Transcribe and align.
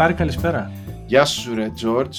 Πάρη, 0.00 0.14
καλησπέρα. 0.14 0.70
Γεια 1.06 1.24
σου, 1.24 1.54
ρε 1.54 1.70
Τζόρτζ. 1.70 2.18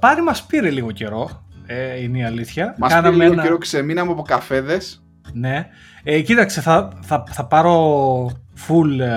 Πάρη 0.00 0.22
μας 0.22 0.46
πήρε 0.46 0.70
λίγο 0.70 0.90
καιρό, 0.90 1.46
ε, 1.66 2.02
είναι 2.02 2.18
η 2.18 2.24
αλήθεια. 2.24 2.74
Μας 2.78 2.94
πήρε 2.94 3.10
λίγο 3.10 3.34
καιρό, 3.34 3.58
ξεμείναμε 3.58 4.12
από 4.12 4.22
καφέδες. 4.22 5.04
Ναι. 5.32 5.66
Ε, 6.02 6.20
κοίταξε, 6.20 6.60
θα, 6.60 6.88
θα, 7.00 7.24
θα 7.30 7.46
πάρω 7.46 8.26
full 8.66 8.98
ε, 9.00 9.08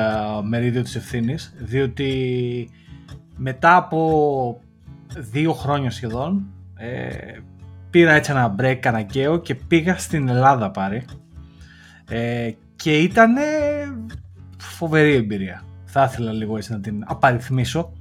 μερίδιο 0.43 0.81
της 0.81 0.95
ευθύνης, 0.95 1.53
διότι 1.57 2.69
μετά 3.35 3.75
από 3.75 4.61
δύο 5.17 5.53
χρόνια 5.53 5.91
σχεδόν 5.91 6.45
ε, 6.75 7.39
πήρα 7.89 8.13
έτσι 8.13 8.31
ένα 8.31 8.55
break 8.59 8.79
αναγκαίο 8.83 9.37
και 9.37 9.55
πήγα 9.55 9.97
στην 9.97 10.27
Ελλάδα 10.27 10.71
πάρει 10.71 11.05
ε, 12.09 12.49
και 12.75 12.97
ήταν 12.97 13.35
φοβερή 14.57 15.13
εμπειρία. 15.13 15.66
Θα 15.89 16.03
ήθελα 16.03 16.31
λίγο 16.31 16.57
έτσι 16.57 16.71
να 16.71 16.79
την 16.79 17.03
απαριθμίσω 17.05 17.93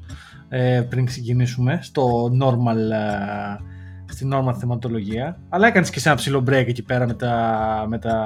ε, 0.48 0.86
πριν 0.88 1.06
ξεκινήσουμε 1.06 1.78
στο 1.82 2.30
normal, 2.42 2.76
ε, 2.76 4.12
στην 4.12 4.32
normal 4.34 4.54
θεματολογία. 4.59 5.38
Αλλά 5.48 5.66
έκανες 5.66 5.90
και 5.90 6.00
σε 6.00 6.09
ένα 6.09 6.16
ψηλό 6.16 6.45
break 6.46 6.64
εκεί 6.66 6.82
πέρα 6.82 7.06
με 7.06 7.14
τα, 7.14 7.84
με 7.88 7.98
τα 7.98 8.16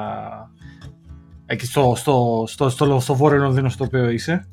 εκεί 1.46 1.66
στο, 1.66 1.92
στο, 1.96 2.44
στο, 2.46 2.68
στο, 2.68 3.00
στο 3.00 3.14
βόρειο 3.14 3.40
Λονδίνο 3.40 3.68
στο 3.68 3.84
οποίο 3.84 4.08
είσαι. 4.08 4.46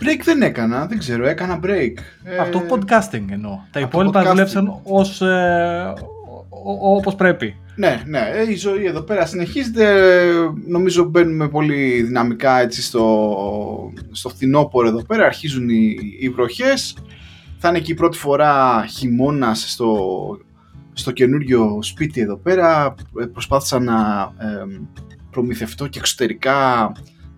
break 0.00 0.20
δεν 0.24 0.42
έκανα, 0.42 0.86
δεν 0.86 0.98
ξέρω, 0.98 1.26
έκανα 1.26 1.60
break. 1.62 1.94
Αυτό 2.40 2.58
ε, 2.58 2.66
podcasting 2.70 3.24
εννοώ. 3.30 3.58
Τα 3.70 3.80
υπόλοιπα 3.80 4.24
δουλέψαν 4.24 4.80
ως, 4.82 5.20
ε, 5.20 5.92
όπως 6.80 7.14
πρέπει. 7.14 7.56
Ναι, 7.76 8.02
ναι, 8.06 8.30
ε, 8.32 8.50
η 8.50 8.54
ζωή 8.54 8.84
εδώ 8.84 9.00
πέρα 9.02 9.26
συνεχίζεται. 9.26 10.12
Νομίζω 10.66 11.04
μπαίνουμε 11.04 11.48
πολύ 11.48 12.02
δυναμικά 12.02 12.60
έτσι 12.60 12.82
στο, 12.82 13.92
στο 14.10 14.28
φθινόπωρο 14.28 14.88
εδώ 14.88 15.02
πέρα. 15.02 15.26
Αρχίζουν 15.26 15.68
οι, 15.68 15.96
οι 16.18 16.28
βροχές. 16.28 16.96
Θα 17.58 17.68
είναι 17.68 17.80
και 17.80 17.92
η 17.92 17.94
πρώτη 17.94 18.18
φορά 18.18 18.84
χειμώνας 18.86 19.70
στο, 19.70 19.98
στο 20.92 21.10
καινούριο 21.10 21.78
σπίτι 21.82 22.20
εδώ 22.20 22.36
πέρα. 22.36 22.94
Προσπάθησα 23.32 23.78
να 23.78 23.96
προμηθευτώ 25.30 25.86
και 25.86 25.98
εξωτερικά 25.98 26.92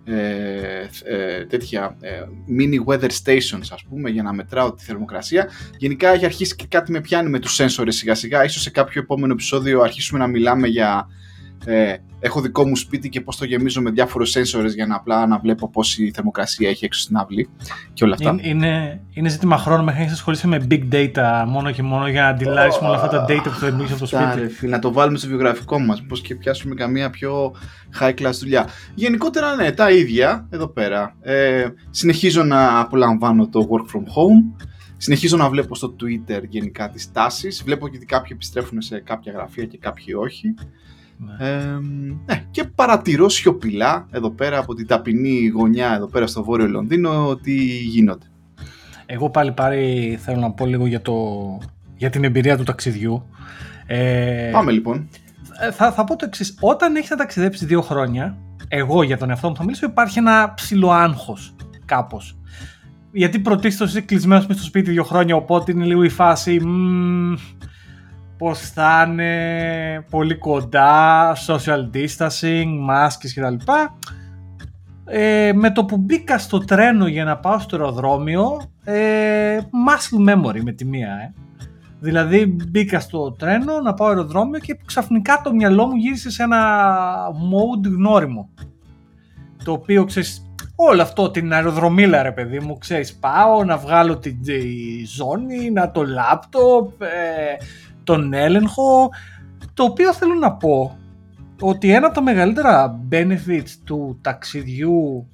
ε, 0.09 0.89
ε, 1.03 1.45
τέτοια 1.45 1.97
ε, 2.01 2.21
mini 2.59 2.85
weather 2.85 3.09
stations 3.23 3.67
ας 3.71 3.83
πούμε 3.89 4.09
για 4.09 4.23
να 4.23 4.33
μετράω 4.33 4.73
τη 4.73 4.83
θερμοκρασία. 4.83 5.49
Γενικά 5.77 6.09
έχει 6.09 6.25
αρχίσει 6.25 6.55
και 6.55 6.65
κάτι 6.69 6.91
με 6.91 7.01
πιάνει 7.01 7.29
με 7.29 7.39
τους 7.39 7.53
σένσορες 7.53 7.95
σιγά 7.95 8.15
σιγά 8.15 8.43
ίσως 8.43 8.61
σε 8.61 8.69
κάποιο 8.69 9.01
επόμενο 9.01 9.33
επεισόδιο 9.33 9.81
αρχίσουμε 9.81 10.19
να 10.19 10.27
μιλάμε 10.27 10.67
για 10.67 11.07
ε, 11.65 11.95
έχω 12.19 12.41
δικό 12.41 12.67
μου 12.67 12.75
σπίτι 12.75 13.09
και 13.09 13.21
πώς 13.21 13.37
το 13.37 13.45
γεμίζω 13.45 13.81
με 13.81 13.91
διάφορους 13.91 14.35
sensors 14.37 14.73
για 14.75 14.85
να 14.85 14.95
απλά 14.95 15.27
να 15.27 15.37
βλέπω 15.39 15.69
πόση 15.69 16.11
θερμοκρασία 16.15 16.69
έχει 16.69 16.85
έξω 16.85 17.01
στην 17.01 17.17
αυλή 17.17 17.49
και 17.93 18.03
όλα 18.03 18.13
αυτά. 18.13 18.35
Είναι, 18.41 19.01
είναι 19.13 19.29
ζήτημα 19.29 19.57
χρόνου 19.57 19.83
μέχρι 19.83 20.05
να 20.05 20.11
ασχολείσαι 20.11 20.47
με 20.47 20.67
big 20.69 20.83
data 20.91 21.43
μόνο 21.47 21.71
και 21.71 21.83
μόνο 21.83 22.07
για 22.07 22.21
να 22.21 22.27
αντιλάρεις 22.27 22.75
oh, 22.75 22.81
όλα 22.81 22.95
αυτά 22.95 23.07
τα 23.07 23.25
data 23.29 23.43
που 23.43 23.49
θα 23.59 23.67
δημιουργήσεις 23.67 23.91
από 23.91 23.99
το 23.99 24.33
σπίτι. 24.33 24.65
Ρε, 24.65 24.67
να 24.69 24.79
το 24.79 24.91
βάλουμε 24.91 25.17
στο 25.17 25.27
βιογραφικό 25.27 25.79
μας, 25.79 26.03
πώς 26.07 26.21
και 26.21 26.35
πιάσουμε 26.35 26.75
καμία 26.75 27.09
πιο 27.09 27.55
high 27.99 28.13
class 28.13 28.33
δουλειά. 28.39 28.67
Γενικότερα 28.95 29.55
ναι, 29.55 29.71
τα 29.71 29.91
ίδια 29.91 30.47
εδώ 30.49 30.67
πέρα. 30.67 31.15
Ε, 31.21 31.67
συνεχίζω 31.89 32.43
να 32.43 32.79
απολαμβάνω 32.79 33.47
το 33.47 33.67
work 33.71 33.95
from 33.95 34.01
home. 34.01 34.65
Συνεχίζω 34.97 35.37
να 35.37 35.49
βλέπω 35.49 35.75
στο 35.75 35.95
Twitter 36.01 36.41
γενικά 36.47 36.89
τις 36.89 37.11
τάσεις. 37.11 37.63
Βλέπω 37.63 37.87
γιατί 37.87 38.05
κάποιοι 38.05 38.29
επιστρέφουν 38.33 38.81
σε 38.81 38.99
κάποια 38.99 39.31
γραφεία 39.31 39.65
και 39.65 39.77
κάποιοι 39.77 40.15
όχι. 40.17 40.53
Ναι. 41.17 41.55
ναι. 42.25 42.43
και 42.51 42.63
παρατηρώ 42.63 43.29
σιωπηλά 43.29 44.07
εδώ 44.11 44.29
πέρα 44.29 44.57
από 44.57 44.73
την 44.73 44.87
ταπεινή 44.87 45.47
γωνιά 45.47 45.93
εδώ 45.93 46.07
πέρα 46.07 46.27
στο 46.27 46.43
Βόρειο 46.43 46.67
Λονδίνο 46.67 47.27
ότι 47.27 47.53
γίνονται. 47.65 48.25
Εγώ 49.05 49.29
πάλι 49.29 49.51
πάρει 49.51 50.17
θέλω 50.21 50.39
να 50.39 50.51
πω 50.51 50.65
λίγο 50.65 50.85
για, 50.85 51.01
το, 51.01 51.13
για 51.95 52.09
την 52.09 52.23
εμπειρία 52.23 52.57
του 52.57 52.63
ταξιδιού. 52.63 53.25
Ε, 53.85 54.49
Πάμε 54.51 54.71
λοιπόν. 54.71 55.09
Ε, 55.59 55.71
θα, 55.71 55.91
θα 55.91 56.03
πω 56.03 56.15
το 56.15 56.25
εξής. 56.25 56.57
Όταν 56.59 56.95
έχεις 56.95 57.09
να 57.09 57.15
ταξιδέψεις 57.15 57.67
δύο 57.67 57.81
χρόνια, 57.81 58.37
εγώ 58.67 59.03
για 59.03 59.17
τον 59.17 59.29
εαυτό 59.29 59.49
μου 59.49 59.55
θα 59.55 59.63
μιλήσω, 59.63 59.85
υπάρχει 59.85 60.19
ένα 60.19 60.53
ψηλό 60.55 60.91
άγχος 60.91 61.55
κάπως. 61.85 62.37
Γιατί 63.11 63.39
πρωτίστως 63.39 63.89
είσαι 63.89 64.01
κλεισμένος 64.01 64.43
στο 64.43 64.63
σπίτι 64.63 64.91
δύο 64.91 65.03
χρόνια, 65.03 65.35
οπότε 65.35 65.71
είναι 65.71 65.85
λίγο 65.85 66.03
η 66.03 66.09
φάση 66.09 66.61
πως 68.37 68.59
θα 68.59 69.05
είναι 69.07 70.05
πολύ 70.09 70.35
κοντά, 70.35 71.35
social 71.47 71.89
distancing, 71.93 72.77
μάσκες 72.79 73.33
κτλ. 73.33 73.71
Ε, 75.05 75.51
με 75.53 75.71
το 75.71 75.85
που 75.85 75.97
μπήκα 75.97 76.37
στο 76.37 76.57
τρένο 76.57 77.07
για 77.07 77.23
να 77.23 77.37
πάω 77.37 77.59
στο 77.59 77.75
αεροδρόμιο, 77.75 78.61
ε, 78.83 79.57
muscle 79.57 80.29
memory 80.29 80.61
με 80.63 80.71
τη 80.71 80.85
μία, 80.85 81.09
ε. 81.09 81.33
Δηλαδή 81.99 82.45
μπήκα 82.45 82.99
στο 82.99 83.31
τρένο 83.31 83.81
να 83.81 83.93
πάω 83.93 84.07
αεροδρόμιο 84.07 84.59
και 84.59 84.79
ξαφνικά 84.85 85.41
το 85.43 85.53
μυαλό 85.53 85.85
μου 85.85 85.95
γύρισε 85.95 86.31
σε 86.31 86.43
ένα 86.43 86.87
mode 87.31 87.85
γνώριμο. 87.85 88.49
Το 89.63 89.71
οποίο 89.71 90.05
ξέρεις, 90.05 90.51
όλο 90.75 91.01
αυτό 91.01 91.31
την 91.31 91.53
αεροδρομίλα 91.53 92.21
ρε 92.21 92.31
παιδί 92.31 92.59
μου, 92.59 92.77
ξέρεις, 92.77 93.15
πάω 93.15 93.63
να 93.63 93.77
βγάλω 93.77 94.17
την 94.17 94.37
ζώνη, 95.15 95.71
να 95.71 95.91
το 95.91 96.05
λάπτοπ, 96.05 97.01
ε, 97.01 97.07
τον 98.07 98.33
έλεγχο, 98.33 99.09
το 99.73 99.83
οποίο 99.83 100.13
θέλω 100.13 100.33
να 100.33 100.53
πω 100.53 100.97
ότι 101.61 101.93
ένα 101.93 102.05
από 102.05 102.15
τα 102.15 102.21
μεγαλύτερα 102.21 102.99
benefits 103.11 103.69
του 103.83 104.19
ταξιδιού 104.21 105.27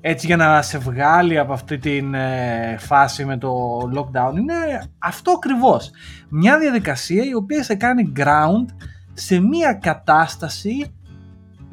έτσι 0.00 0.26
για 0.26 0.36
να 0.36 0.62
σε 0.62 0.78
βγάλει 0.78 1.38
από 1.38 1.52
αυτή 1.52 1.78
την 1.78 2.14
ε, 2.14 2.76
φάση 2.78 3.24
με 3.24 3.38
το 3.38 3.78
lockdown 3.94 4.36
είναι 4.36 4.54
αυτό 4.98 5.30
ακριβώς. 5.30 5.90
Μια 6.28 6.58
διαδικασία 6.58 7.24
η 7.24 7.34
οποία 7.34 7.62
σε 7.62 7.74
κάνει 7.74 8.12
ground 8.16 8.74
σε 9.12 9.40
μια 9.40 9.72
κατάσταση 9.72 10.94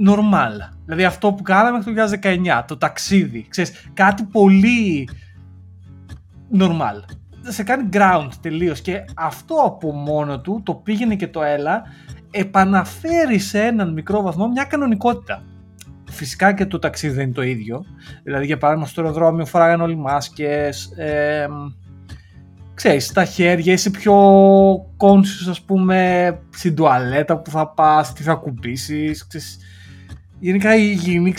normal. 0.08 0.74
Δηλαδή 0.86 1.06
αυτό 1.06 1.34
που 1.34 1.44
κάναμε 1.44 1.84
το 1.84 1.92
2019, 2.22 2.64
το 2.68 2.78
ταξίδι. 2.78 3.46
Ξέρεις, 3.50 3.90
κάτι 3.94 4.24
πολύ 4.24 5.10
normal 6.60 7.16
σε 7.48 7.64
κάνει 7.64 7.90
ground 7.94 8.30
τελείως 8.42 8.82
και 8.82 9.06
αυτό 9.16 9.56
από 9.56 9.92
μόνο 9.92 10.42
του 10.42 10.62
το 10.66 10.74
πήγαινε 10.74 11.16
και 11.16 11.28
το 11.28 11.44
έλα 11.44 11.84
επαναφέρει 12.32 13.40
σε 13.40 13.62
έναν 13.62 13.94
μικρό 13.94 14.22
βαθμό 14.22 14.48
μια 14.48 14.64
κανονικότητα. 14.64 15.44
Φυσικά 16.10 16.54
και 16.54 16.66
το 16.66 16.80
ταξίδι 16.80 17.14
δεν 17.14 17.24
είναι 17.24 17.34
το 17.34 17.42
ίδιο. 17.42 17.86
Δηλαδή 18.24 18.46
για 18.46 18.58
παράδειγμα 18.58 18.88
στο 18.88 19.02
αεροδρόμιο 19.02 19.46
φοράγαν 19.46 19.82
όλοι 19.82 19.96
μάσκες, 19.96 20.86
ε, 20.98 21.48
ξέρεις, 22.74 23.06
στα 23.06 23.26
χέρια 23.26 23.74
είσαι 23.74 23.90
πιο 23.90 24.16
conscious 24.76 25.50
ας 25.50 25.62
πούμε 25.62 26.30
στην 26.50 26.76
τουαλέτα 26.76 27.38
που 27.38 27.50
θα 27.50 27.68
πας, 27.68 28.14
τι 28.14 28.24
θα 28.24 28.34
κουμπίσεις, 28.34 29.28
ξέρεις. 29.28 29.58
Γενικά 30.40 30.76
η 30.76 30.82
υγιεινή 30.92 31.34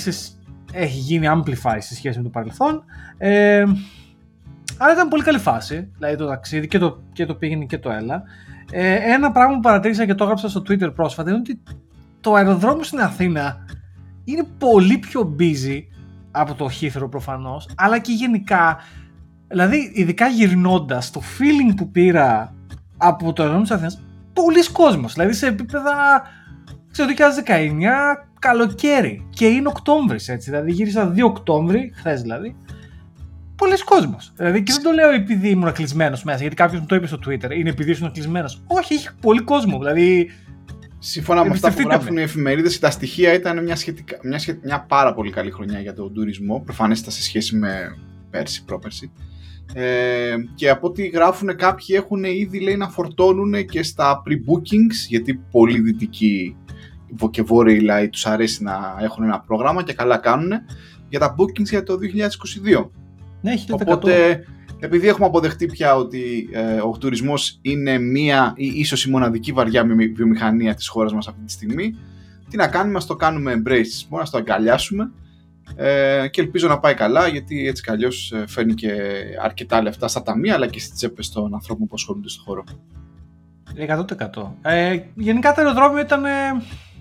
έχει 0.72 0.98
γίνει 0.98 1.26
amplify 1.30 1.76
σε 1.78 1.94
σχέση 1.94 2.18
με 2.18 2.24
το 2.24 2.30
παρελθόν. 2.30 2.84
Ε, 3.18 3.64
αλλά 4.78 4.92
ήταν 4.92 5.08
πολύ 5.08 5.22
καλή 5.22 5.38
φάση, 5.38 5.90
δηλαδή 5.98 6.16
το 6.16 6.26
ταξίδι 6.26 6.66
και 6.66 6.78
το, 6.78 7.02
και 7.12 7.26
το 7.26 7.34
πήγαινε 7.34 7.64
και 7.64 7.78
το 7.78 7.90
έλα. 7.90 8.22
Ε, 8.70 8.94
ένα 8.94 9.32
πράγμα 9.32 9.54
που 9.54 9.60
παρατήρησα 9.60 10.06
και 10.06 10.14
το 10.14 10.24
έγραψα 10.24 10.48
στο 10.48 10.60
Twitter 10.60 10.94
πρόσφατα 10.94 11.30
είναι 11.30 11.38
ότι 11.38 11.62
το 12.20 12.34
αεροδρόμιο 12.34 12.82
στην 12.82 13.00
Αθήνα 13.00 13.64
είναι 14.24 14.44
πολύ 14.58 14.98
πιο 14.98 15.36
busy 15.38 15.80
από 16.30 16.54
το 16.54 16.68
Heathrow 16.80 17.10
προφανώς, 17.10 17.68
αλλά 17.76 17.98
και 17.98 18.12
γενικά, 18.12 18.78
δηλαδή 19.48 19.92
ειδικά 19.94 20.26
γυρνώντας 20.26 21.10
το 21.10 21.20
feeling 21.20 21.74
που 21.76 21.90
πήρα 21.90 22.54
από 22.96 23.32
το 23.32 23.42
αεροδρόμιο 23.42 23.62
της 23.62 23.70
Αθήνας, 23.70 24.02
πολλοί 24.32 24.70
κόσμος, 24.72 25.12
δηλαδή 25.12 25.32
σε 25.32 25.46
επίπεδα, 25.46 26.22
ξέρω, 26.90 27.08
2019, 27.08 28.28
καλοκαίρι 28.38 29.28
και 29.30 29.46
είναι 29.46 29.68
Οκτώβρης 29.68 30.28
έτσι, 30.28 30.50
δηλαδή 30.50 30.72
γύρισα 30.72 31.12
2 31.16 31.22
Οκτώβρη, 31.24 31.92
χθες 31.94 32.22
δηλαδή, 32.22 32.56
πολλοί 33.56 33.78
κόσμοι. 33.84 34.16
Δηλαδή 34.36 34.62
και 34.62 34.72
δεν 34.72 34.82
το 34.82 34.90
λέω 34.90 35.10
επειδή 35.10 35.48
ήμουν 35.48 35.72
κλεισμένος 35.72 36.24
μέσα, 36.24 36.40
γιατί 36.40 36.56
κάποιος 36.56 36.80
μου 36.80 36.86
το 36.86 36.94
είπε 36.94 37.06
στο 37.06 37.18
Twitter, 37.26 37.50
είναι 37.50 37.68
επειδή 37.68 37.90
ήσουν 37.90 38.12
κλεισμένος. 38.12 38.62
Όχι, 38.66 38.94
έχει 38.94 39.08
πολύ 39.20 39.40
κόσμο. 39.40 39.78
Δηλαδή. 39.78 40.30
Σύμφωνα 40.98 41.44
με 41.44 41.50
αυτά 41.50 41.72
που 41.72 41.80
γράφουν 41.80 42.16
οι 42.16 42.22
εφημερίδες, 42.22 42.78
τα 42.78 42.90
στοιχεία 42.90 43.32
ήταν 43.32 43.62
μια, 43.62 43.76
σχετικά, 43.76 44.16
μια, 44.22 44.40
μια 44.62 44.84
πάρα 44.88 45.14
πολύ 45.14 45.30
καλή 45.30 45.50
χρονιά 45.50 45.80
για 45.80 45.94
τον 45.94 46.14
τουρισμό. 46.14 46.60
Προφανέστα 46.64 47.10
σε 47.10 47.22
σχέση 47.22 47.56
με 47.56 47.96
πέρσι, 48.30 48.64
πρόπερσι. 48.64 49.12
Ε, 49.74 50.34
και 50.54 50.70
από 50.70 50.86
ό,τι 50.86 51.06
γράφουν 51.06 51.56
κάποιοι 51.56 51.86
έχουν 51.98 52.24
ήδη 52.24 52.60
λέει 52.60 52.76
να 52.76 52.88
φορτώνουν 52.88 53.66
και 53.66 53.82
στα 53.82 54.22
pre-bookings 54.26 55.08
γιατί 55.08 55.34
πολλοί 55.50 55.80
δυτικοί 55.80 56.56
και 57.30 57.42
βόρειοι 57.42 57.80
λαοί 57.80 58.08
τους 58.08 58.26
αρέσει 58.26 58.62
να 58.62 58.96
έχουν 59.00 59.24
ένα 59.24 59.40
πρόγραμμα 59.40 59.82
και 59.82 59.92
καλά 59.92 60.16
κάνουν 60.16 60.50
για 61.08 61.18
τα 61.18 61.34
bookings 61.38 61.68
για 61.68 61.82
το 61.82 61.98
2022 62.74 62.88
ναι, 63.40 63.54
Οπότε, 63.70 64.44
επειδή 64.78 65.08
έχουμε 65.08 65.26
αποδεχτεί 65.26 65.66
πια 65.66 65.96
ότι 65.96 66.48
ε, 66.52 66.80
ο 66.80 66.96
τουρισμός 66.98 67.58
είναι 67.62 67.98
μία 67.98 68.52
ή 68.56 68.66
ίσως 68.66 69.04
η 69.04 69.10
μοναδική 69.10 69.52
βαριά 69.52 69.86
βιομηχανία 70.14 70.74
της 70.74 70.88
χώρας 70.88 71.12
μας 71.12 71.28
αυτή 71.28 71.44
τη 71.44 71.52
στιγμή, 71.52 71.96
τι 72.50 72.56
να 72.56 72.68
κάνουμε, 72.68 72.96
ας 72.96 73.06
το 73.06 73.16
κάνουμε 73.16 73.52
embrace, 73.52 74.06
μόνο 74.08 74.22
να 74.22 74.30
το 74.30 74.38
αγκαλιάσουμε 74.38 75.10
Ε, 75.76 76.28
και 76.30 76.40
ελπίζω 76.40 76.68
να 76.68 76.78
πάει 76.78 76.94
καλά 76.94 77.28
γιατί 77.28 77.66
έτσι 77.68 77.82
κι 77.82 77.90
αλλιώς 77.90 78.32
φέρνει 78.46 78.74
και 78.74 78.92
αρκετά 79.42 79.82
λεφτά 79.82 80.08
στα 80.08 80.22
ταμεία 80.22 80.54
αλλά 80.54 80.66
και 80.66 80.80
στις 80.80 80.94
τσέπες 80.94 81.30
των 81.30 81.54
ανθρώπων 81.54 81.86
που 81.86 81.94
ασχολούνται 81.94 82.28
στον 82.28 82.44
χώρο. 82.44 82.64
100%. 83.74 84.52
Ε, 84.62 84.98
γενικά 85.14 85.52
το 85.52 85.60
αεροδρόμιο 85.60 86.00
ήταν. 86.00 86.24
Ε, 86.24 86.30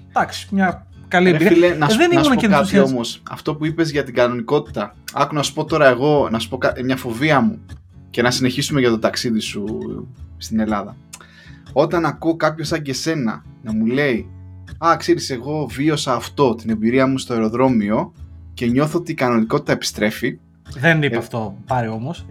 εντάξει, 0.10 0.48
μια 0.52 0.88
καλή 1.16 1.30
εμπειρία. 1.30 1.50
Φίλε, 1.50 1.68
να, 1.68 1.86
ε, 1.86 1.96
δεν 1.96 2.10
να 2.14 2.24
σου 2.24 2.34
πω 2.34 2.48
κάτι 2.48 2.80
όμως. 2.80 3.22
Αυτό 3.30 3.56
που 3.56 3.66
είπες 3.66 3.92
για 3.92 4.04
την 4.04 4.14
κανονικότητα. 4.14 4.96
Άκου 5.14 5.36
να 5.36 5.44
σου 5.44 5.54
πω 5.54 5.66
τώρα 5.66 5.88
εγώ, 5.88 6.28
να 6.32 6.40
σου 6.40 6.50
πω 6.50 6.58
μια 6.86 6.98
φοβία 6.98 7.42
μου 7.42 7.60
και 8.10 8.22
να 8.22 8.32
συνεχίσουμε 8.32 8.80
για 8.80 8.90
το 8.90 9.00
ταξίδι 9.00 9.40
σου 9.40 9.64
στην 10.38 10.60
Ελλάδα. 10.60 10.96
Όταν 11.74 12.06
ακούω 12.06 12.36
κάποιος 12.36 12.68
σαν 12.68 12.82
και 12.82 12.94
σένα 12.94 13.44
να 13.62 13.74
μου 13.74 13.86
λέει 13.86 14.30
Α, 14.78 14.96
ξέρεις, 14.98 15.30
εγώ 15.30 15.68
βίωσα 15.72 16.14
αυτό, 16.14 16.56
την 16.56 16.70
εμπειρία 16.70 17.08
μου 17.08 17.18
στο 17.18 17.34
αεροδρόμιο 17.34 18.14
και 18.54 18.66
νιώθω 18.66 19.00
ότι 19.00 19.12
η 19.12 19.16
κανονικότητα 19.16 19.72
επιστρέφει. 19.72 20.40
Δεν 20.78 21.04
είπε 21.04 21.16
ε, 21.16 21.18
αυτό, 21.18 21.58
πάρε 21.68 21.88
όμως. 21.88 22.26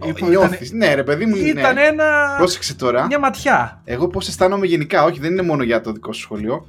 Ναι, 0.73 0.93
ρε 0.93 1.03
παιδί 1.03 1.25
μου. 1.25 1.35
Ήταν 1.35 1.73
ναι. 1.73 1.81
ένα. 1.81 2.35
Πρόσεξε 2.37 2.75
τώρα. 2.75 3.05
Μια 3.05 3.19
ματιά. 3.19 3.81
Εγώ 3.85 4.07
πώς 4.07 4.27
αισθάνομαι 4.27 4.65
γενικά, 4.65 5.03
όχι, 5.03 5.19
δεν 5.19 5.31
είναι 5.31 5.41
μόνο 5.41 5.63
για 5.63 5.81
το 5.81 5.91
δικό 5.91 6.13
σου 6.13 6.21
σχολείο. 6.21 6.65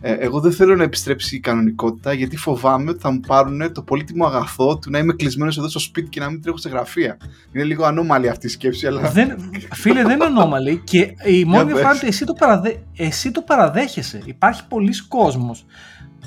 Ε, 0.00 0.12
εγώ 0.12 0.40
δεν 0.40 0.52
θέλω 0.52 0.76
να 0.76 0.82
επιστρέψει 0.82 1.36
η 1.36 1.40
κανονικότητα 1.40 2.12
γιατί 2.12 2.36
φοβάμαι 2.36 2.90
ότι 2.90 3.00
θα 3.00 3.10
μου 3.10 3.20
πάρουν 3.20 3.72
το 3.72 3.82
πολύτιμο 3.82 4.26
αγαθό 4.26 4.78
του 4.78 4.90
να 4.90 4.98
είμαι 4.98 5.12
κλεισμένος 5.12 5.58
εδώ 5.58 5.68
στο 5.68 5.78
σπίτι 5.78 6.08
και 6.08 6.20
να 6.20 6.30
μην 6.30 6.42
τρέχω 6.42 6.56
σε 6.56 6.68
γραφεία. 6.68 7.16
Είναι 7.52 7.64
λίγο 7.64 7.84
ανώμαλη 7.84 8.28
αυτή 8.28 8.46
η 8.46 8.50
σκέψη, 8.50 8.86
αλλά. 8.86 9.10
Δεν, 9.10 9.50
φίλε, 9.72 10.02
δεν 10.02 10.14
είναι 10.14 10.24
ανώμαλη 10.24 10.80
και 10.84 11.14
η 11.24 11.44
μόνη 11.44 11.64
διαφορά 11.64 11.94
είναι 11.94 12.08
εσύ, 12.08 12.24
το 12.24 12.32
παραδέ, 12.32 12.82
εσύ 12.96 13.30
το 13.30 13.42
παραδέχεσαι. 13.42 14.20
Υπάρχει 14.24 14.66
πολλοί 14.68 14.92
κόσμος 15.08 15.66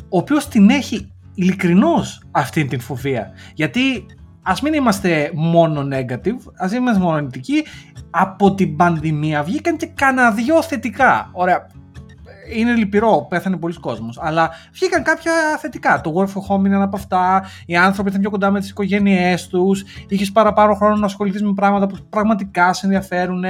ο 0.09 0.17
οποίος 0.17 0.47
την 0.47 0.69
έχει 0.69 1.11
ειλικρινώς 1.33 2.23
αυτή 2.31 2.65
την 2.65 2.79
φοβία. 2.79 3.31
Γιατί 3.53 4.05
ας 4.41 4.61
μην 4.61 4.73
είμαστε 4.73 5.31
μόνο 5.33 5.87
negative, 5.91 6.51
ας 6.57 6.71
μην 6.71 6.81
είμαστε 6.81 7.03
μόνο 7.03 7.15
αρνητικοί, 7.15 7.63
από 8.09 8.53
την 8.53 8.75
πανδημία 8.75 9.43
βγήκαν 9.43 9.77
και 9.77 9.85
κανένα 9.85 10.31
δυο 10.31 10.63
θετικά. 10.63 11.29
Ωραία, 11.31 11.67
είναι 12.55 12.73
λυπηρό, 12.73 13.25
πέθανε 13.29 13.57
πολλοί 13.57 13.73
κόσμος. 13.73 14.17
Αλλά 14.21 14.49
βγήκαν 14.73 15.03
κάποια 15.03 15.33
θετικά. 15.59 16.01
Το 16.01 16.13
work 16.15 16.27
from 16.27 16.55
home 16.55 16.65
είναι 16.65 16.75
ένα 16.75 16.83
από 16.83 16.95
αυτά. 16.95 17.45
Οι 17.65 17.75
άνθρωποι 17.75 18.09
ήταν 18.09 18.21
πιο 18.21 18.29
κοντά 18.29 18.51
με 18.51 18.59
τις 18.59 18.69
οικογένειές 18.69 19.47
τους. 19.47 19.83
Είχες 20.07 20.31
παραπάνω 20.31 20.73
χρόνο 20.73 20.95
να 20.95 21.05
ασχοληθείς 21.05 21.43
με 21.43 21.53
πράγματα 21.53 21.87
που 21.87 21.97
πραγματικά 22.09 22.73
σε 22.73 22.85
ενδιαφέρουν. 22.85 23.43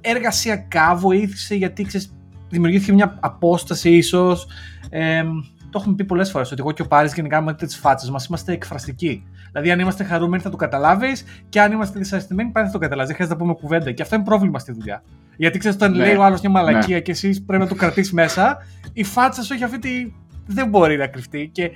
Εργασιακά 0.00 0.94
βοήθησε 0.94 1.54
γιατί 1.54 1.82
ξέρεις, 1.84 2.14
δημιουργήθηκε 2.48 2.92
μια 2.92 3.16
απόσταση 3.20 3.90
ίσως. 3.90 4.46
Ε, 4.90 5.22
το 5.70 5.78
έχουμε 5.80 5.94
πει 5.94 6.04
πολλές 6.04 6.30
φορές 6.30 6.52
ότι 6.52 6.60
εγώ 6.60 6.72
και 6.72 6.82
ο 6.82 6.86
Πάρης 6.86 7.14
γενικά 7.14 7.40
με 7.40 7.54
τι 7.54 7.76
φάτσες 7.76 8.10
μας 8.10 8.26
είμαστε 8.26 8.52
εκφραστικοί. 8.52 9.26
Δηλαδή, 9.52 9.70
αν 9.70 9.78
είμαστε 9.78 10.04
χαρούμενοι 10.04 10.42
θα 10.42 10.50
το 10.50 10.56
καταλάβεις 10.56 11.24
και 11.48 11.60
αν 11.60 11.72
είμαστε 11.72 11.98
δυσαρεστημένοι 11.98 12.50
πάλι 12.50 12.66
θα 12.66 12.72
το 12.72 12.78
καταλάβεις. 12.78 13.06
Δεν 13.06 13.16
χρειάζεται 13.16 13.38
να 13.38 13.46
πούμε 13.46 13.60
κουβέντα. 13.60 13.92
Και 13.92 14.02
αυτό 14.02 14.14
είναι 14.14 14.24
πρόβλημα 14.24 14.58
στη 14.58 14.72
δουλειά. 14.72 15.02
Γιατί 15.40 15.58
ξέρεις, 15.58 15.76
όταν 15.76 15.92
ναι. 15.92 16.04
λέει 16.04 16.14
ο 16.14 16.24
άλλος 16.24 16.40
μια 16.40 16.50
μαλακία 16.50 16.94
ναι. 16.94 17.00
και 17.00 17.10
εσύ 17.10 17.44
πρέπει 17.44 17.62
να 17.62 17.68
το 17.68 17.74
κρατήσεις 17.74 18.12
μέσα, 18.12 18.58
η 18.92 19.04
φάτσα 19.04 19.42
σου 19.42 19.52
έχει 19.52 19.64
αυτή 19.64 19.78
τη. 19.78 20.12
δεν 20.46 20.68
μπορεί 20.68 20.96
να 20.96 21.06
κρυφτεί. 21.06 21.50
Και 21.52 21.70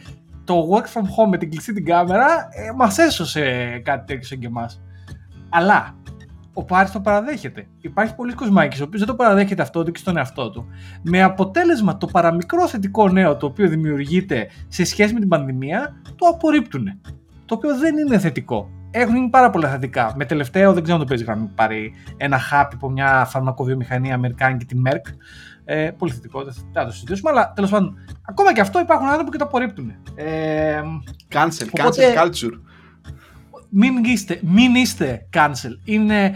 το 0.45 0.69
work 0.73 0.85
from 0.85 1.03
home 1.03 1.29
με 1.31 1.39
την 1.39 1.51
κλειστή 1.51 1.73
την 1.73 1.85
κάμερα 1.85 2.49
ε, 2.51 2.73
μας 2.77 2.99
έσωσε 2.99 3.43
κάτι 3.85 4.07
τέτοιο 4.07 4.29
σαν 4.29 4.39
και 4.39 4.47
εμάς. 4.47 4.83
Αλλά 5.49 5.97
ο 6.53 6.65
Πάρης 6.65 6.91
το 6.91 7.01
παραδέχεται. 7.01 7.67
Υπάρχει 7.81 8.15
πολλοί 8.15 8.33
κοσμάκη 8.33 8.81
ο 8.81 8.85
οποίος 8.85 9.01
δεν 9.01 9.11
το 9.11 9.15
παραδέχεται 9.15 9.63
αυτό 9.63 9.83
και 9.83 9.99
στον 9.99 10.17
εαυτό 10.17 10.51
του. 10.51 10.67
Με 11.03 11.23
αποτέλεσμα 11.23 11.97
το 11.97 12.07
παραμικρό 12.07 12.69
θετικό 12.69 13.09
νέο 13.09 13.37
το 13.37 13.47
οποίο 13.47 13.69
δημιουργείται 13.69 14.49
σε 14.69 14.85
σχέση 14.85 15.15
με 15.15 15.21
την 15.21 15.29
πανδημία, 15.29 16.01
το 16.17 16.27
απορρίπτουν. 16.27 17.01
Το 17.45 17.55
οποίο 17.55 17.79
δεν 17.79 17.97
είναι 17.97 18.19
θετικό. 18.19 18.71
Έχουν 18.91 19.15
γίνει 19.15 19.29
πάρα 19.29 19.51
πολλά 19.51 19.69
θετικά. 19.69 20.13
Με 20.17 20.25
τελευταίο, 20.25 20.73
δεν 20.73 20.83
ξέρω 20.83 20.99
αν 20.99 21.03
το 21.03 21.09
παίζει 21.09 21.25
γραμμή, 21.25 21.51
πάρει 21.55 21.95
ένα 22.17 22.39
χάπι 22.39 22.75
από 22.75 22.91
μια 22.91 23.25
φαρμακοβιομηχανία 23.25 24.15
Αμερικάνικη, 24.15 24.65
τη 24.65 24.77
Merck. 24.87 25.13
Ε, 25.65 25.91
πολύ 25.99 26.13
θετικό, 26.13 26.45
δεν 26.45 26.55
θα 26.73 26.85
το 26.85 26.93
συζητήσουμε, 26.93 27.31
αλλά 27.31 27.53
τέλος 27.55 27.71
πάντων, 27.71 27.99
ακόμα 28.29 28.53
και 28.53 28.61
αυτό 28.61 28.81
υπάρχουν 28.81 29.09
άνθρωποι 29.09 29.31
που 29.31 29.37
το 29.37 29.45
απορρίπτουν. 29.45 29.93
Ε, 30.15 30.83
cancel, 31.33 31.81
cancel 31.81 32.23
culture 32.23 32.59
μην 33.77 34.05
είστε, 34.05 34.41
μην 34.43 34.75
είστε 34.75 35.27
cancel. 35.33 35.79
Είναι 35.85 36.35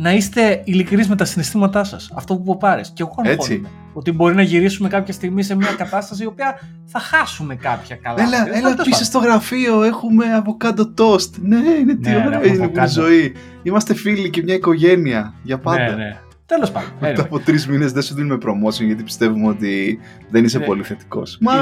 να 0.00 0.12
είστε 0.12 0.62
ειλικρινείς 0.64 1.08
με 1.08 1.16
τα 1.16 1.24
συναισθήματά 1.24 1.84
σας. 1.84 2.10
Αυτό 2.14 2.36
που 2.36 2.56
πάρει. 2.56 2.82
Και 2.92 3.02
εγώ 3.02 3.14
Έτσι. 3.22 3.62
Ότι 3.92 4.12
μπορεί 4.12 4.34
να 4.34 4.42
γυρίσουμε 4.42 4.88
κάποια 4.88 5.12
στιγμή 5.12 5.42
σε 5.42 5.56
μια 5.56 5.72
κατάσταση 5.76 6.22
η 6.22 6.26
οποία 6.26 6.60
θα 6.84 6.98
χάσουμε 6.98 7.54
κάποια 7.54 7.96
καλά. 7.96 8.22
Έλα, 8.22 8.56
έλα 8.56 8.74
πίσω 8.74 9.04
στο 9.04 9.18
γραφείο, 9.18 9.82
έχουμε 9.82 10.24
από 10.34 10.56
κάτω 10.56 10.94
toast. 10.98 11.30
Ναι, 11.40 11.56
είναι 11.80 11.94
τι 11.94 12.10
ναι, 12.10 12.24
ωραία 12.26 12.46
είναι 12.46 12.70
η 12.84 12.86
ζωή. 12.86 13.34
Είμαστε 13.62 13.94
φίλοι 13.94 14.30
και 14.30 14.42
μια 14.42 14.54
οικογένεια 14.54 15.34
για 15.42 15.58
πάντα. 15.58 15.88
Ναι, 15.88 15.94
ναι. 16.04 16.16
Τέλος 16.46 16.70
πάντων. 16.70 16.90
Μετά 17.00 17.22
από 17.22 17.38
τρεις 17.38 17.66
μήνες 17.66 17.92
δεν 17.92 18.02
σου 18.02 18.14
δίνουμε 18.14 18.38
promotion 18.42 18.84
γιατί 18.84 19.02
πιστεύουμε 19.02 19.48
ότι 19.48 19.98
δεν 20.30 20.44
είσαι 20.44 20.58
ναι. 20.58 20.64
πολύ 20.64 20.82
θετικός. 20.82 21.38
Μα 21.40 21.52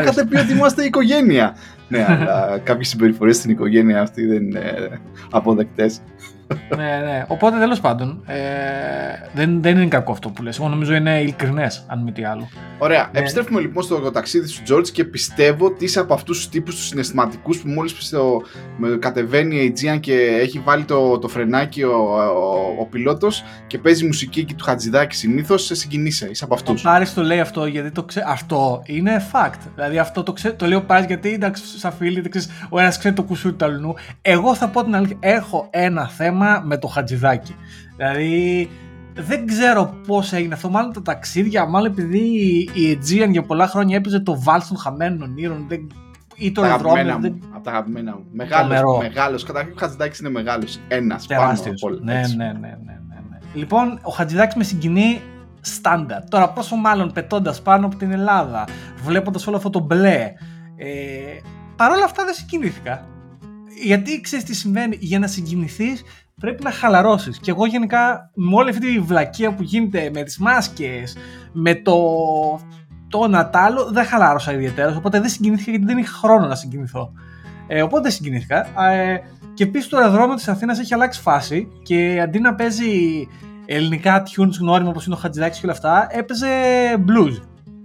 είχατε 0.00 0.24
πει 0.24 0.36
ότι 0.36 0.52
είμαστε 0.52 0.84
οικογένεια. 0.90 1.56
ναι, 1.88 2.06
αλλά 2.08 2.58
κάποιες 2.64 2.88
συμπεριφορές 2.88 3.36
στην 3.36 3.50
οικογένεια 3.50 4.00
αυτή 4.00 4.26
δεν 4.26 4.42
είναι 4.42 5.00
αποδεκτές 5.30 6.00
ναι, 6.76 7.00
ναι. 7.04 7.24
Οπότε 7.28 7.58
τέλος 7.58 7.80
πάντων 7.80 8.22
ε, 8.26 8.34
δεν, 9.34 9.62
δεν 9.62 9.76
είναι 9.76 9.86
κακό 9.86 10.12
αυτό 10.12 10.28
που 10.28 10.42
λες. 10.42 10.58
Εγώ 10.58 10.68
νομίζω 10.68 10.94
είναι 10.94 11.20
ειλικρινές, 11.20 11.84
αν 11.88 12.02
μη 12.02 12.12
τι 12.12 12.24
άλλο. 12.24 12.48
Ωραία. 12.78 13.08
Ναι. 13.12 13.18
Επιστρέφουμε 13.18 13.60
λοιπόν 13.60 13.82
στο 13.82 14.10
ταξίδι 14.10 14.46
σου, 14.46 14.62
George, 14.68 14.88
και 14.88 15.04
πιστεύω 15.04 15.66
ότι 15.66 15.84
είσαι 15.84 16.00
από 16.00 16.14
αυτούς 16.14 16.36
τους 16.36 16.48
τύπους 16.48 16.74
τους 16.74 16.86
συναισθηματικούς 16.86 17.58
που 17.58 17.68
μόλις 17.68 18.14
κατεβαίνει 18.98 19.56
η 19.56 19.74
Aegean 19.76 20.00
και 20.00 20.14
έχει 20.40 20.58
βάλει 20.58 20.84
το, 20.84 21.18
το 21.18 21.28
φρενάκι 21.28 21.82
ο, 21.82 21.92
ο, 21.92 22.80
ο 22.80 22.84
πιλότος 22.84 23.44
και 23.66 23.78
παίζει 23.78 24.06
μουσική 24.06 24.44
και 24.44 24.54
του 24.54 24.64
χατζηδάκι 24.64 25.16
συνήθως, 25.16 25.64
σε 25.64 25.74
συγκινείσαι. 25.74 26.28
Είσαι 26.30 26.44
από 26.44 26.54
αυτούς. 26.54 26.84
Ο 26.84 26.88
Πάρης 26.88 27.14
το 27.14 27.22
λέει 27.22 27.40
αυτό 27.40 27.66
γιατί 27.66 27.90
το 27.90 28.02
ξέ... 28.02 28.24
αυτό 28.26 28.82
είναι 28.84 29.26
fact. 29.32 29.58
Δηλαδή 29.74 29.98
αυτό 29.98 30.22
το, 30.22 30.32
ξέ... 30.32 30.52
το 30.52 30.66
λέει 30.66 30.78
ο 30.78 30.82
Πάρης 30.82 31.06
γιατί 31.06 31.32
εντάξει, 31.32 31.78
σαν 31.78 31.92
φίλοι, 31.92 32.30
ο 32.68 32.78
ένας 32.78 32.98
ξέρει 32.98 33.14
το 33.14 33.22
κουσούρι 33.22 33.54
του 33.54 33.64
αλλού. 33.64 33.94
Εγώ 34.22 34.54
θα 34.54 34.68
πω 34.68 34.84
την 34.84 34.94
αλήθεια. 34.94 35.16
Έχω 35.20 35.68
ένα 35.70 36.08
θέμα 36.08 36.43
με 36.64 36.78
το 36.78 36.86
Χατζηδάκι. 36.86 37.54
Δηλαδή 37.96 38.70
δεν 39.14 39.46
ξέρω 39.46 39.94
πώς 40.06 40.32
έγινε 40.32 40.54
αυτό. 40.54 40.70
Μάλλον 40.70 40.92
τα 40.92 41.02
ταξίδια, 41.02 41.66
μάλλον 41.66 41.90
επειδή 41.90 42.18
η 42.72 42.98
Aegean 43.00 43.28
για 43.30 43.42
πολλά 43.42 43.66
χρόνια 43.66 43.96
έπαιζε 43.96 44.20
το 44.20 44.42
βάλ 44.42 44.60
των 44.68 44.76
χαμένων 44.76 45.22
ονείρων. 45.22 45.64
Δεν... 45.68 45.86
Ή 46.36 46.52
το 46.52 46.62
αγαπημένα 46.62 47.18
μου. 47.18 47.38
Από 47.52 47.64
τα 47.64 47.70
αγαπημένα 47.70 48.12
μου. 48.12 48.24
Μεγάλος. 48.32 48.98
Μεγάλος. 48.98 49.42
Καταρχήν 49.42 49.72
ο 49.72 49.76
Χατζηδάκης 49.78 50.18
είναι 50.18 50.30
μεγάλος. 50.30 50.78
Ένας 50.88 51.26
πάνω 51.26 51.58
από 51.60 51.72
όλα. 51.80 51.98
Ναι, 52.02 52.12
ναι, 52.12 52.44
ναι, 52.44 52.52
ναι, 52.52 52.68
ναι, 53.08 53.20
ναι. 53.30 53.38
Λοιπόν, 53.54 53.98
ο 54.02 54.10
Χατζηδάκης 54.10 54.54
με 54.54 54.64
συγκινεί 54.64 55.20
στάνταρ. 55.60 56.28
Τώρα, 56.28 56.50
πόσο 56.50 56.76
μάλλον 56.76 57.12
πετώντας 57.12 57.62
πάνω 57.62 57.86
από 57.86 57.96
την 57.96 58.10
Ελλάδα, 58.10 58.64
βλέποντας 59.04 59.46
όλο 59.46 59.56
αυτό 59.56 59.70
το 59.70 59.80
μπλε. 59.80 60.32
Ε, 60.76 60.86
Παρ' 61.76 61.90
όλα 61.90 62.04
αυτά 62.04 62.24
δεν 62.24 62.34
συγκινήθηκα. 62.34 63.06
Γιατί 63.82 64.20
ξέρεις 64.20 64.44
τι 64.44 64.54
συμβαίνει, 64.54 64.96
για 65.00 65.18
να 65.18 65.26
συγκινηθείς 65.26 66.02
πρέπει 66.40 66.62
να 66.62 66.70
χαλαρώσεις. 66.70 67.38
Και 67.38 67.50
εγώ 67.50 67.66
γενικά 67.66 68.30
με 68.34 68.54
όλη 68.54 68.70
αυτή 68.70 68.92
τη 68.92 69.00
βλακεία 69.00 69.54
που 69.54 69.62
γίνεται 69.62 70.10
με 70.14 70.22
τις 70.22 70.38
μάσκες, 70.38 71.16
με 71.52 71.74
το 71.74 71.96
το 73.08 73.28
Νατάλο 73.28 73.84
δεν 73.90 74.04
χαλάρωσα 74.04 74.52
ιδιαίτερα, 74.52 74.96
οπότε 74.96 75.20
δεν 75.20 75.28
συγκινήθηκα 75.28 75.70
γιατί 75.70 75.86
δεν 75.86 75.98
είχα 75.98 76.12
χρόνο 76.12 76.46
να 76.46 76.54
συγκινηθώ. 76.54 77.12
Ε, 77.66 77.82
οπότε 77.82 78.02
δεν 78.02 78.10
συγκινήθηκα. 78.10 78.82
Ε, 78.90 79.18
και 79.54 79.64
επίσης 79.64 79.88
το 79.88 79.96
αεροδρόμιο 79.96 80.34
της 80.34 80.48
Αθήνας 80.48 80.78
έχει 80.78 80.94
αλλάξει 80.94 81.20
φάση 81.20 81.68
και 81.82 82.20
αντί 82.22 82.38
να 82.38 82.54
παίζει 82.54 82.88
ελληνικά 83.66 84.22
tunes 84.22 84.58
γνώριμα 84.60 84.88
όπως 84.88 85.06
είναι 85.06 85.14
ο 85.14 85.18
Χατζηδάκης 85.18 85.58
και 85.58 85.66
όλα 85.66 85.74
αυτά, 85.74 86.06
έπαιζε 86.10 86.48
blues. 86.96 87.42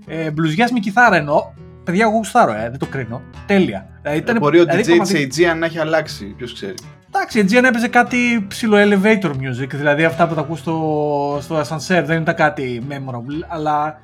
Ε, 0.08 0.32
μπλουζιάς 0.32 0.72
με 0.72 0.80
κιθάρα 0.80 1.16
εννοώ. 1.16 1.52
Παιδιά, 1.84 2.04
εγώ 2.04 2.16
γουστάρω, 2.16 2.52
ε, 2.52 2.70
δεν 2.70 2.80
το 2.80 2.86
κρίνω. 2.86 3.22
Τέλεια. 3.46 3.88
Δηλαδή, 4.02 4.20
ήταν, 4.20 4.38
μπορεί 4.38 4.60
ο 4.60 4.66
δηλαδή, 4.66 5.02
DJ 5.02 5.08
της 5.08 5.40
AG 5.40 5.58
να 5.58 5.66
έχει 5.66 5.80
αλλάξει, 5.80 6.26
ποιος 6.26 6.54
ξέρει. 6.54 6.76
Εντάξει, 7.12 7.40
η 7.40 7.46
Aegean 7.48 7.64
έπαιζε 7.64 7.88
κάτι 7.88 8.46
ψηλό 8.48 8.78
elevator 8.78 9.32
music, 9.32 9.70
δηλαδή 9.70 10.04
αυτά 10.04 10.28
που 10.28 10.34
τα 10.34 10.42
ακούς 10.42 10.60
στο, 10.60 11.38
στο 11.42 11.60
ascensor 11.60 12.04
δεν 12.06 12.22
ήταν 12.22 12.36
κάτι 12.36 12.84
memorable, 12.90 13.46
αλλά 13.48 14.00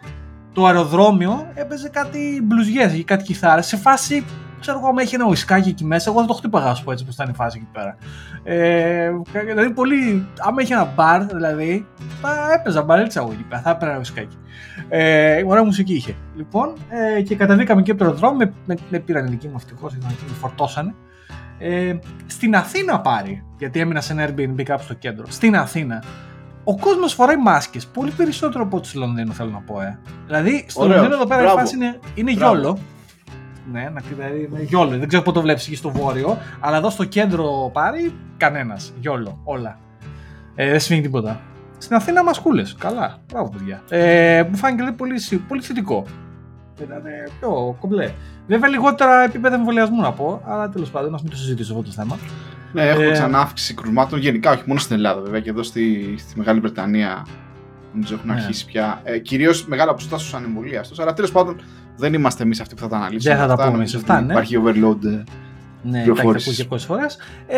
το 0.54 0.66
αεροδρόμιο 0.66 1.48
έπαιζε 1.54 1.90
κάτι 1.90 2.42
μπλουζιές 2.44 2.94
ή 2.94 3.04
κάτι 3.04 3.24
κιθάρες 3.24 3.66
σε 3.66 3.78
φάση 3.78 4.26
ξέρω 4.66 4.80
εγώ, 4.80 4.88
άμα 4.88 5.02
έχει 5.02 5.16
ένα 5.16 5.26
ουισκάκι 5.26 5.70
εκεί 5.70 5.84
μέσα, 5.84 6.10
εγώ 6.10 6.22
θα 6.22 6.28
το 6.28 6.34
χτύπαγα, 6.34 6.70
ας 6.70 6.84
πω 6.84 6.92
έτσι, 6.92 7.06
που 7.06 7.12
ήταν 7.14 7.30
η 7.30 7.34
φάση 7.34 7.58
εκεί 7.62 7.68
πέρα. 7.72 7.98
Ε, 8.44 9.10
δηλαδή, 9.46 9.70
πολύ. 9.70 10.28
Άμα 10.40 10.62
είχε 10.62 10.74
ένα 10.74 10.94
μπαρ, 10.96 11.26
δηλαδή, 11.26 11.88
θα 12.22 12.54
έπαιζα 12.60 12.84
μπαρέλτσα 12.84 13.22
εγώ 13.22 13.32
εκεί 13.32 13.44
πέρα, 13.44 13.62
θα 13.62 13.70
έπαιρνα 13.70 13.90
ένα 13.90 14.00
ουισκάκι. 14.00 14.38
Ε, 14.90 15.44
ωραία 15.46 15.64
μουσική 15.64 15.94
είχε. 15.94 16.16
Λοιπόν, 16.36 16.74
ε, 16.90 17.22
και 17.22 17.36
καταβήκαμε 17.36 17.82
και 17.82 17.92
από 17.92 18.00
το 18.00 18.06
αεροδρόμιο, 18.06 18.38
με, 18.38 18.54
με, 18.66 18.76
με 18.90 19.00
πήραν 19.00 19.30
δική 19.30 19.48
μου 19.48 19.56
ευτυχώς, 19.56 19.94
με 19.94 20.16
φορτώσανε. 20.40 20.96
Ε, 21.60 21.96
στην 22.26 22.56
Αθήνα 22.56 23.02
πάρει, 23.02 23.44
γιατί 23.58 23.80
έμεινα 23.80 24.02
σε 24.02 24.14
ένα 24.14 24.30
Airbnb 24.30 24.64
κάπου 24.64 24.84
στο 24.84 24.94
κέντρο. 24.94 25.26
Στην 25.30 25.56
Αθήνα. 25.56 26.04
Ο 26.64 26.78
κόσμος 26.78 27.14
φοράει 27.14 27.38
μάσκες 27.38 27.86
πολύ 27.86 28.12
περισσότερο 28.12 28.64
από 28.64 28.78
ό,τι 28.78 28.88
στο 28.88 29.00
Λονδίνο, 29.00 29.32
θέλω 29.34 29.50
να 29.50 29.60
πω. 29.60 29.82
Ε. 29.82 30.00
Δηλαδή, 30.26 30.66
στο 30.68 30.88
Λονδίνο 30.88 31.14
εδώ 31.14 31.26
πέρα 31.26 31.44
η 31.44 31.48
φάση 31.48 31.76
είναι, 31.76 32.00
είναι 32.16 32.32
γιόλο. 32.32 32.78
Ναι, 33.72 33.90
να 33.94 34.02
δηλαδή, 34.10 34.50
γιόλο. 34.64 34.98
Δεν 34.98 35.08
ξέρω 35.08 35.24
πότε 35.24 35.38
το 35.38 35.44
βλέπεις 35.44 35.68
εκεί 35.68 35.76
στο 35.76 35.90
βόρειο, 35.90 36.38
αλλά 36.60 36.78
εδώ 36.78 36.90
στο 36.90 37.06
κέντρο 37.06 37.70
πάρει 37.74 38.14
κανένας. 38.38 38.94
Γιόλο, 39.00 39.42
όλα. 39.44 39.80
Ε, 40.56 40.70
δεν 40.70 40.80
σημαίνει 40.80 41.04
τίποτα. 41.04 41.42
Στην 41.78 41.96
Αθήνα 41.96 42.24
μασκούλες. 42.24 42.76
Καλά. 42.80 43.18
Μπράβο, 43.32 43.50
παιδιά. 43.50 43.82
Ε, 43.90 44.44
μου 44.50 44.56
φάνηκε 44.56 44.92
πολύ, 44.92 45.22
πολύ 45.48 45.62
θετικό. 45.62 46.06
Ήταν 46.82 47.04
πιο 47.40 47.78
κομπλέ. 47.80 48.12
Βέβαια, 48.48 48.70
λιγότερα 48.70 49.24
επίπεδα 49.24 49.56
εμβολιασμού 49.56 50.02
να 50.02 50.12
πω, 50.12 50.42
αλλά 50.46 50.70
τέλος 50.70 50.90
πάντων, 50.90 51.12
να 51.12 51.20
μην 51.22 51.30
το 51.32 51.38
συζητήσω 51.38 51.74
αυτό 51.74 51.86
το 51.86 51.92
θέμα. 51.92 52.18
Ναι, 52.74 52.88
έχουμε 52.88 53.06
ε, 53.06 53.12
ξανά 53.12 53.40
αύξηση 53.40 53.74
κρουσμάτων 53.74 54.20
γενικά, 54.20 54.52
όχι 54.52 54.64
μόνο 54.66 54.80
στην 54.80 54.96
Ελλάδα 54.96 55.22
βέβαια, 55.22 55.40
και 55.40 55.50
εδώ 55.50 55.64
στη, 55.64 56.16
στη 56.18 56.38
Μεγάλη 56.38 56.60
Βρετανία 56.60 57.26
νομίζω 57.94 58.14
έχουν 58.14 58.28
ναι. 58.30 58.34
αρχίσει 58.34 58.66
πια. 58.66 59.02
Ε, 59.04 59.20
Κυρίως 59.20 59.66
μεγάλα 59.66 59.94
ποσοστά 59.94 60.18
στους 60.18 60.34
ανεμβολίαστου, 60.34 61.02
αλλά 61.02 61.14
τέλος 61.14 61.32
πάντων 61.32 61.62
δεν 61.98 62.14
είμαστε 62.14 62.44
εμείς 62.44 62.60
αυτοί 62.60 62.76
που 62.76 62.82
θα 62.82 62.88
τα 62.88 62.96
αναλύσουμε. 62.96 63.36
Δεν 63.36 63.48
θα 63.48 63.56
τα 63.56 63.66
πούμε 63.66 63.78
εμείς 63.78 63.96
αυτά. 63.96 64.22
Ναι. 64.22 64.32
Υπάρχει 64.34 64.62
overload. 64.64 65.06
Ε, 65.06 65.24
ναι, 65.82 66.04
τα 66.04 66.12
έχετε 66.12 66.28
ακούσει 66.28 66.68
πολλέ 66.68 66.82
φορέ. 66.82 67.06
Ε, 67.48 67.58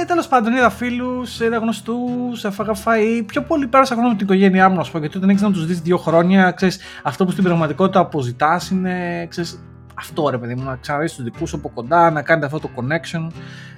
ε, 0.00 0.04
Τέλος 0.04 0.28
πάντων, 0.28 0.52
είδα 0.52 0.70
φίλους, 0.70 1.40
είδα 1.40 1.56
γνωστούς, 1.56 2.44
έφαγα 2.44 2.72
φαΐ. 2.84 3.22
Πιο 3.26 3.42
πολύ 3.42 3.66
πέρασα 3.66 3.94
χρόνο 3.94 4.08
με 4.08 4.16
την 4.16 4.26
οικογένειά 4.26 4.68
μου, 4.68 4.76
να 4.76 4.82
σου 4.82 4.92
πω. 4.92 4.98
Γιατί 4.98 5.16
όταν 5.16 5.30
έχει 5.30 5.42
να 5.42 5.50
τους 5.50 5.66
δεις 5.66 5.80
δύο 5.80 5.96
χρόνια, 5.96 6.50
ξέρεις, 6.50 6.78
αυτό 7.02 7.24
που 7.24 7.30
στην 7.30 7.44
πραγματικότητα 7.44 8.00
αποζητάς 8.00 8.70
είναι 8.70 9.26
ξέρεις, 9.26 9.62
αυτό 9.94 10.28
ρε 10.28 10.38
παιδί 10.38 10.54
μου, 10.54 10.64
να 10.64 10.76
ξαναδείς 10.76 11.14
τους 11.14 11.24
δικούς 11.24 11.48
σου 11.48 11.56
από 11.56 11.68
κοντά, 11.68 12.10
να 12.10 12.22
κάνετε 12.22 12.46
αυτό 12.46 12.58
το 12.58 12.70
connection. 12.76 13.26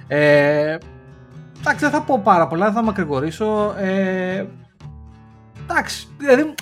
Ε, 0.07 0.77
εντάξει, 1.59 1.79
δεν 1.79 1.89
θα 1.89 2.01
πω 2.01 2.19
πάρα 2.23 2.47
πολλά, 2.47 2.65
δεν 2.65 2.73
θα 2.73 2.83
μακρηγορήσω. 2.83 3.73
Ε, 3.77 4.45
εντάξει, 5.69 6.07
δηλαδή 6.17 6.53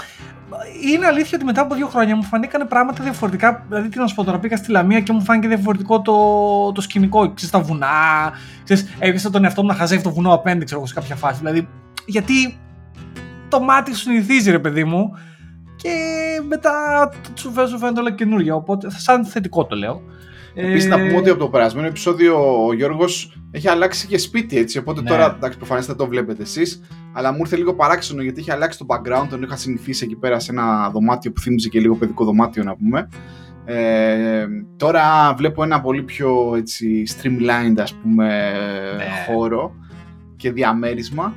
είναι 0.91 1.05
αλήθεια 1.05 1.31
ότι 1.35 1.45
μετά 1.45 1.61
από 1.61 1.75
δύο 1.75 1.87
χρόνια 1.87 2.15
μου 2.15 2.23
φανήκαν 2.23 2.67
πράγματα 2.67 3.03
διαφορετικά. 3.03 3.65
Δηλαδή, 3.67 3.89
τι 3.89 3.99
να 3.99 4.07
σου 4.07 4.15
πω 4.15 4.23
τώρα, 4.23 4.39
πήγα 4.39 4.57
στη 4.57 4.71
Λαμία 4.71 4.99
και 4.99 5.13
μου 5.13 5.21
φάνηκε 5.21 5.47
διαφορετικό 5.47 6.01
το, 6.01 6.71
το 6.71 6.81
σκηνικό. 6.81 7.33
Ξέρεις, 7.33 7.49
τα 7.49 7.59
βουνά, 7.59 8.31
ξέρεις, 8.63 8.95
έπεισα 8.99 9.29
τον 9.29 9.43
εαυτό 9.43 9.61
μου 9.61 9.67
να 9.67 9.73
χαζεύει 9.73 10.03
το 10.03 10.11
βουνό 10.11 10.33
απέναντι, 10.33 10.65
ξέρω 10.65 10.79
εγώ, 10.79 10.89
σε 10.89 10.93
κάποια 10.93 11.15
φάση. 11.15 11.37
Δηλαδή, 11.37 11.67
γιατί 12.05 12.57
το 13.49 13.59
μάτι 13.59 13.95
σου 13.95 14.01
συνηθίζει, 14.01 14.51
ρε 14.51 14.59
παιδί 14.59 14.83
μου, 14.83 15.11
και 15.75 15.91
μετά 16.47 16.71
σου 17.33 17.77
φαίνεται 17.77 17.99
όλα 17.99 18.11
καινούργια. 18.11 18.55
Οπότε, 18.55 18.89
σαν 18.91 19.25
θετικό 19.25 19.65
το 19.65 19.75
λέω. 19.75 20.01
Επίσης, 20.59 20.89
να 20.89 20.97
πούμε 20.97 21.17
ότι 21.17 21.29
από 21.29 21.39
το 21.39 21.49
περασμένο 21.49 21.87
επεισόδιο 21.87 22.65
ο 22.65 22.73
Γιώργος 22.73 23.39
έχει 23.51 23.69
αλλάξει 23.69 24.07
και 24.07 24.17
σπίτι 24.17 24.57
έτσι. 24.57 24.77
Οπότε 24.77 25.01
ναι. 25.01 25.09
τώρα, 25.09 25.33
εντάξει, 25.35 25.57
προφανώς 25.57 25.85
το 25.85 26.07
βλέπετε 26.07 26.41
εσείς. 26.41 26.81
Αλλά 27.13 27.31
μου 27.31 27.37
ήρθε 27.39 27.55
λίγο 27.55 27.75
παράξενο 27.75 28.21
γιατί 28.21 28.39
έχει 28.39 28.51
αλλάξει 28.51 28.77
το 28.77 28.85
background. 28.89 29.27
Τον 29.29 29.41
είχα 29.41 29.55
συνηθίσει 29.55 30.03
εκεί 30.05 30.15
πέρα 30.15 30.39
σε 30.39 30.51
ένα 30.51 30.89
δωμάτιο 30.89 31.31
που 31.31 31.41
θύμιζε 31.41 31.69
και 31.69 31.79
λίγο 31.79 31.95
παιδικό 31.95 32.25
δωμάτιο, 32.25 32.63
να 32.63 32.75
πούμε. 32.75 33.09
Ε, 33.65 34.45
τώρα 34.77 35.33
βλέπω 35.37 35.63
ένα 35.63 35.81
πολύ 35.81 36.03
πιο 36.03 36.53
έτσι, 36.57 37.03
streamlined 37.07 37.77
ας 37.77 37.93
πούμε 37.93 38.25
ναι. 38.97 39.03
χώρο 39.25 39.75
και 40.35 40.51
διαμέρισμα 40.51 41.35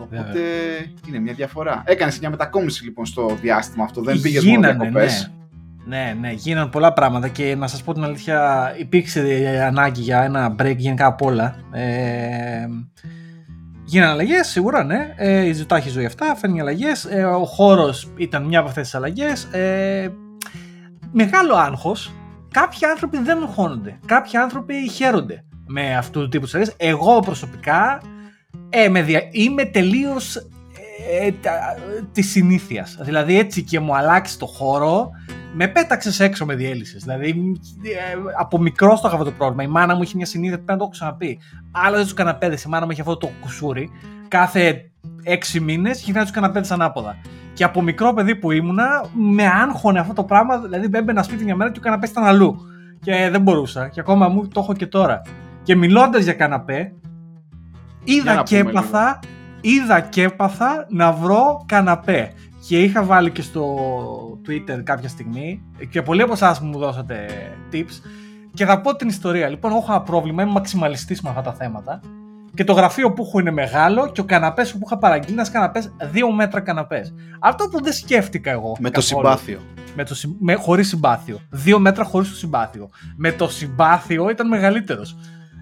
οπότε 0.00 0.40
είναι 1.08 1.18
μια 1.18 1.32
διαφορά. 1.32 1.82
Έκανες 1.86 2.18
μια 2.18 2.30
μετακόμιση 2.30 2.84
λοιπόν 2.84 3.06
στο 3.06 3.38
διάστημα 3.40 3.84
αυτό, 3.84 4.02
δεν 4.02 4.20
πήγες 4.20 4.44
μόνο 4.44 4.60
διακοπές. 4.60 5.30
Ναι. 5.32 5.39
Ναι, 5.84 6.16
ναι, 6.20 6.30
γίνανε 6.30 6.70
πολλά 6.70 6.92
πράγματα 6.92 7.28
και 7.28 7.54
να 7.56 7.66
σας 7.66 7.82
πω 7.82 7.92
την 7.92 8.04
αλήθεια 8.04 8.72
υπήρξε 8.78 9.22
ανάγκη 9.66 10.00
για 10.00 10.22
ένα 10.22 10.54
break 10.58 10.76
γενικά 10.76 11.06
από 11.06 11.26
όλα. 11.26 11.56
Ε, 11.72 12.66
γίνανε 13.84 14.10
αλλαγές, 14.10 14.48
σίγουρα 14.48 14.84
ναι. 14.84 15.14
Ε, 15.16 15.46
η 15.46 15.52
Ζητά 15.52 15.80
ζωή 15.88 16.04
αυτά, 16.04 16.34
φέρνει 16.34 16.60
αλλαγές. 16.60 17.04
Ε, 17.04 17.24
ο 17.24 17.44
χώρος 17.44 18.12
ήταν 18.16 18.44
μια 18.44 18.58
από 18.58 18.68
αυτές 18.68 18.82
τις 18.82 18.94
αλλαγές. 18.94 19.44
Ε, 19.44 20.12
μεγάλο 21.12 21.54
άγχος. 21.54 22.12
Κάποιοι 22.50 22.86
άνθρωποι 22.86 23.18
δεν 23.18 23.42
αγχώνονται. 23.42 23.98
Κάποιοι 24.06 24.36
άνθρωποι 24.36 24.90
χαίρονται 24.90 25.44
με 25.66 25.96
αυτού 25.96 26.20
του 26.20 26.28
τύπου 26.28 26.46
τη 26.46 26.50
αλλαγές. 26.54 26.74
Εγώ 26.76 27.20
προσωπικά 27.20 28.00
ε, 28.68 28.88
με 28.88 29.02
δια... 29.02 29.22
είμαι 29.30 29.64
τελείως 29.64 30.36
ε, 30.36 31.30
της 32.12 32.30
συνήθειας. 32.30 32.98
Δηλαδή 33.00 33.38
έτσι 33.38 33.62
και 33.62 33.80
μου 33.80 33.96
αλλάξει 33.96 34.38
το 34.38 34.46
χώρο, 34.46 35.10
με 35.54 35.68
πέταξες 35.68 36.20
έξω 36.20 36.44
με 36.44 36.54
διέλυσες. 36.54 37.02
Δηλαδή, 37.02 37.60
ε, 37.82 38.18
από 38.38 38.58
μικρό 38.58 38.88
το 38.88 39.02
είχα 39.04 39.12
αυτό 39.12 39.24
το 39.24 39.30
πρόβλημα. 39.30 39.62
Η 39.62 39.66
μάνα 39.66 39.94
μου 39.94 40.02
είχε 40.02 40.16
μια 40.16 40.26
συνήθεια, 40.26 40.54
πρέπει 40.54 40.70
να 40.70 40.76
το 40.76 40.82
έχω 40.82 40.92
ξαναπεί. 40.92 41.40
Άλλαζε 41.70 42.02
τους 42.02 42.14
καναπέδε. 42.14 42.54
Η 42.54 42.68
μάνα 42.68 42.84
μου 42.84 42.90
είχε 42.90 43.00
αυτό 43.00 43.16
το 43.16 43.30
κουσούρι. 43.40 43.90
Κάθε 44.28 44.90
έξι 45.22 45.60
μήνες 45.60 46.02
γυρνάει 46.02 46.22
τους 46.22 46.32
καναπέδε 46.32 46.74
ανάποδα. 46.74 47.16
Και 47.52 47.64
από 47.64 47.82
μικρό 47.82 48.12
παιδί 48.12 48.36
που 48.36 48.50
ήμουνα, 48.50 49.04
με 49.12 49.46
άγχωνε 49.46 49.98
αυτό 49.98 50.12
το 50.12 50.24
πράγμα. 50.24 50.58
Δηλαδή, 50.58 50.88
έμπαινα 50.92 51.22
σπίτι 51.22 51.44
μια 51.44 51.56
μέρα 51.56 51.70
και 51.70 51.78
ο 51.78 51.82
καναπέ 51.82 52.06
ήταν 52.06 52.24
αλλού. 52.24 52.56
Και 53.02 53.28
δεν 53.30 53.40
μπορούσα. 53.42 53.88
Και 53.88 54.00
ακόμα 54.00 54.28
μου 54.28 54.48
το 54.48 54.60
έχω 54.60 54.72
και 54.72 54.86
τώρα. 54.86 55.22
Και 55.62 55.76
μιλώντας 55.76 56.22
για 56.22 56.32
καναπέ, 56.32 56.92
είδα 58.04 58.42
και 58.42 58.58
έπαθα, 58.58 59.18
είδα 59.60 60.00
και 60.00 60.22
έπαθα 60.22 60.86
να 60.88 61.12
βρω 61.12 61.64
καναπέ 61.66 62.32
και 62.68 62.82
είχα 62.82 63.02
βάλει 63.04 63.30
και 63.30 63.42
στο 63.42 63.76
Twitter 64.46 64.82
κάποια 64.82 65.08
στιγμή 65.08 65.62
και 65.90 66.02
πολλοί 66.02 66.22
από 66.22 66.32
εσάς 66.32 66.60
μου 66.60 66.78
δώσατε 66.78 67.26
tips 67.72 68.02
και 68.54 68.64
θα 68.64 68.80
πω 68.80 68.96
την 68.96 69.08
ιστορία. 69.08 69.48
Λοιπόν, 69.48 69.70
έχω 69.70 69.84
ένα 69.88 70.02
πρόβλημα, 70.02 70.42
είμαι 70.42 70.52
μαξιμαλιστής 70.52 71.20
με 71.20 71.28
αυτά 71.28 71.42
τα 71.42 71.52
θέματα 71.52 72.00
και 72.54 72.64
το 72.64 72.72
γραφείο 72.72 73.12
που 73.12 73.24
έχω 73.26 73.38
είναι 73.38 73.50
μεγάλο 73.50 74.10
και 74.12 74.20
ο 74.20 74.24
καναπές 74.24 74.72
που 74.72 74.78
είχα 74.84 74.98
παραγγείλει 74.98 75.32
είναι 75.32 75.40
ένας 75.40 75.52
καναπές 75.52 75.92
2 75.98 76.06
μέτρα 76.34 76.60
καναπές. 76.60 77.14
Αυτό 77.40 77.68
που 77.68 77.82
δεν 77.82 77.92
σκέφτηκα 77.92 78.50
εγώ. 78.50 78.76
Με 78.78 78.90
το 78.90 79.00
συμπάθειο. 79.00 79.60
Με 79.96 80.04
το, 80.04 80.14
με, 80.38 80.54
χωρίς 80.54 80.88
συμπάθειο. 80.88 81.40
2 81.66 81.76
μέτρα 81.78 82.04
χωρίς 82.04 82.28
το 82.28 82.36
συμπάθειο. 82.36 82.90
Με 83.16 83.32
το 83.32 83.48
συμπάθειο 83.48 84.30
ήταν 84.30 84.48
μεγαλύτερος. 84.48 85.16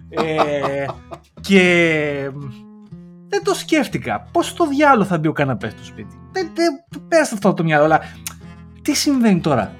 ε, 0.08 0.86
και 1.48 2.30
δεν 3.28 3.44
το 3.44 3.54
σκέφτηκα. 3.54 4.28
Πώς 4.32 4.54
το 4.54 4.66
διάλογο 4.66 5.04
θα 5.04 5.18
μπει 5.18 5.28
ο 5.28 5.32
καναπές 5.32 5.72
στο 5.72 5.84
σπίτι; 5.84 6.20
Δεν, 6.32 6.50
δεν 6.54 7.00
πέρασε 7.08 7.34
αυτό 7.34 7.54
το 7.54 7.64
μυαλό, 7.64 7.84
αλλά 7.84 8.00
τι 8.82 8.94
συμβαίνει 8.94 9.40
τώρα; 9.40 9.74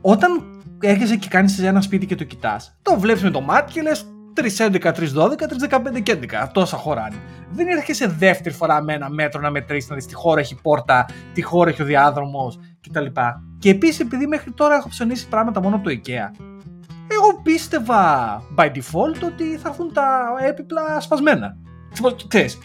Όταν 0.00 0.42
έρχεσαι 0.80 1.16
και 1.16 1.28
κάνεις 1.28 1.58
ένα 1.58 1.80
σπίτι 1.80 2.06
και 2.06 2.14
το 2.14 2.24
κοιτάς, 2.24 2.78
το 2.82 3.00
βλέπεις 3.00 3.22
με 3.22 3.30
το 3.30 3.40
μάτι 3.40 3.72
και 3.72 3.82
λες 3.82 4.06
3-11, 4.34 4.92
3-12, 4.92 5.46
3-15 5.94 6.02
και 6.02 6.12
11. 6.12 6.48
Τόσα 6.52 6.76
χωράνε. 6.76 7.16
Δεν 7.50 7.66
έρχεσαι 7.66 8.06
δεύτερη 8.06 8.54
φορά 8.54 8.82
με 8.82 8.92
ένα 8.92 9.10
μέτρο 9.10 9.40
να 9.40 9.50
μετρήσεις, 9.50 9.90
να 9.90 9.96
δεις 9.96 10.06
τι 10.06 10.14
χώρα 10.14 10.40
έχει 10.40 10.60
πόρτα, 10.62 11.06
τι 11.32 11.42
χώρα 11.42 11.70
έχει 11.70 11.82
ο 11.82 11.84
διάδρομος 11.84 12.58
κτλ. 12.88 13.06
Και 13.58 13.70
επίσης, 13.70 14.00
επειδή 14.00 14.26
μέχρι 14.26 14.52
τώρα 14.52 14.74
έχω 14.74 14.88
ψωνίσει 14.88 15.28
πράγματα 15.28 15.60
μόνο 15.60 15.76
από 15.76 15.84
το 15.84 15.90
IKEA, 15.90 16.44
εγώ 17.08 17.40
πίστευα 17.42 18.42
by 18.56 18.64
default 18.64 19.22
ότι 19.24 19.56
θα 19.56 19.68
έρθουν 19.68 19.92
τα 19.92 20.26
έπιπλα 20.48 21.00
σπασμένα. 21.00 21.56
Ξέρεις, 22.28 22.58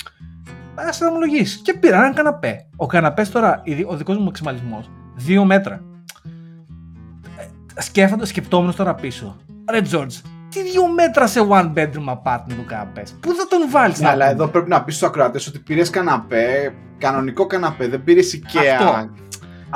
ας 0.76 0.96
συνομολογήσει. 0.96 1.60
Και 1.60 1.74
πήρα 1.74 1.98
έναν 1.98 2.14
καναπέ. 2.14 2.66
Ο 2.76 2.86
καναπές 2.86 3.32
τώρα, 3.32 3.64
ο 3.88 3.96
δικός 3.96 4.18
μου 4.18 4.24
μαξιμαλισμός, 4.24 4.90
δύο 5.16 5.46
μέτρα. 5.46 5.82
Ε, 7.76 7.82
σκέφτοντα, 7.82 8.26
σκεπτόμενος 8.26 8.76
τώρα 8.76 8.96
πίσω. 8.96 9.38
Ρε 9.70 9.82
Τζόρτζ, 9.82 10.16
τι 10.50 10.64
δύο 10.64 10.88
μέτρα 10.88 11.28
σε 11.28 11.48
one 11.50 11.74
bedroom 11.74 12.10
apartment 12.10 12.54
του 12.56 12.66
καναπές; 12.66 13.16
Πού 13.20 13.34
θα 13.34 13.48
τον 13.48 13.70
βάλεις, 13.70 14.00
ναι, 14.00 14.10
αλλά 14.10 14.30
εδώ 14.30 14.48
πρέπει 14.48 14.70
να 14.70 14.84
πεις 14.84 14.96
στους 14.96 15.08
ακροατές 15.08 15.48
ότι 15.48 15.60
πήρες 15.60 15.90
καναπέ, 15.90 16.74
κανονικό 16.98 17.46
καναπέ, 17.46 17.88
δεν 17.88 18.04
πήρες 18.04 18.40
IKEA. 18.40 19.10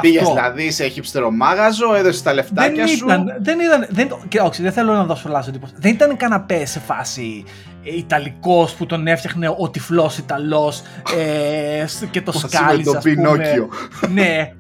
Πήγες 0.01 0.27
δηλαδή 0.27 0.71
σε 0.71 0.88
χυψτερό 0.88 1.31
μάγαζο, 1.31 1.95
έδωσες 1.95 2.21
τα 2.21 2.33
λεφτάκια 2.33 2.85
δεν 2.85 2.88
σου. 2.88 3.05
Ήταν, 3.05 3.25
δεν 3.39 3.59
ήταν. 3.59 3.88
Δεν, 3.89 4.07
και, 4.27 4.39
όχι, 4.39 4.62
δεν 4.62 4.71
θέλω 4.71 4.93
να 4.93 5.03
δώσω 5.03 5.29
λάθος 5.29 5.53
τίποτα. 5.53 5.74
Δεν 5.77 5.93
ήταν 5.93 6.17
καναπέ 6.17 6.65
σε 6.65 6.79
φάση 6.79 7.43
ε, 7.45 7.75
Ιταλικός 7.86 8.74
που 8.74 8.86
τον 8.86 9.08
έφτιαχνε 9.08 9.56
ο 9.58 9.70
τυφλός 9.70 10.18
Ιταλός 10.18 10.82
ε, 11.18 11.86
και 12.12 12.22
το 12.22 12.32
σκάλι. 12.32 12.84
το 12.84 13.00
Πινόκιο. 13.04 13.70
ναι, 14.13 14.51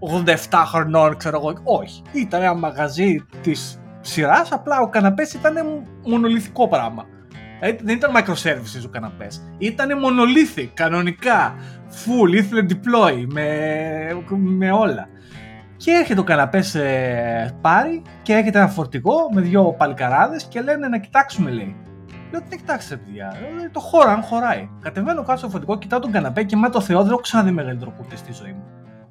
87 0.49 0.63
χρονών, 0.65 1.17
ξέρω 1.17 1.37
εγώ. 1.37 1.53
Όχι. 1.63 2.01
Ήταν 2.11 2.41
ένα 2.41 2.53
μαγαζί 2.53 3.25
της 3.41 3.79
σειράς, 4.01 4.51
απλά 4.51 4.79
ο 4.81 4.89
καναπές 4.89 5.33
ήταν 5.33 5.55
μονολυθικό 6.05 6.67
πράγμα. 6.67 7.05
Ε, 7.59 7.75
δεν 7.83 7.95
ήταν 7.95 8.11
microservices 8.15 8.85
ο 8.85 8.89
καναπές. 8.89 9.41
Ήταν 9.57 9.99
μονολύθι, 9.99 10.71
κανονικά. 10.73 11.55
Full, 11.89 12.33
ήθελε 12.33 12.65
deploy 12.69 13.25
με, 13.27 13.47
με 14.37 14.71
όλα. 14.71 15.07
Και 15.77 15.91
έρχεται 15.91 16.19
ο 16.19 16.23
καναπές 16.23 16.75
ε, 16.75 17.55
πάρει 17.61 18.01
και 18.21 18.33
έρχεται 18.33 18.57
ένα 18.57 18.67
φορτηγό 18.67 19.15
με 19.33 19.41
δύο 19.41 19.75
παλικαράδες 19.77 20.43
και 20.43 20.61
λένε 20.61 20.87
να 20.87 20.97
κοιτάξουμε, 20.99 21.51
λέει. 21.51 21.75
Λέω 22.31 22.41
τι 22.49 22.57
κοιτάξτε, 22.57 22.95
παιδιά. 22.95 23.33
Ε, 23.63 23.69
το 23.69 23.79
χώρο, 23.79 24.09
αν 24.09 24.21
χωράει. 24.21 24.69
Κατεβαίνω 24.81 25.23
κάτω 25.23 25.37
στο 25.37 25.49
φορτηγό, 25.49 25.77
κοιτάω 25.77 25.99
τον 25.99 26.11
καναπέ 26.11 26.43
και 26.43 26.55
με 26.55 26.69
το 26.69 26.81
Θεό 26.81 27.01
δεν 27.01 27.11
έχω 27.11 27.19
ξαναδεί 27.19 27.51
μεγαλύτερο 27.51 27.91
κουτί 27.97 28.17
στη 28.17 28.33
ζωή 28.33 28.51
μου. 28.51 28.63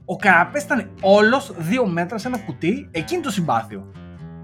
Ο 0.04 0.16
καναπές 0.16 0.62
ήταν 0.62 0.90
όλος 1.00 1.52
δύο 1.58 1.86
μέτρα 1.86 2.18
σε 2.18 2.28
ένα 2.28 2.38
κουτί, 2.38 2.88
εκείνη 2.90 3.22
το 3.22 3.30
συμπάθειο. 3.30 3.92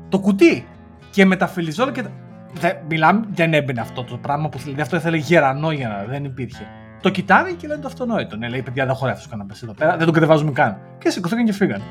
Το 0.09 0.19
κουτί. 0.19 0.67
Και 1.11 1.25
με 1.25 1.37
τα 1.37 1.47
φιλιζόλ 1.47 1.93
και. 1.93 2.05
Δεν, 2.53 2.77
μιλάμε, 2.89 3.25
δεν 3.31 3.55
έμπαινε 3.55 3.81
αυτό 3.81 4.05
το 4.05 4.17
πράγμα 4.17 4.49
που 4.49 4.59
δηλαδή 4.59 4.81
αυτό 4.81 4.97
ήθελε 4.97 5.17
γερανό 5.17 5.71
για 5.71 5.89
να 5.89 6.05
δεν 6.05 6.25
υπήρχε. 6.25 6.67
Το 7.01 7.11
κοιτάνε 7.11 7.51
και 7.51 7.67
λένε 7.67 7.81
το 7.81 7.87
αυτονόητο. 7.87 8.37
Ναι, 8.37 8.49
λέει 8.49 8.63
παιδιά 8.63 8.87
δεν 8.87 8.95
χωράει 8.95 9.15
αυτός 9.15 9.29
καναπές 9.29 9.63
εδώ 9.63 9.75
πέρα, 9.75 9.97
δεν 9.97 10.05
τον 10.05 10.15
κατεβάζουμε 10.15 10.53
καν. 10.53 10.79
Και 10.99 11.11
σηκωθήκαν 11.11 11.45
και 11.45 11.53
φύγαν. 11.53 11.83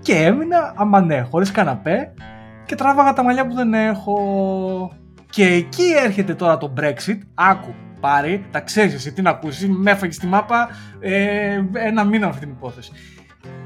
Και 0.00 0.14
έμεινα, 0.14 0.72
άμα 0.76 1.00
ναι, 1.00 1.20
χωρίς 1.20 1.50
καναπέ 1.50 2.12
και 2.66 2.74
τράβαγα 2.74 3.12
τα 3.12 3.22
μαλλιά 3.22 3.46
που 3.46 3.54
δεν 3.54 3.74
έχω. 3.74 4.16
Και 5.36 5.46
εκεί 5.46 5.82
έρχεται 6.04 6.34
τώρα 6.34 6.56
το 6.56 6.72
Brexit. 6.80 7.18
Άκου, 7.34 7.74
πάρει, 8.00 8.46
τα 8.50 8.60
ξέρεις 8.60 8.94
εσύ 8.94 9.12
τι 9.12 9.22
να 9.22 9.30
ακούσεις. 9.30 9.68
Με 9.68 9.90
έφαγε 9.90 10.12
στη 10.12 10.26
μάπα 10.26 10.68
ε, 11.00 11.60
ένα 11.72 12.04
μήνα 12.04 12.26
αυτή 12.26 12.40
την 12.40 12.50
υπόθεση. 12.50 12.92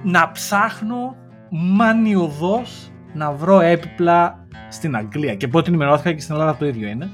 Να 0.03 0.33
ψάχνω 0.33 1.17
μανιωδώς 1.50 2.91
να 3.12 3.33
βρω 3.33 3.61
έπιπλα 3.61 4.47
στην 4.69 4.97
Αγγλία. 4.97 5.35
Και 5.35 5.49
πρώτη 5.49 5.69
ενημερώθηκα 5.69 6.12
και 6.12 6.21
στην 6.21 6.35
Ελλάδα 6.35 6.57
το 6.57 6.67
ίδιο 6.67 6.89
είναι. 6.89 7.09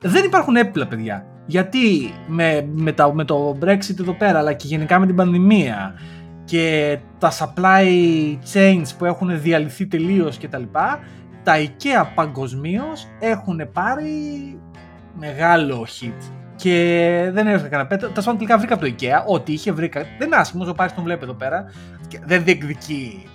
Δεν 0.00 0.24
υπάρχουν 0.24 0.56
έπιπλα, 0.56 0.86
παιδιά. 0.86 1.26
Γιατί 1.46 2.14
με, 2.26 2.68
με, 2.72 2.92
τα, 2.92 3.14
με 3.14 3.24
το 3.24 3.58
Brexit 3.62 4.00
εδώ 4.00 4.12
πέρα, 4.12 4.38
αλλά 4.38 4.52
και 4.52 4.66
γενικά 4.66 4.98
με 4.98 5.06
την 5.06 5.14
πανδημία 5.14 5.94
και 6.44 6.98
τα 7.18 7.32
supply 7.32 7.88
chains 8.52 8.86
που 8.98 9.04
έχουν 9.04 9.40
διαλυθεί 9.40 9.86
τελείως 9.86 10.38
κτλ. 10.38 10.62
Τα, 11.44 11.52
τα 11.52 11.58
IKEA 11.58 12.06
παγκοσμίως 12.14 13.06
έχουν 13.20 13.70
πάρει 13.72 14.10
μεγάλο 15.14 15.86
hit. 16.00 16.32
Και 16.56 17.30
δεν 17.32 17.46
έβρισκα 17.46 17.68
κανένα 17.68 17.88
πέτρο. 17.88 18.08
Τα 18.08 18.22
πάντων 18.22 18.36
τελικά 18.36 18.58
βρήκα 18.58 18.74
από 18.74 18.84
το 18.84 18.94
IKEA. 18.98 19.26
Ό,τι 19.26 19.52
είχε 19.52 19.72
βρήκα. 19.72 20.00
Δεν 20.18 20.26
είναι 20.26 20.36
άσχημο, 20.36 20.68
ο 20.68 20.72
Πάρη 20.72 20.92
τον 20.92 21.04
βλέπει 21.04 21.24
εδώ 21.24 21.34
πέρα. 21.34 21.64
Και 22.08 22.20
δεν 22.24 22.44
διεκδικεί 22.44 23.26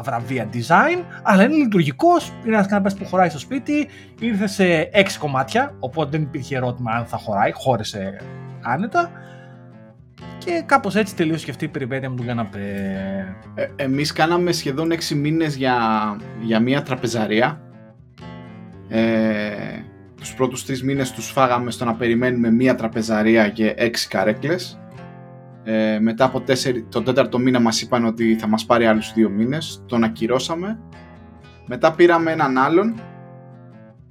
βραβεία 0.00 0.48
design, 0.52 1.04
αλλά 1.22 1.42
είναι 1.42 1.54
λειτουργικός. 1.54 2.32
Είναι 2.44 2.54
ένας 2.54 2.66
καναπές 2.66 2.94
που 2.94 3.04
χωράει 3.04 3.28
στο 3.28 3.38
σπίτι. 3.38 3.88
Ήρθε 4.18 4.46
σε 4.46 4.90
6 4.92 5.18
κομμάτια, 5.18 5.74
οπότε 5.78 6.10
δεν 6.10 6.22
υπήρχε 6.22 6.56
ερώτημα 6.56 6.92
αν 6.92 7.04
θα 7.06 7.16
χωράει. 7.16 7.52
Χώρεσε 7.52 8.20
άνετα. 8.62 9.10
Και 10.44 10.62
κάπως 10.66 10.96
έτσι 10.96 11.16
τελείωσε 11.16 11.44
και 11.44 11.50
αυτή 11.50 11.64
η 11.64 11.68
περιπέτεια 11.68 12.10
με 12.10 12.16
τον 12.16 12.26
καναπέ. 12.26 12.58
Ε, 13.54 13.66
Εμείς 13.76 14.12
κάναμε 14.12 14.52
σχεδόν 14.52 14.92
6 14.92 15.14
μήνες 15.14 15.56
για, 15.56 15.76
για 16.40 16.60
μια 16.60 16.82
τραπεζαρία. 16.82 17.60
Ε, 18.88 19.50
τους 20.16 20.34
πρώτους 20.34 20.64
τρεις 20.64 20.82
μήνες 20.82 21.12
τους 21.12 21.30
φάγαμε 21.30 21.70
στο 21.70 21.84
να 21.84 21.94
περιμένουμε 21.94 22.50
μία 22.50 22.74
τραπεζαρία 22.74 23.48
και 23.48 23.74
έξι 23.76 24.08
καρέκλες. 24.08 24.80
Ε, 25.64 25.98
μετά 26.00 26.24
από 26.24 26.40
τέσσερι, 26.40 26.82
τον 26.82 27.04
τέταρτο 27.04 27.38
μήνα 27.38 27.60
μας 27.60 27.82
είπαν 27.82 28.04
ότι 28.04 28.36
θα 28.36 28.46
μας 28.46 28.66
πάρει 28.66 28.86
άλλους 28.86 29.12
δύο 29.12 29.28
μήνες. 29.28 29.84
Τον 29.86 30.04
ακυρώσαμε. 30.04 30.78
Μετά 31.66 31.92
πήραμε 31.92 32.32
έναν 32.32 32.58
άλλον, 32.58 32.94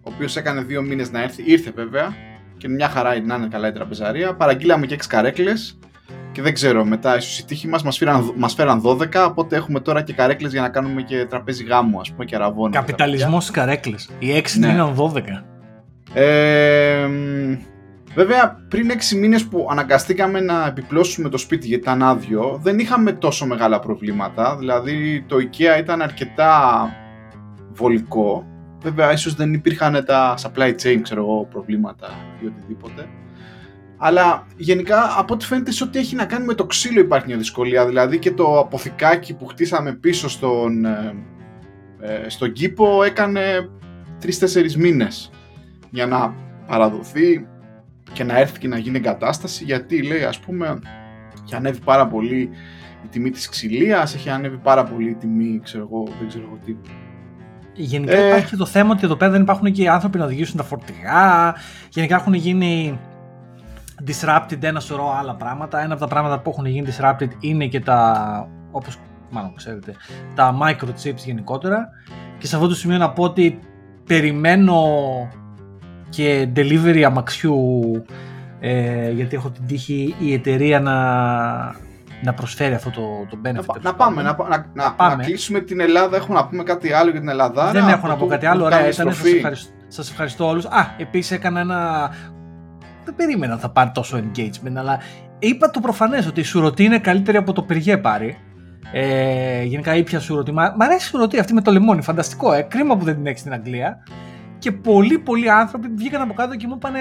ο 0.03 0.11
οποίος 0.13 0.35
έκανε 0.35 0.61
δύο 0.61 0.81
μήνες 0.81 1.11
να 1.11 1.21
έρθει. 1.21 1.43
Ήρθε 1.45 1.71
βέβαια 1.75 2.15
και 2.57 2.69
μια 2.69 2.89
χαρά 2.89 3.21
να 3.21 3.35
είναι 3.35 3.47
καλά 3.47 3.67
η 3.67 3.71
τραπεζαρία. 3.71 4.35
Παραγγείλαμε 4.35 4.85
και 4.85 4.93
έξι 4.93 5.07
καρέκλες 5.07 5.79
και 6.31 6.41
δεν 6.41 6.53
ξέρω, 6.53 6.85
μετά 6.85 7.17
ίσως 7.17 7.39
οι 7.39 7.45
τύχοι 7.45 7.67
μας 7.67 7.83
μας 7.83 7.97
φέραν, 7.97 8.33
μας 8.37 8.53
φέραν 8.53 8.81
12, 8.85 9.25
οπότε 9.27 9.55
έχουμε 9.55 9.79
τώρα 9.79 10.01
και 10.01 10.13
καρέκλες 10.13 10.51
για 10.51 10.61
να 10.61 10.69
κάνουμε 10.69 11.01
και 11.01 11.25
τραπέζι 11.25 11.63
γάμου, 11.63 11.99
ας 11.99 12.11
πούμε, 12.11 12.25
και 12.25 12.35
αραβόνα. 12.35 12.75
Καπιταλισμός 12.75 13.43
στις 13.43 13.55
καρέκλες. 13.55 14.09
Οι 14.19 14.31
6 14.31 14.59
ναι. 14.59 14.67
είναι 14.67 14.93
12. 14.95 15.43
Ε, 16.13 17.07
βέβαια, 18.15 18.65
πριν 18.67 18.91
6 18.91 19.15
μήνες 19.15 19.45
που 19.45 19.67
αναγκαστήκαμε 19.71 20.39
να 20.39 20.65
επιπλώσουμε 20.67 21.29
το 21.29 21.37
σπίτι 21.37 21.67
γιατί 21.67 21.83
ήταν 21.83 22.03
άδειο, 22.03 22.59
δεν 22.63 22.79
είχαμε 22.79 23.11
τόσο 23.11 23.45
μεγάλα 23.45 23.79
προβλήματα. 23.79 24.57
Δηλαδή, 24.57 25.25
το 25.27 25.35
IKEA 25.35 25.79
ήταν 25.79 26.01
αρκετά 26.01 26.89
βολικό. 27.71 28.45
Βέβαια, 28.81 29.11
ίσως 29.11 29.35
δεν 29.35 29.53
υπήρχαν 29.53 30.03
τα 30.05 30.35
supply 30.37 30.69
chain, 30.83 30.99
ξέρω 31.01 31.21
εγώ, 31.21 31.47
προβλήματα 31.51 32.09
ή 32.41 32.45
οτιδήποτε. 32.45 33.07
Αλλά 34.03 34.47
γενικά 34.57 35.15
από 35.17 35.33
ό,τι 35.33 35.45
φαίνεται 35.45 35.71
σε 35.71 35.83
ό,τι 35.83 35.99
έχει 35.99 36.15
να 36.15 36.25
κάνει 36.25 36.45
με 36.45 36.53
το 36.53 36.65
ξύλο 36.65 36.99
υπάρχει 36.99 37.27
μια 37.27 37.37
δυσκολία. 37.37 37.85
Δηλαδή 37.85 38.19
και 38.19 38.31
το 38.31 38.59
αποθηκάκι 38.59 39.33
που 39.33 39.45
χτίσαμε 39.45 39.93
πίσω 39.93 40.29
στον, 40.29 40.85
ε, 40.85 41.15
ε 41.99 42.29
στον 42.29 42.51
κήπο 42.51 43.03
έκανε 43.03 43.69
3-4 44.23 44.75
μήνες 44.77 45.31
για 45.89 46.05
να 46.05 46.35
παραδοθεί 46.67 47.47
και 48.13 48.23
να 48.23 48.39
έρθει 48.39 48.59
και 48.59 48.67
να 48.67 48.77
γίνει 48.77 48.97
εγκατάσταση 48.97 49.63
γιατί 49.63 50.03
λέει 50.03 50.23
ας 50.23 50.39
πούμε 50.39 50.79
έχει 51.43 51.55
ανέβει 51.55 51.79
πάρα 51.79 52.07
πολύ 52.07 52.49
η 53.03 53.07
τιμή 53.09 53.29
της 53.29 53.49
ξυλίας, 53.49 54.15
έχει 54.15 54.29
ανέβει 54.29 54.57
πάρα 54.57 54.83
πολύ 54.83 55.09
η 55.09 55.15
τιμή 55.15 55.59
ξέρω 55.63 55.87
εγώ, 55.91 56.03
δεν 56.19 56.27
ξέρω 56.27 56.43
εγώ 56.47 56.57
τι. 56.65 56.75
Γενικά 57.73 58.17
ε... 58.17 58.27
υπάρχει 58.27 58.57
το 58.57 58.65
θέμα 58.65 58.91
ότι 58.91 59.05
εδώ 59.05 59.15
πέρα 59.15 59.31
δεν 59.31 59.41
υπάρχουν 59.41 59.71
και 59.71 59.81
οι 59.81 59.87
άνθρωποι 59.87 60.17
να 60.17 60.25
οδηγήσουν 60.25 60.57
τα 60.57 60.63
φορτηγά, 60.63 61.55
γενικά 61.89 62.15
έχουν 62.15 62.33
γίνει 62.33 62.99
disrupted 64.07 64.63
ένα 64.63 64.79
σωρό 64.79 65.15
άλλα 65.19 65.35
πράγματα. 65.35 65.81
Ένα 65.81 65.93
από 65.93 66.01
τα 66.01 66.07
πράγματα 66.07 66.39
που 66.39 66.49
έχουν 66.49 66.65
γίνει 66.65 66.87
disrupted 66.91 67.29
είναι 67.39 67.65
και 67.65 67.79
τα, 67.79 68.47
όπως 68.71 68.97
μάλλον 69.29 69.55
ξέρετε, 69.55 69.95
τα 70.35 70.57
microchips 70.61 71.23
γενικότερα. 71.25 71.89
Και 72.37 72.47
σε 72.47 72.55
αυτό 72.55 72.67
το 72.67 72.75
σημείο 72.75 72.97
να 72.97 73.11
πω 73.11 73.23
ότι 73.23 73.59
περιμένω 74.05 74.83
και 76.09 76.49
delivery 76.55 77.01
αμαξιού 77.01 77.91
ε, 78.59 79.11
γιατί 79.11 79.35
έχω 79.35 79.49
την 79.49 79.65
τύχη 79.67 80.15
η 80.19 80.33
εταιρεία 80.33 80.79
να, 80.79 80.95
να 82.21 82.33
προσφέρει 82.35 82.73
αυτό 82.73 82.89
το, 82.89 83.01
το 83.29 83.37
benefit. 83.45 83.81
Να, 83.81 83.89
να 83.89 83.95
πάμε, 83.95 84.21
να, 84.21 84.37
να, 84.49 84.65
να, 84.73 84.93
πάμε. 84.93 85.15
να 85.15 85.23
κλείσουμε 85.23 85.59
την 85.59 85.79
Ελλάδα. 85.79 86.17
Έχουμε 86.17 86.37
να 86.37 86.47
πούμε 86.47 86.63
κάτι 86.63 86.91
άλλο 86.93 87.11
για 87.11 87.19
την 87.19 87.29
Ελλάδα. 87.29 87.71
Δεν 87.71 87.87
έχω 87.87 88.07
να 88.07 88.15
πω 88.15 88.25
κάτι 88.25 88.45
άλλο. 88.45 88.65
Ωραία, 88.65 88.79
ήταν. 88.89 89.13
Σας 89.13 89.25
ευχαριστώ, 89.25 89.71
σας 89.87 90.09
ευχαριστώ 90.09 90.47
όλους. 90.47 90.65
Α, 90.65 90.95
επίσης 90.97 91.31
έκανα 91.31 91.59
ένα... 91.59 92.11
Δεν 93.05 93.15
περίμενα 93.15 93.57
θα 93.57 93.69
πάρει 93.69 93.91
τόσο 93.93 94.17
engagement, 94.17 94.75
αλλά 94.75 94.99
είπα 95.39 95.69
το 95.69 95.79
προφανές 95.79 96.27
ότι 96.27 96.39
η 96.39 96.43
σουρωτή 96.43 96.83
είναι 96.83 96.99
καλύτερη 96.99 97.37
από 97.37 97.53
το 97.53 97.61
πυργέ 97.61 97.97
πάρει. 97.97 98.37
Ε, 98.93 99.63
γενικά 99.63 99.95
ήπια 99.95 100.19
σουρωτή. 100.19 100.51
Μ' 100.51 100.81
αρέσει 100.81 101.05
η 101.05 101.09
σουρωτή 101.09 101.39
αυτή 101.39 101.53
με 101.53 101.61
το 101.61 101.71
λεμόνι, 101.71 102.01
φανταστικό. 102.01 102.53
Ε. 102.53 102.61
Κρίμα 102.61 102.97
που 102.97 103.03
δεν 103.03 103.15
την 103.15 103.25
έχεις 103.25 103.39
στην 103.39 103.53
Αγγλία 103.53 104.03
και 104.61 104.71
πολλοί 104.71 105.19
πολλοί 105.19 105.49
άνθρωποι 105.49 105.87
βγήκαν 105.95 106.21
από 106.21 106.33
κάτω 106.33 106.55
και 106.55 106.67
μου 106.67 106.73
είπαν 106.75 106.93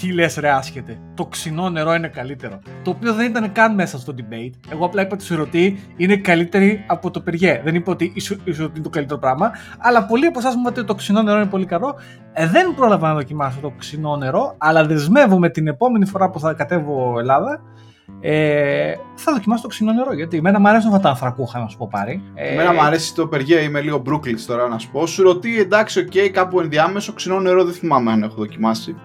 Τι 0.00 0.12
λες, 0.12 0.36
ρε, 0.36 0.50
άσχετε. 0.50 0.98
Το 1.14 1.26
ξινό 1.26 1.70
νερό 1.70 1.94
είναι 1.94 2.08
καλύτερο. 2.08 2.58
Το 2.82 2.90
οποίο 2.90 3.14
δεν 3.14 3.26
ήταν 3.26 3.52
καν 3.52 3.74
μέσα 3.74 3.98
στο 3.98 4.14
debate. 4.16 4.52
Εγώ 4.72 4.84
απλά 4.84 5.02
είπα 5.02 5.14
ότι 5.14 5.22
η 5.22 5.26
σουρωτή 5.26 5.78
είναι 5.96 6.16
καλύτερη 6.16 6.84
από 6.86 7.10
το 7.10 7.20
πυριέ. 7.20 7.60
Δεν 7.64 7.74
είπα 7.74 7.92
ότι 7.92 8.12
η 8.14 8.20
σουρωτή 8.20 8.72
είναι 8.74 8.82
το 8.82 8.88
καλύτερο 8.90 9.18
πράγμα. 9.18 9.50
Αλλά 9.78 10.06
πολλοί 10.06 10.26
από 10.26 10.38
εσάς 10.38 10.54
μου 10.54 10.60
είπατε 10.60 10.80
ότι 10.80 10.88
το 10.88 10.94
ξινό 10.94 11.22
νερό 11.22 11.36
είναι 11.36 11.48
πολύ 11.48 11.66
καλό. 11.66 11.94
Ε, 12.32 12.46
δεν 12.46 12.74
πρόλαβα 12.74 13.08
να 13.08 13.14
δοκιμάσω 13.14 13.60
το 13.60 13.72
ξινό 13.78 14.16
νερό, 14.16 14.54
αλλά 14.58 14.84
δεσμεύομαι 14.86 15.48
την 15.50 15.66
επόμενη 15.66 16.06
φορά 16.06 16.30
που 16.30 16.40
θα 16.40 16.52
κατέβω 16.52 17.18
Ελλάδα 17.18 17.62
ε, 18.20 18.94
θα 19.14 19.32
δοκιμάσω 19.32 19.62
το 19.62 19.68
ξινό 19.68 19.92
νερό. 19.92 20.14
Γιατί 20.14 20.36
εμένα 20.36 20.60
μου 20.60 20.68
αρέσουν 20.68 20.88
αυτά 20.88 21.02
τα 21.02 21.08
ανθρακούχα, 21.08 21.58
να 21.58 21.68
σου 21.68 21.76
πω 21.76 21.88
πάρει. 21.90 22.22
Ε, 22.34 22.52
εμένα 22.52 22.72
μου 22.72 22.82
αρέσει 22.82 23.14
το 23.14 23.26
Perrier, 23.26 23.60
είμαι 23.60 23.80
λίγο 23.80 24.02
Brooklyn 24.06 24.34
τώρα 24.46 24.68
να 24.68 24.78
σου 24.78 24.90
πω. 24.90 25.06
Σουρωτή, 25.06 25.60
εντάξει, 25.60 25.98
OK, 25.98 26.10
okay, 26.12 26.28
κάπου 26.32 26.60
ενδιάμεσο 26.60 27.12
ξινό 27.12 27.40
νερό 27.40 27.64
δεν 27.64 27.74
θυμάμαι 27.74 28.12
αν 28.12 28.22
έχω 28.22 28.34
δοκιμάσει. 28.34 28.96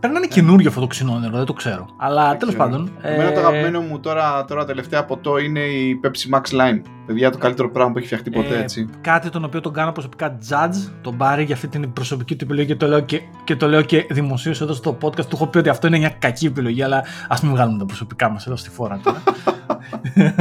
Πρέπει 0.00 0.14
να 0.14 0.20
είναι 0.20 0.34
καινούριο 0.34 0.68
αυτό 0.68 0.80
το 0.80 0.86
ξινό 0.86 1.18
νερό, 1.18 1.36
δεν 1.36 1.44
το 1.44 1.52
ξέρω. 1.52 1.86
Αλλά 1.96 2.36
τέλος 2.36 2.56
πάντων. 2.56 2.90
Εμένα 3.00 3.30
ε... 3.30 3.32
το 3.32 3.40
αγαπημένο 3.40 3.80
μου 3.80 4.00
τώρα, 4.00 4.44
τώρα 4.44 4.64
τελευταία 4.64 5.04
ποτό 5.04 5.38
είναι 5.38 5.60
η 5.60 6.00
Pepsi 6.04 6.36
Max 6.36 6.60
Lime. 6.60 6.80
Παιδιά, 7.06 7.30
το 7.30 7.38
καλύτερο 7.38 7.70
πράγμα 7.70 7.92
που 7.92 7.98
έχει 7.98 8.06
φτιαχτεί 8.06 8.30
ποτέ, 8.30 8.56
ε, 8.56 8.60
έτσι. 8.60 8.88
Κάτι 9.00 9.30
τον 9.30 9.44
οποίο 9.44 9.60
τον 9.60 9.72
κάνω 9.72 9.92
προσωπικά 9.92 10.38
judge, 10.48 10.90
τον 11.00 11.16
πάρει 11.16 11.44
για 11.44 11.54
αυτή 11.54 11.68
την 11.68 11.92
προσωπική 11.92 12.36
του 12.36 12.44
επιλογή 12.44 12.66
και 12.66 12.76
το 12.76 12.86
λέω 12.86 13.00
και, 13.00 13.20
και, 13.44 13.56
το 13.56 13.68
λέω 13.68 13.82
και 13.82 14.06
δημοσίως 14.10 14.60
εδώ 14.60 14.72
στο 14.72 14.98
podcast. 15.02 15.24
Του 15.24 15.36
έχω 15.36 15.46
πει 15.46 15.58
ότι 15.58 15.68
αυτό 15.68 15.86
είναι 15.86 15.98
μια 15.98 16.14
κακή 16.18 16.46
επιλογή, 16.46 16.82
αλλά 16.82 17.04
ας 17.28 17.40
μην 17.40 17.52
βγάλουμε 17.52 17.78
τα 17.78 17.84
προσωπικά 17.84 18.30
μας 18.30 18.46
εδώ 18.46 18.56
στη 18.56 18.70
φόρα 18.70 19.00
τώρα. 19.02 19.22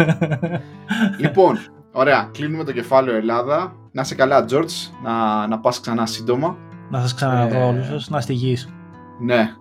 λοιπόν, 1.22 1.58
ωραία. 1.92 2.30
Κλείνουμε 2.32 2.64
το 2.64 2.72
κεφάλαιο 2.72 3.16
Ελλάδα. 3.16 3.76
Να 3.92 4.02
είσαι 4.02 4.16
καλά, 4.16 4.46
George. 4.50 4.92
Να, 5.04 5.48
να 5.48 5.60
πας 5.60 5.80
ξανά 5.80 6.06
σύντομα. 6.06 6.58
Να 6.90 7.02
σας 7.02 7.14
ξαναδώ 7.14 7.58
ε... 7.58 7.64
όλους 7.64 7.86
σας. 7.86 8.10
Να 8.10 8.18
είστε 8.18 8.34
υγιείς. 8.34 8.75
Ναι. 9.20 9.56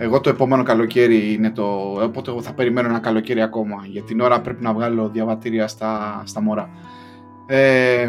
Εγώ 0.00 0.20
το 0.20 0.30
επόμενο 0.30 0.62
καλοκαίρι 0.62 1.32
είναι 1.32 1.50
το. 1.50 1.64
Οπότε 2.02 2.30
εγώ 2.30 2.42
θα 2.42 2.52
περιμένω 2.52 2.88
ένα 2.88 2.98
καλοκαίρι 2.98 3.42
ακόμα. 3.42 3.86
Για 3.86 4.02
την 4.02 4.20
ώρα 4.20 4.40
πρέπει 4.40 4.62
να 4.62 4.72
βγάλω 4.72 5.08
διαβατήρια 5.08 5.68
στα, 5.68 6.22
στα 6.24 6.40
μωρά. 6.40 6.70
Ε, 7.46 8.08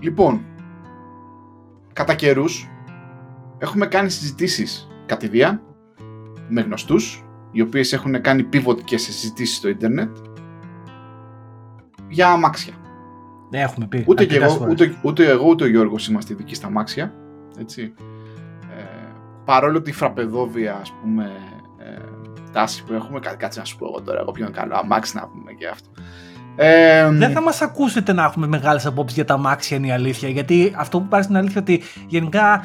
λοιπόν, 0.00 0.44
κατά 1.92 2.14
καιρούς 2.14 2.68
έχουμε 3.58 3.86
κάνει 3.86 4.10
συζητήσεις 4.10 4.88
κατηδίαν 5.06 5.60
με 6.48 6.60
γνωστούς 6.60 7.24
οι 7.50 7.60
οποίες 7.60 7.92
έχουν 7.92 8.20
κάνει 8.20 8.48
pivot 8.52 8.80
και 8.84 8.98
σε 8.98 9.12
συζητήσεις 9.12 9.56
στο 9.56 9.68
ίντερνετ 9.68 10.16
για 12.08 12.28
αμάξια. 12.28 12.74
Δεν 13.50 13.60
έχουμε 13.60 13.86
πει. 13.86 14.04
Ούτε, 14.06 14.24
και 14.24 14.36
εγώ, 14.36 14.66
ούτε, 14.70 14.98
ούτε 15.02 15.30
εγώ 15.30 15.48
ούτε 15.48 15.64
ο 15.64 15.68
Γιώργος 15.68 16.08
είμαστε 16.08 16.32
ειδικοί 16.32 16.54
στα 16.54 16.66
αμάξια. 16.66 17.14
Έτσι 17.58 17.94
παρόλο 19.46 19.76
ότι 19.78 19.90
η 19.90 19.92
φραπεδόβια, 19.92 20.78
ας 20.80 20.92
πούμε, 21.02 21.30
ε, 21.78 22.00
τάση 22.52 22.84
που 22.84 22.92
έχουμε, 22.92 23.20
κάτσε 23.38 23.58
να 23.58 23.64
σου 23.64 23.76
πω 23.76 23.86
εγώ 23.86 24.02
τώρα, 24.02 24.20
εγώ 24.20 24.32
πιο 24.32 24.50
καλό 24.52 24.74
αμάξι 24.76 25.16
να 25.16 25.28
πούμε 25.28 25.52
και 25.52 25.66
αυτό. 25.68 25.88
Ε, 26.58 27.10
δεν 27.10 27.32
θα 27.32 27.40
μας 27.42 27.62
ακούσετε 27.62 28.12
να 28.12 28.24
έχουμε 28.24 28.46
μεγάλες 28.46 28.86
απόψεις 28.86 29.16
για 29.16 29.24
τα 29.24 29.34
αμάξια 29.34 29.76
είναι 29.76 29.86
η 29.86 29.90
αλήθεια, 29.90 30.28
γιατί 30.28 30.72
αυτό 30.76 31.00
που 31.00 31.06
πάρεις 31.08 31.24
στην 31.24 31.36
αλήθεια 31.36 31.60
ότι 31.60 31.82
γενικά 32.06 32.64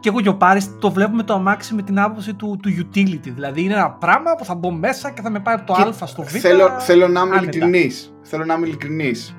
και 0.00 0.08
εγώ 0.08 0.20
και 0.20 0.28
ο 0.28 0.34
Πάρης 0.34 0.78
το 0.78 0.90
βλέπουμε 0.90 1.22
το 1.22 1.34
αμάξι 1.34 1.74
με 1.74 1.82
την 1.82 2.00
άποψη 2.00 2.34
του, 2.34 2.58
του 2.62 2.70
utility. 2.70 3.20
Δηλαδή 3.34 3.62
είναι 3.62 3.72
ένα 3.74 3.90
πράγμα 3.90 4.34
που 4.34 4.44
θα 4.44 4.54
μπω 4.54 4.70
μέσα 4.70 5.10
και 5.10 5.22
θα 5.22 5.30
με 5.30 5.40
πάρει 5.40 5.62
το 5.62 5.72
α 5.72 6.06
στο 6.06 6.22
β. 6.22 6.26
Θέλω, 6.26 6.68
θέλω 6.78 7.08
να 7.08 7.20
είμαι 7.20 7.36
ειλικρινής. 7.36 8.14
Θέλω 8.22 8.44
να 8.44 8.54
είμαι 8.54 8.66
ειλικρινής. 8.66 9.36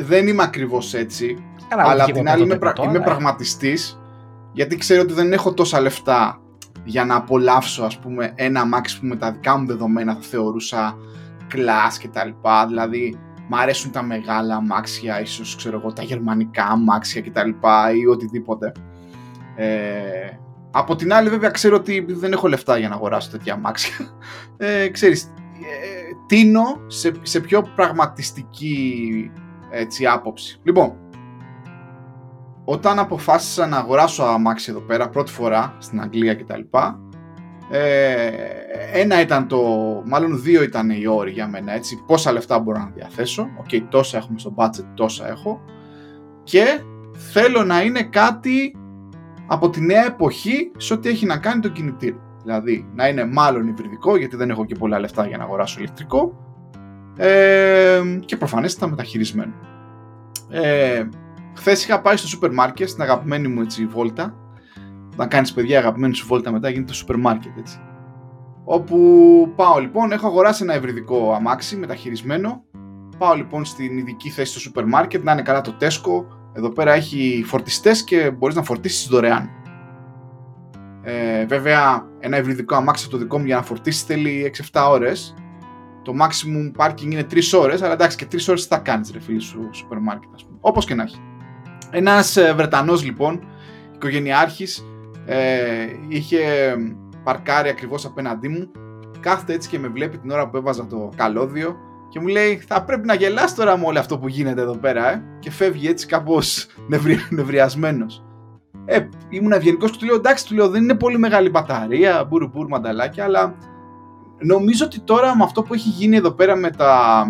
δεν 0.00 0.26
είμαι 0.28 0.42
ακριβώς 0.42 0.94
έτσι, 0.94 1.44
Καλά, 1.68 1.82
αλλά 1.82 1.92
όχι 1.92 2.02
απ' 2.02 2.08
εγώ 2.08 2.18
την 2.18 2.28
άλλη 2.28 2.42
είμαι, 2.42 2.54
100%, 2.54 2.58
πρα- 2.58 2.72
είμαι 2.78 2.88
αλλά- 2.90 3.02
πραγματιστής 3.04 4.00
γιατί 4.54 4.76
ξέρω 4.76 5.02
ότι 5.02 5.12
δεν 5.12 5.32
έχω 5.32 5.54
τόσα 5.54 5.80
λεφτά 5.80 6.40
για 6.84 7.04
να 7.04 7.14
απολαύσω 7.14 7.84
ας 7.84 7.98
πούμε 7.98 8.32
ένα 8.34 8.60
αμάξι 8.60 9.00
που 9.00 9.06
με 9.06 9.16
τα 9.16 9.32
δικά 9.32 9.58
μου 9.58 9.66
δεδομένα 9.66 10.14
θα 10.14 10.20
θεωρούσα 10.20 10.96
κλάς 11.48 11.98
και 11.98 12.08
τα 12.08 12.24
λοιπά. 12.24 12.66
Δηλαδή 12.66 13.18
μ' 13.48 13.54
αρέσουν 13.54 13.90
τα 13.90 14.02
μεγάλα 14.02 14.56
αμάξια 14.56 15.20
ίσως 15.20 15.56
ξέρω 15.56 15.76
εγώ 15.76 15.92
τα 15.92 16.02
γερμανικά 16.02 16.64
αμάξια 16.64 17.20
και 17.20 17.30
τα 17.30 17.44
λοιπά 17.44 17.92
ή 17.94 18.06
οτιδήποτε. 18.06 18.72
Ε, 19.56 19.68
από 20.70 20.96
την 20.96 21.12
άλλη 21.12 21.28
βέβαια 21.28 21.50
ξέρω 21.50 21.76
ότι 21.76 22.06
δεν 22.08 22.32
έχω 22.32 22.48
λεφτά 22.48 22.78
για 22.78 22.88
να 22.88 22.94
αγοράσω 22.94 23.30
τέτοια 23.30 23.54
αμάξια 23.54 23.96
ε, 24.56 24.88
ξέρεις 24.88 25.22
ε, 25.24 26.14
τείνω 26.26 26.80
σε, 26.86 27.12
σε 27.22 27.40
πιο 27.40 27.62
πραγματιστική 27.74 29.30
έτσι, 29.70 30.06
άποψη. 30.06 30.60
Λοιπόν 30.62 31.03
όταν 32.64 32.98
αποφάσισα 32.98 33.66
να 33.66 33.76
αγοράσω 33.76 34.22
αμάξι 34.22 34.70
εδώ 34.70 34.80
πέρα 34.80 35.08
πρώτη 35.08 35.30
φορά 35.32 35.76
στην 35.78 36.00
Αγγλία 36.00 36.34
κτλ. 36.34 36.60
Ε, 37.70 38.30
ένα 38.92 39.20
ήταν 39.20 39.48
το, 39.48 39.62
μάλλον 40.06 40.42
δύο 40.42 40.62
ήταν 40.62 40.90
οι 40.90 41.06
όροι 41.06 41.30
για 41.30 41.48
μένα 41.48 41.72
έτσι, 41.72 42.02
πόσα 42.06 42.32
λεφτά 42.32 42.58
μπορώ 42.58 42.78
να 42.78 42.90
διαθέσω, 42.94 43.48
οκ, 43.58 43.88
τόσα 43.88 44.16
έχουμε 44.16 44.38
στο 44.38 44.54
budget, 44.56 44.84
τόσα 44.94 45.28
έχω 45.28 45.60
και 46.42 46.64
θέλω 47.32 47.64
να 47.64 47.82
είναι 47.82 48.02
κάτι 48.02 48.76
από 49.46 49.70
τη 49.70 49.80
νέα 49.80 50.06
εποχή 50.06 50.70
σε 50.76 50.92
ό,τι 50.92 51.08
έχει 51.08 51.26
να 51.26 51.36
κάνει 51.36 51.60
το 51.60 51.68
κινητήριο. 51.68 52.20
Δηλαδή 52.42 52.88
να 52.94 53.08
είναι 53.08 53.24
μάλλον 53.24 53.68
υβριδικό 53.68 54.16
γιατί 54.16 54.36
δεν 54.36 54.50
έχω 54.50 54.64
και 54.64 54.74
πολλά 54.74 54.98
λεφτά 54.98 55.26
για 55.26 55.36
να 55.36 55.44
αγοράσω 55.44 55.78
ηλεκτρικό 55.78 56.38
ε, 57.16 58.00
και 58.24 58.36
προφανέστατα 58.36 58.90
μεταχειρισμένο. 58.90 59.52
Ε, 60.50 61.08
Χθες 61.54 61.84
είχα 61.84 62.00
πάει 62.00 62.16
στο 62.16 62.28
σούπερ 62.28 62.52
μάρκετ, 62.52 62.88
στην 62.88 63.02
αγαπημένη 63.02 63.48
μου 63.48 63.60
έτσι 63.60 63.86
βόλτα. 63.86 64.34
Να 65.16 65.26
κάνεις 65.26 65.52
παιδιά 65.52 65.78
αγαπημένη 65.78 66.14
σου 66.14 66.26
βόλτα 66.26 66.50
μετά 66.50 66.68
γίνεται 66.68 66.88
το 66.88 66.94
σούπερ 66.94 67.16
μάρκετ 67.16 67.58
έτσι. 67.58 67.78
Όπου 68.64 68.96
πάω 69.56 69.78
λοιπόν, 69.78 70.12
έχω 70.12 70.26
αγοράσει 70.26 70.62
ένα 70.62 70.74
ευρυδικό 70.74 71.32
αμάξι 71.32 71.76
μεταχειρισμένο. 71.76 72.64
Πάω 73.18 73.34
λοιπόν 73.34 73.64
στην 73.64 73.98
ειδική 73.98 74.30
θέση 74.30 74.50
στο 74.50 74.60
σούπερ 74.60 74.84
μάρκετ, 74.86 75.24
να 75.24 75.32
είναι 75.32 75.42
καλά 75.42 75.60
το 75.60 75.76
Tesco. 75.80 76.24
Εδώ 76.52 76.68
πέρα 76.68 76.92
έχει 76.92 77.42
φορτιστές 77.46 78.04
και 78.04 78.30
μπορείς 78.30 78.54
να 78.56 78.62
φορτίσεις 78.62 79.08
δωρεάν. 79.08 79.50
Ε, 81.02 81.46
βέβαια, 81.46 82.08
ένα 82.18 82.36
ευρυδικό 82.36 82.74
αμάξι 82.74 83.04
από 83.06 83.16
το 83.16 83.22
δικό 83.22 83.38
μου 83.38 83.44
για 83.44 83.56
να 83.56 83.62
φορτίσεις 83.62 84.02
θέλει 84.02 84.52
6-7 84.72 84.88
ώρες. 84.90 85.34
Το 86.02 86.12
maximum 86.20 86.84
parking 86.84 87.10
είναι 87.10 87.26
3 87.30 87.58
ώρες, 87.58 87.82
αλλά 87.82 87.92
εντάξει 87.92 88.16
και 88.16 88.26
3 88.26 88.48
ώρες 88.48 88.62
τι 88.62 88.68
θα 88.68 88.78
κάνεις, 88.78 89.10
ρε 89.10 89.20
φίλοι 89.20 89.40
σου, 89.40 89.68
σούπερ 89.72 89.98
μάρκετ, 89.98 90.30
ας 90.34 90.44
πούμε. 90.44 90.58
Όπως 90.60 90.84
και 90.84 90.94
να 90.94 91.02
έχει. 91.02 91.20
Ένας 91.96 92.38
Βρετανός 92.56 93.04
λοιπόν, 93.04 93.44
οικογενειάρχης, 93.94 94.84
ε, 95.26 95.86
είχε 96.08 96.40
παρκάρει 97.24 97.68
ακριβώς 97.68 98.04
απέναντί 98.04 98.48
μου. 98.48 98.70
Κάθεται 99.20 99.52
έτσι 99.52 99.68
και 99.68 99.78
με 99.78 99.88
βλέπει 99.88 100.18
την 100.18 100.30
ώρα 100.30 100.48
που 100.48 100.56
έβαζα 100.56 100.86
το 100.86 101.08
καλώδιο 101.16 101.76
και 102.08 102.20
μου 102.20 102.26
λέει: 102.26 102.62
Θα 102.66 102.84
πρέπει 102.84 103.06
να 103.06 103.14
γελάς 103.14 103.54
τώρα 103.54 103.78
με 103.78 103.86
όλο 103.86 103.98
αυτό 103.98 104.18
που 104.18 104.28
γίνεται 104.28 104.60
εδώ 104.60 104.76
πέρα, 104.76 105.12
ε. 105.12 105.22
Και 105.38 105.50
φεύγει 105.50 105.88
έτσι 105.88 106.06
κάπως 106.06 106.66
νευρι, 106.88 107.18
νευριασμένος. 107.30 108.24
Ε, 108.84 109.08
ήμουν 109.28 109.52
ευγενικός 109.52 109.90
και 109.90 109.98
του 109.98 110.04
λέω: 110.04 110.14
Εντάξει, 110.14 110.46
του 110.46 110.54
λέω, 110.54 110.68
δεν 110.68 110.82
είναι 110.82 110.94
πολύ 110.94 111.18
μεγάλη 111.18 111.50
μπαταρία, 111.50 112.24
μπούρου 112.24 112.48
μπούρου 112.48 112.68
μανταλάκια, 112.68 113.24
αλλά 113.24 113.54
νομίζω 114.38 114.84
ότι 114.84 115.00
τώρα 115.00 115.36
με 115.36 115.44
αυτό 115.44 115.62
που 115.62 115.74
έχει 115.74 115.88
γίνει 115.88 116.16
εδώ 116.16 116.30
πέρα 116.30 116.56
με 116.56 116.70
τα, 116.70 117.24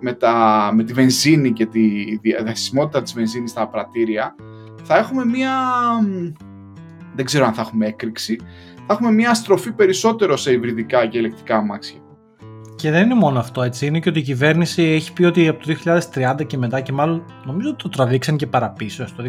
με, 0.00 0.12
τα, 0.12 0.70
με 0.74 0.84
τη 0.84 0.92
βενζίνη 0.92 1.52
και 1.52 1.66
τη 1.66 2.16
διαθεσιμότητα 2.16 3.02
της 3.02 3.12
βενζίνης 3.12 3.50
στα 3.50 3.68
πρατήρια 3.68 4.34
θα 4.82 4.96
έχουμε 4.96 5.24
μία 5.24 5.52
δεν 7.14 7.24
ξέρω 7.24 7.46
αν 7.46 7.52
θα 7.52 7.60
έχουμε 7.60 7.86
έκρηξη 7.86 8.38
θα 8.86 8.94
έχουμε 8.94 9.10
μία 9.10 9.34
στροφή 9.34 9.72
περισσότερο 9.72 10.36
σε 10.36 10.52
υβριδικά 10.52 11.06
και 11.06 11.18
ηλεκτρικά 11.18 11.56
αμάξια 11.56 12.00
Και 12.76 12.90
δεν 12.90 13.04
είναι 13.04 13.14
μόνο 13.14 13.38
αυτό 13.38 13.62
έτσι, 13.62 13.86
είναι 13.86 14.00
και 14.00 14.08
ότι 14.08 14.18
η 14.18 14.22
κυβέρνηση 14.22 14.82
έχει 14.82 15.12
πει 15.12 15.24
ότι 15.24 15.48
από 15.48 15.66
το 15.66 15.74
2030 16.14 16.46
και 16.46 16.56
μετά 16.56 16.80
και 16.80 16.92
μάλλον 16.92 17.24
νομίζω 17.44 17.68
ότι 17.68 17.82
το 17.82 17.88
τραβήξαν 17.88 18.36
και 18.36 18.46
παραπίσω, 18.46 19.06
στο 19.06 19.24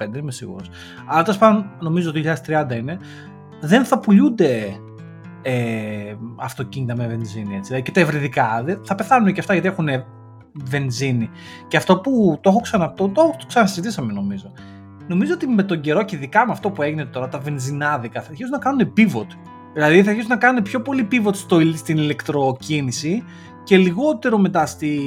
2025 0.00 0.16
είμαι 0.16 0.32
σίγουρος. 0.32 0.70
Αλλά 1.06 1.22
τέλος 1.22 1.38
πάντων 1.38 1.70
νομίζω 1.80 2.12
το 2.12 2.20
2030 2.46 2.76
είναι, 2.76 2.98
δεν 3.60 3.84
θα 3.84 3.98
πουλούνται 3.98 4.80
ε, 5.42 6.14
αυτοκίνητα 6.36 6.96
με 6.96 7.06
βενζίνη 7.06 7.54
έτσι, 7.54 7.62
δηλαδή 7.66 7.82
και 7.82 7.90
τα 7.92 8.00
ευρυδικά, 8.00 8.62
δεν- 8.64 8.80
θα 8.84 8.94
πεθάνουν 8.94 9.32
και 9.32 9.40
αυτά 9.40 9.52
γιατί 9.52 9.68
έχουν 9.68 9.88
βενζίνη. 10.52 11.30
Και 11.68 11.76
αυτό 11.76 11.98
που 11.98 12.38
το 12.40 12.50
έχω 12.50 12.60
ξανα, 12.60 12.92
το, 12.92 13.08
το, 13.08 13.22
το 13.38 13.46
ξανασυζητήσαμε 13.46 14.12
νομίζω. 14.12 14.52
Νομίζω 15.06 15.32
ότι 15.34 15.46
με 15.46 15.62
τον 15.62 15.80
καιρό 15.80 16.02
και 16.02 16.16
ειδικά 16.16 16.46
με 16.46 16.52
αυτό 16.52 16.70
που 16.70 16.82
έγινε 16.82 17.04
τώρα, 17.04 17.28
τα 17.28 17.38
βενζινάδικα 17.38 18.20
θα 18.20 18.28
αρχίσουν 18.28 18.52
να 18.52 18.58
κάνουν 18.58 18.92
pivot. 18.96 19.26
Δηλαδή 19.74 20.02
θα 20.02 20.08
αρχίσουν 20.08 20.30
να 20.30 20.36
κάνουν 20.36 20.62
πιο 20.62 20.80
πολύ 20.82 21.08
pivot 21.12 21.34
στο, 21.34 21.60
στην 21.74 21.96
ηλεκτροκίνηση 21.96 23.24
και 23.64 23.76
λιγότερο 23.76 24.38
μετά 24.38 24.66
στη, 24.66 24.98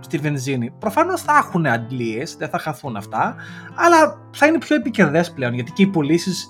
στη 0.00 0.18
βενζίνη. 0.18 0.70
Προφανώς 0.78 1.20
θα 1.22 1.36
έχουν 1.46 1.66
αντλίες, 1.66 2.36
δεν 2.38 2.48
θα 2.48 2.58
χαθούν 2.58 2.96
αυτά, 2.96 3.34
αλλά 3.74 4.18
θα 4.30 4.46
είναι 4.46 4.58
πιο 4.58 4.76
επικερδές 4.76 5.32
πλέον 5.32 5.54
γιατί 5.54 5.72
και 5.72 5.82
οι 5.82 5.86
πωλήσεις 5.86 6.48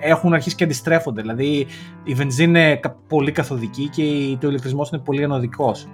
έχουν 0.00 0.34
αρχίσει 0.34 0.56
και 0.56 0.64
αντιστρέφονται. 0.64 1.20
Δηλαδή 1.20 1.66
η 2.04 2.14
βενζίνη 2.14 2.48
είναι 2.48 2.76
κα- 2.76 2.96
πολύ 3.08 3.32
καθοδική 3.32 3.88
και 3.88 4.02
η- 4.02 4.38
ο 4.44 4.48
ηλεκτρισμός 4.48 4.90
είναι 4.90 5.02
πολύ 5.04 5.24
ανωδικός. 5.24 5.88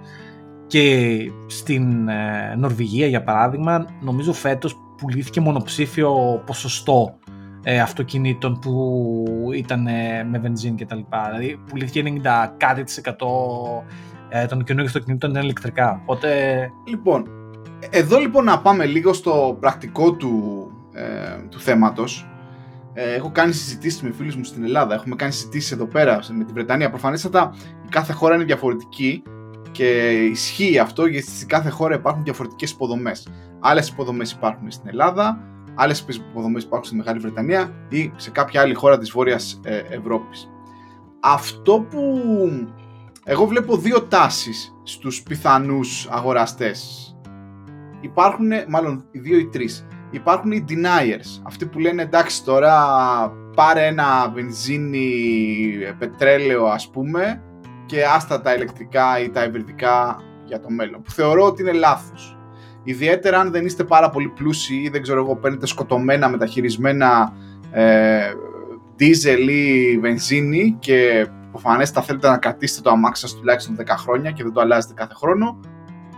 Και 0.67 1.17
στην 1.47 2.07
ε, 2.07 2.55
Νορβηγία 2.57 3.07
για 3.07 3.23
παράδειγμα 3.23 3.85
νομίζω 4.01 4.33
φέτος 4.33 4.75
πουλήθηκε 4.97 5.41
μονοψήφιο 5.41 6.41
ποσοστό 6.45 7.15
ε, 7.63 7.79
αυτοκινήτων 7.79 8.59
που 8.59 9.25
ήταν 9.55 9.87
ε, 9.87 10.23
με 10.29 10.37
βενζίνη 10.39 10.75
κτλ. 10.75 10.99
Δηλαδή 11.29 11.59
πουλήθηκε 11.69 12.03
90 12.23 12.49
κάτι 12.57 12.83
της 12.83 12.97
εκατό 12.97 13.47
ε, 14.29 14.45
των 14.45 14.57
καινούργιων 14.63 14.85
αυτοκινήτων 14.87 15.29
ήταν 15.29 15.43
ηλεκτρικά. 15.43 16.01
Οπότε 16.01 16.29
Λοιπόν, 16.87 17.25
εδώ 17.89 18.19
λοιπόν 18.19 18.43
να 18.43 18.59
πάμε 18.59 18.85
λίγο 18.85 19.13
στο 19.13 19.57
πρακτικό 19.59 20.11
του, 20.13 20.67
ε, 20.93 21.03
του 21.49 21.59
θέματος. 21.59 22.27
Ε, 22.97 23.13
έχω 23.13 23.31
κάνει 23.31 23.53
συζητήσεις 23.53 24.01
με 24.01 24.11
φίλους 24.11 24.35
μου 24.35 24.43
στην 24.43 24.63
Ελλάδα, 24.63 24.93
έχουμε 24.93 25.15
κάνει 25.15 25.31
συζητήσεις 25.31 25.71
εδώ 25.71 25.85
πέρα 25.85 26.19
με 26.31 26.43
τη 26.43 26.53
Βρετανία. 26.53 26.89
Προφανέστατα 26.89 27.55
η 27.85 27.89
κάθε 27.89 28.13
χώρα 28.13 28.35
είναι 28.35 28.43
διαφορετική 28.43 29.23
και 29.71 30.09
ισχύει 30.11 30.79
αυτό 30.79 31.05
γιατί 31.05 31.27
στη 31.29 31.45
κάθε 31.45 31.69
χώρα 31.69 31.95
υπάρχουν 31.95 32.23
διαφορετικές 32.23 32.71
υποδομές. 32.71 33.27
Άλλες 33.59 33.89
υποδομές 33.89 34.31
υπάρχουν 34.31 34.71
στην 34.71 34.89
Ελλάδα, 34.89 35.39
άλλες 35.75 36.05
υποδομές 36.09 36.63
υπάρχουν 36.63 36.87
στη 36.87 36.95
Μεγάλη 36.95 37.19
Βρετανία 37.19 37.73
ή 37.89 38.11
σε 38.15 38.29
κάποια 38.29 38.61
άλλη 38.61 38.73
χώρα 38.73 38.97
της 38.97 39.11
Βόρειας 39.11 39.59
ε, 39.63 39.81
Ευρώπης. 39.89 40.49
Αυτό 41.19 41.79
που 41.89 41.99
εγώ 43.23 43.45
βλέπω 43.45 43.77
δύο 43.77 44.01
τάσεις 44.01 44.75
στους 44.83 45.23
πιθανούς 45.23 46.07
αγοραστές. 46.11 47.09
Υπάρχουν, 48.01 48.47
μάλλον 48.67 49.05
οι 49.11 49.19
δύο 49.19 49.37
ή 49.37 49.47
τρεις. 49.47 49.87
Υπάρχουν 50.11 50.51
οι 50.51 50.65
deniers, 50.69 51.41
αυτοί 51.43 51.65
που 51.65 51.79
λένε 51.79 52.01
εντάξει 52.01 52.43
τώρα 52.43 52.73
πάρε 53.55 53.85
ένα 53.85 54.31
βενζίνη, 54.33 55.07
ε, 55.87 55.91
πετρέλαιο 55.99 56.65
ας 56.65 56.89
πούμε 56.89 57.41
και 57.85 58.05
άστα 58.05 58.41
τα 58.41 58.53
ηλεκτρικά 58.53 59.19
ή 59.19 59.29
τα 59.29 59.43
υβριδικά 59.43 60.21
για 60.45 60.59
το 60.59 60.69
μέλλον, 60.69 61.01
που 61.01 61.11
θεωρώ 61.11 61.45
ότι 61.45 61.61
είναι 61.61 61.71
λάθος. 61.71 62.37
Ιδιαίτερα 62.83 63.39
αν 63.39 63.51
δεν 63.51 63.65
είστε 63.65 63.83
πάρα 63.83 64.09
πολύ 64.09 64.27
πλούσιοι 64.27 64.75
ή 64.75 64.89
δεν 64.89 65.01
ξέρω 65.01 65.19
εγώ 65.19 65.35
παίρνετε 65.35 65.65
σκοτωμένα 65.65 66.29
μεταχειρισμένα 66.29 67.33
ε, 67.71 68.31
diesel 68.99 69.49
ή 69.49 69.97
βενζίνη 69.99 70.75
και 70.79 71.27
προφανέστα 71.51 72.01
θέλετε 72.01 72.29
να 72.29 72.37
κρατήσετε 72.37 72.81
το 72.81 72.89
αμάξι 72.89 73.21
σας 73.21 73.35
τουλάχιστον 73.35 73.75
10 73.79 73.83
χρόνια 73.97 74.31
και 74.31 74.43
δεν 74.43 74.53
το 74.53 74.61
αλλάζετε 74.61 74.93
κάθε 74.93 75.13
χρόνο, 75.13 75.59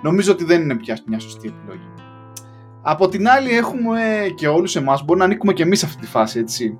νομίζω 0.01 0.31
ότι 0.31 0.43
δεν 0.43 0.61
είναι 0.61 0.75
πια 0.75 0.97
μια 1.05 1.19
σωστή 1.19 1.47
επιλογή. 1.47 2.06
Από 2.89 3.07
την 3.07 3.27
άλλη 3.27 3.49
έχουμε 3.49 4.01
και 4.35 4.47
όλους 4.47 4.75
εμάς, 4.75 5.05
μπορεί 5.05 5.19
να 5.19 5.25
ανήκουμε 5.25 5.53
και 5.53 5.63
εμείς 5.63 5.79
σε 5.79 5.85
αυτή 5.85 6.01
τη 6.01 6.07
φάση, 6.07 6.39
έτσι. 6.39 6.79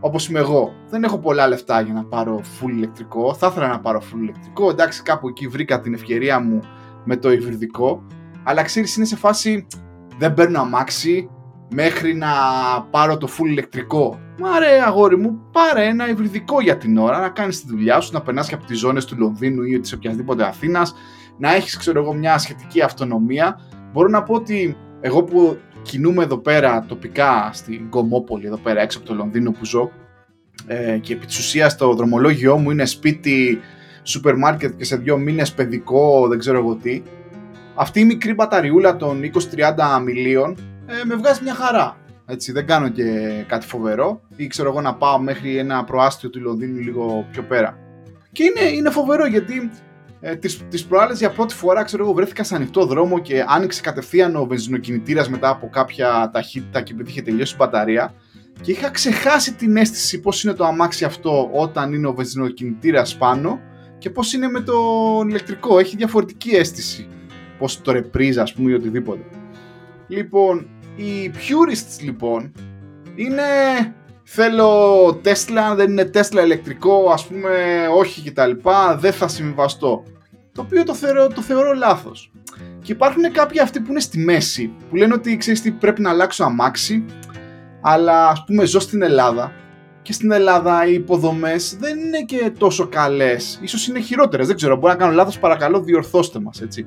Όπως 0.00 0.28
είμαι 0.28 0.38
εγώ. 0.38 0.72
Δεν 0.88 1.04
έχω 1.04 1.18
πολλά 1.18 1.48
λεφτά 1.48 1.80
για 1.80 1.94
να 1.94 2.04
πάρω 2.04 2.40
full 2.40 2.68
ηλεκτρικό. 2.68 3.34
Θα 3.34 3.46
ήθελα 3.46 3.68
να 3.68 3.80
πάρω 3.80 4.00
full 4.00 4.18
ηλεκτρικό. 4.20 4.70
Εντάξει, 4.70 5.02
κάπου 5.02 5.28
εκεί 5.28 5.46
βρήκα 5.46 5.80
την 5.80 5.94
ευκαιρία 5.94 6.40
μου 6.40 6.60
με 7.04 7.16
το 7.16 7.32
υβριδικό. 7.32 8.02
Αλλά 8.42 8.62
ξέρεις, 8.62 8.96
είναι 8.96 9.04
σε 9.04 9.16
φάση 9.16 9.66
δεν 10.18 10.34
παίρνω 10.34 10.60
αμάξι 10.60 11.30
μέχρι 11.70 12.14
να 12.14 12.28
πάρω 12.90 13.16
το 13.16 13.28
full 13.38 13.46
ηλεκτρικό. 13.46 14.18
Μα 14.38 14.58
ρε 14.58 14.82
αγόρι 14.86 15.16
μου, 15.16 15.40
πάρε 15.52 15.86
ένα 15.86 16.08
υβριδικό 16.08 16.60
για 16.60 16.76
την 16.76 16.98
ώρα, 16.98 17.20
να 17.20 17.28
κάνεις 17.28 17.60
τη 17.60 17.66
δουλειά 17.68 18.00
σου, 18.00 18.12
να 18.12 18.22
περνάς 18.22 18.48
και 18.48 18.54
από 18.54 18.64
τις 18.64 18.78
ζώνες 18.78 19.04
του 19.04 19.18
Λονδίνου 19.18 19.62
ή 19.62 19.80
της 19.80 19.92
οποιασδήποτε 19.92 20.44
Αθήνας, 20.44 20.94
να 21.38 21.54
έχεις 21.54 21.76
ξέρω 21.76 22.02
εγώ 22.02 22.14
μια 22.14 22.38
σχετική 22.38 22.82
αυτονομία. 22.82 23.60
Μπορώ 23.92 24.08
να 24.08 24.22
πω 24.22 24.34
ότι 24.34 24.76
εγώ 25.04 25.22
που 25.22 25.58
κινούμαι 25.82 26.22
εδώ 26.22 26.36
πέρα 26.36 26.84
τοπικά 26.88 27.50
στην 27.52 27.88
Κομόπολη, 27.90 28.46
εδώ 28.46 28.56
πέρα 28.56 28.80
έξω 28.80 28.98
από 28.98 29.06
το 29.06 29.14
Λονδίνο 29.14 29.50
που 29.50 29.64
ζω 29.64 29.90
ε, 30.66 30.98
και 30.98 31.12
επί 31.12 31.26
της 31.26 31.38
ουσίας 31.38 31.76
το 31.76 31.94
δρομολόγιό 31.94 32.56
μου 32.56 32.70
είναι 32.70 32.84
σπίτι, 32.84 33.60
σούπερ 34.02 34.36
μάρκετ 34.36 34.76
και 34.76 34.84
σε 34.84 34.96
δύο 34.96 35.16
μήνες 35.16 35.52
παιδικό, 35.52 36.28
δεν 36.28 36.38
ξέρω 36.38 36.58
εγώ 36.58 36.74
τι. 36.74 37.02
αυτή 37.74 38.00
η 38.00 38.04
μικρή 38.04 38.34
μπαταριούλα 38.34 38.96
των 38.96 39.20
20-30 39.22 40.02
μιλίων 40.04 40.56
ε, 40.86 41.04
με 41.04 41.14
βγάζει 41.14 41.42
μια 41.42 41.54
χαρά. 41.54 41.96
Έτσι, 42.26 42.52
δεν 42.52 42.66
κάνω 42.66 42.88
και 42.88 43.04
κάτι 43.46 43.66
φοβερό 43.66 44.20
ή 44.36 44.46
ξέρω 44.46 44.68
εγώ 44.68 44.80
να 44.80 44.94
πάω 44.94 45.18
μέχρι 45.18 45.56
ένα 45.56 45.84
προάστιο 45.84 46.30
του 46.30 46.40
Λονδίνου 46.40 46.78
λίγο 46.78 47.26
πιο 47.30 47.42
πέρα. 47.42 47.78
Και 48.32 48.44
είναι, 48.44 48.76
είναι 48.76 48.90
φοβερό 48.90 49.26
γιατί 49.26 49.70
ε, 50.24 50.36
τις, 50.36 50.60
τις 50.68 50.84
προάλλες 50.84 51.18
για 51.18 51.30
πρώτη 51.30 51.54
φορά 51.54 51.82
ξέρω 51.82 52.02
εγώ 52.02 52.12
βρέθηκα 52.12 52.44
σε 52.44 52.54
ανοιχτό 52.54 52.86
δρόμο 52.86 53.18
και 53.18 53.44
άνοιξε 53.48 53.80
κατευθείαν 53.80 54.36
ο 54.36 54.44
βενζινοκινητήρας 54.44 55.28
μετά 55.28 55.48
από 55.48 55.68
κάποια 55.68 56.30
ταχύτητα 56.32 56.82
και 56.82 56.92
επειδή 56.92 57.10
είχε 57.10 57.22
τελειώσει 57.22 57.52
η 57.52 57.56
μπαταρία 57.58 58.14
και 58.60 58.70
είχα 58.70 58.90
ξεχάσει 58.90 59.54
την 59.54 59.76
αίσθηση 59.76 60.20
πώς 60.20 60.44
είναι 60.44 60.52
το 60.52 60.64
αμάξι 60.64 61.04
αυτό 61.04 61.50
όταν 61.52 61.92
είναι 61.92 62.06
ο 62.06 62.14
βενζινοκινητήρας 62.14 63.16
πάνω 63.16 63.60
και 63.98 64.10
πώς 64.10 64.32
είναι 64.32 64.48
με 64.48 64.60
το 64.60 64.74
ηλεκτρικό. 65.28 65.78
Έχει 65.78 65.96
διαφορετική 65.96 66.50
αίσθηση. 66.50 67.08
Πώς 67.58 67.80
το 67.80 67.92
ρεπρίζα 67.92 68.42
ας 68.42 68.54
πούμε 68.54 68.70
ή 68.70 68.74
οτιδήποτε. 68.74 69.24
Λοιπόν, 70.08 70.68
οι 70.96 71.30
purists 71.30 72.02
λοιπόν 72.02 72.52
είναι 73.14 73.42
θέλω 74.34 75.06
Tesla, 75.24 75.74
δεν 75.76 75.90
είναι 75.90 76.10
Tesla 76.14 76.42
ηλεκτρικό, 76.44 77.10
ας 77.12 77.26
πούμε 77.26 77.50
όχι 77.96 78.30
κτλ. 78.30 78.50
Δεν 78.96 79.12
θα 79.12 79.28
συμβιβαστώ. 79.28 80.02
Το 80.52 80.62
οποίο 80.62 80.84
το 80.84 80.94
θεωρώ, 80.94 81.28
το 81.28 81.40
θεωρώ 81.40 81.72
λάθος. 81.72 82.32
Και 82.82 82.92
υπάρχουν 82.92 83.32
κάποιοι 83.32 83.60
αυτοί 83.60 83.80
που 83.80 83.90
είναι 83.90 84.00
στη 84.00 84.18
μέση, 84.18 84.72
που 84.88 84.96
λένε 84.96 85.14
ότι 85.14 85.36
ξέρεις 85.36 85.62
τι 85.62 85.70
πρέπει 85.70 86.00
να 86.00 86.10
αλλάξω 86.10 86.44
αμάξι, 86.44 87.04
αλλά 87.80 88.28
ας 88.28 88.44
πούμε 88.44 88.64
ζω 88.64 88.80
στην 88.80 89.02
Ελλάδα 89.02 89.52
και 90.02 90.12
στην 90.12 90.32
Ελλάδα 90.32 90.86
οι 90.86 90.94
υποδομές 90.94 91.76
δεν 91.80 91.98
είναι 91.98 92.20
και 92.22 92.52
τόσο 92.58 92.86
καλές. 92.86 93.58
Ίσως 93.62 93.88
είναι 93.88 94.00
χειρότερες, 94.00 94.46
δεν 94.46 94.56
ξέρω, 94.56 94.76
μπορεί 94.76 94.92
να 94.92 94.98
κάνω 94.98 95.12
λάθος, 95.12 95.38
παρακαλώ 95.38 95.80
διορθώστε 95.80 96.40
μας, 96.40 96.60
έτσι. 96.60 96.86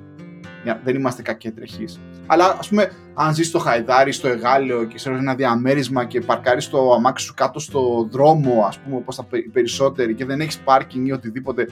Δεν 0.84 0.96
είμαστε 0.96 1.22
κακέτρεχείς. 1.22 2.00
Αλλά 2.26 2.58
ας 2.60 2.70
πούμε, 2.70 2.92
αν 3.14 3.34
ζεις 3.34 3.48
στο 3.48 3.60
Χαϊδάρι, 3.60 4.12
στο 4.12 4.28
Εγάλεο 4.28 4.84
και 4.84 4.98
σε 4.98 5.10
ένα 5.10 5.36
διαμέρισμα 5.36 6.06
και 6.06 6.22
παρκάρεις 6.22 6.70
το 6.70 6.94
αμάξι 6.94 7.26
σου 7.26 7.34
κάτω 7.34 7.60
στο 7.60 8.08
δρόμο, 8.12 8.66
ας 8.68 8.80
πούμε, 8.80 8.96
όπως 8.96 9.16
τα 9.16 9.28
περισσότεροι 9.52 10.14
και 10.14 10.26
δεν 10.26 10.42
έχεις 10.42 10.58
πάρκινγκ 10.58 11.08
ή 11.08 11.12
οτιδήποτε, 11.12 11.68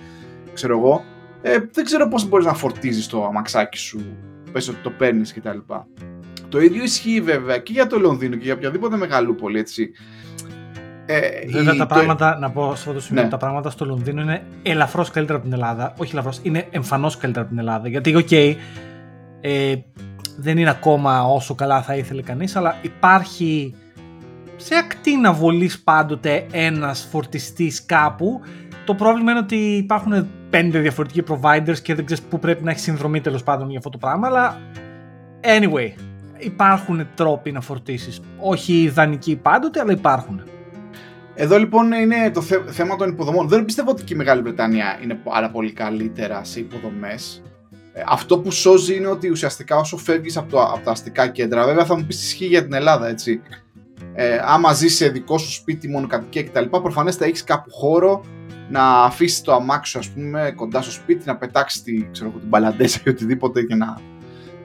ξέρω 0.53 0.77
εγώ, 0.77 1.03
ε, 1.41 1.57
δεν 1.71 1.85
ξέρω 1.85 2.07
πώς 2.07 2.27
μπορείς 2.27 2.45
να 2.45 2.53
φορτίζεις 2.53 3.07
το 3.07 3.25
αμαξάκι 3.25 3.77
σου. 3.77 4.17
Πες 4.51 4.67
ότι 4.67 4.77
το 4.83 4.89
παίρνεις 4.89 5.33
κτλ. 5.33 5.57
Το 6.49 6.61
ίδιο 6.61 6.83
ισχύει 6.83 7.21
βέβαια 7.21 7.57
και 7.57 7.71
για 7.73 7.87
το 7.87 7.99
Λονδίνο 7.99 8.35
και 8.35 8.43
για 8.43 8.53
οποιαδήποτε 8.53 8.97
μεγαλούπολη, 8.97 9.59
έτσι. 9.59 9.91
Ε, 11.05 11.47
Βέβαια, 11.47 11.75
τα 11.75 11.85
πράγματα, 11.85 12.37
να 12.39 12.51
πω 12.51 12.65
σε 12.65 12.71
αυτό 12.71 12.93
το 12.93 12.99
σημείο, 12.99 13.23
ναι. 13.23 13.29
τα 13.29 13.37
πράγματα 13.37 13.69
στο 13.69 13.85
Λονδίνο 13.85 14.21
είναι 14.21 14.43
ελαφρώς 14.63 15.11
καλύτερα 15.11 15.37
από 15.37 15.47
την 15.47 15.57
Ελλάδα. 15.57 15.93
Όχι 15.97 16.11
ελαφρώς, 16.11 16.39
είναι 16.43 16.67
εμφανώς 16.69 17.17
καλύτερα 17.17 17.45
από 17.45 17.53
την 17.53 17.63
Ελλάδα. 17.63 17.87
Γιατί, 17.87 18.15
OK, 18.15 18.27
okay, 18.29 18.55
ε, 19.41 19.75
δεν 20.37 20.57
είναι 20.57 20.69
ακόμα 20.69 21.23
όσο 21.23 21.55
καλά 21.55 21.81
θα 21.81 21.95
ήθελε 21.95 22.21
κανείς, 22.21 22.55
αλλά 22.55 22.75
υπάρχει 22.81 23.75
σε 24.55 24.75
ακτίνα 24.75 25.33
βολής 25.33 25.79
πάντοτε 25.79 26.45
ένας 26.51 27.07
φορτιστής 27.11 27.85
κάπου. 27.85 28.41
Το 28.85 28.95
πρόβλημα 28.95 29.31
είναι 29.31 29.39
ότι 29.39 29.55
υπάρχουν 29.55 30.27
πέντε 30.49 30.79
διαφορετικοί 30.79 31.23
providers 31.29 31.77
και 31.83 31.95
δεν 31.95 32.05
ξέρεις 32.05 32.23
πού 32.23 32.39
πρέπει 32.39 32.63
να 32.63 32.71
έχεις 32.71 32.83
συνδρομή 32.83 33.21
τέλος 33.21 33.43
πάντων 33.43 33.69
για 33.69 33.77
αυτό 33.77 33.89
το 33.89 33.97
πράγμα, 33.97 34.27
αλλά 34.27 34.57
anyway, 35.41 35.91
υπάρχουν 36.37 37.07
τρόποι 37.15 37.51
να 37.51 37.61
φορτίσεις. 37.61 38.19
Όχι 38.39 38.81
ιδανικοί 38.81 39.35
πάντοτε, 39.35 39.79
αλλά 39.79 39.91
υπάρχουν. 39.91 40.41
Εδώ 41.35 41.57
λοιπόν 41.57 41.91
είναι 41.91 42.31
το 42.31 42.41
θέμα 42.67 42.95
των 42.95 43.09
υποδομών. 43.09 43.47
Δεν 43.47 43.65
πιστεύω 43.65 43.91
ότι 43.91 44.03
και 44.03 44.13
η 44.13 44.17
Μεγάλη 44.17 44.41
Βρετανία 44.41 44.99
είναι 45.03 45.15
πάρα 45.15 45.49
πολύ 45.49 45.71
καλύτερα 45.71 46.43
σε 46.43 46.59
υποδομές. 46.59 47.43
Ε, 47.93 48.03
αυτό 48.07 48.39
που 48.39 48.51
σώζει 48.51 48.95
είναι 48.95 49.07
ότι 49.07 49.29
ουσιαστικά 49.29 49.75
όσο 49.75 49.97
φεύγεις 49.97 50.37
από, 50.37 50.59
από 50.61 50.79
τα 50.83 50.91
αστικά 50.91 51.27
κέντρα, 51.27 51.65
βέβαια 51.65 51.85
θα 51.85 51.97
μου 51.97 52.05
πεις 52.05 52.23
ισχύει 52.23 52.45
για 52.45 52.63
την 52.63 52.73
Ελλάδα, 52.73 53.07
έτσι. 53.07 53.41
Ε, 54.13 54.39
άμα 54.43 54.73
ζεις 54.73 54.95
σε 54.95 55.09
δικό 55.09 55.37
σου 55.37 55.51
σπίτι, 55.51 55.87
μονοκατοικία 55.87 56.43
κτλ., 56.43 56.65
προφανές 56.65 57.15
θα 57.15 57.25
έχεις 57.25 57.43
κάπου 57.43 57.71
χώρο 57.71 58.25
να 58.69 59.03
αφήσεις 59.03 59.41
το 59.41 59.53
αμάξι 59.53 59.91
σου, 59.91 59.99
ας 59.99 60.09
πούμε, 60.09 60.53
κοντά 60.55 60.81
στο 60.81 60.91
σπίτι, 60.91 61.25
να 61.25 61.37
πετάξεις 61.37 61.83
τη, 61.83 62.07
ξέρω, 62.11 62.29
την 62.29 62.47
μπαλαντέσα 62.47 63.01
ή 63.05 63.09
οτιδήποτε 63.09 63.63
και 63.63 63.75
να, 63.75 63.99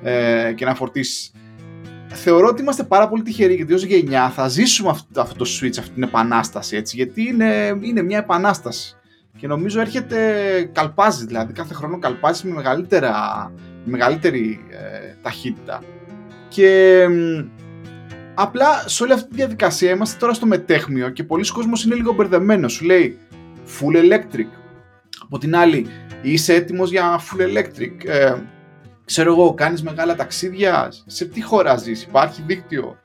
ε, 0.03 0.53
και 0.53 0.65
να 0.65 0.75
φορτίσεις. 0.75 1.33
Θεωρώ 2.09 2.49
ότι 2.49 2.63
είμαστε 2.63 2.83
πάρα 2.83 3.09
πολύ 3.09 3.23
τυχεροί 3.23 3.55
γιατί 3.55 3.73
ως 3.73 3.85
γενιά 3.85 4.31
θα 4.31 4.49
ζήσουμε 4.49 4.91
αυτό, 4.91 5.21
αυτό 5.21 5.35
το 5.35 5.51
switch, 5.61 5.79
αυτή 5.79 5.91
την 5.91 6.03
επανάσταση, 6.03 6.77
έτσι, 6.77 6.97
γιατί 6.97 7.23
είναι, 7.23 7.79
είναι 7.81 8.03
μια 8.03 8.19
επανάσταση 8.19 8.99
και 9.39 9.47
νομίζω 9.47 9.81
έρχεται, 9.81 10.19
καλπάζει 10.73 11.27
δηλαδή, 11.27 11.53
κάθε 11.53 11.75
χρόνο 11.75 11.99
καλπάζει 11.99 12.49
με 12.49 12.55
μεγαλύτερα, 12.55 13.15
μεγαλύτερη 13.85 14.65
ε, 14.71 15.15
ταχύτητα. 15.23 15.83
Και 16.49 17.05
απλά 18.35 18.89
σε 18.89 19.03
όλη 19.03 19.13
αυτή 19.13 19.29
τη 19.29 19.35
διαδικασία 19.35 19.91
είμαστε 19.91 20.19
τώρα 20.19 20.33
στο 20.33 20.47
μετέχμιο 20.47 21.09
και 21.09 21.25
πολλοί 21.25 21.49
κόσμος 21.49 21.85
είναι 21.85 21.95
λίγο 21.95 22.13
μπερδεμένο. 22.13 22.69
Σου 22.69 22.85
λέει 22.85 23.19
full 23.67 23.97
electric. 23.97 24.49
Από 25.23 25.39
την 25.39 25.57
άλλη, 25.57 25.87
είσαι 26.23 26.55
έτοιμος 26.55 26.91
για 26.91 27.21
full 27.21 27.41
electric. 27.41 28.05
Ε, 28.05 28.35
ξέρω 29.09 29.33
εγώ, 29.33 29.55
κάνεις 29.55 29.83
μεγάλα 29.83 30.15
ταξίδια. 30.15 30.93
Σε 31.07 31.25
τι 31.25 31.43
χώρα 31.43 31.77
ζεις, 31.77 32.03
υπάρχει 32.03 32.43
δίκτυο; 32.47 32.97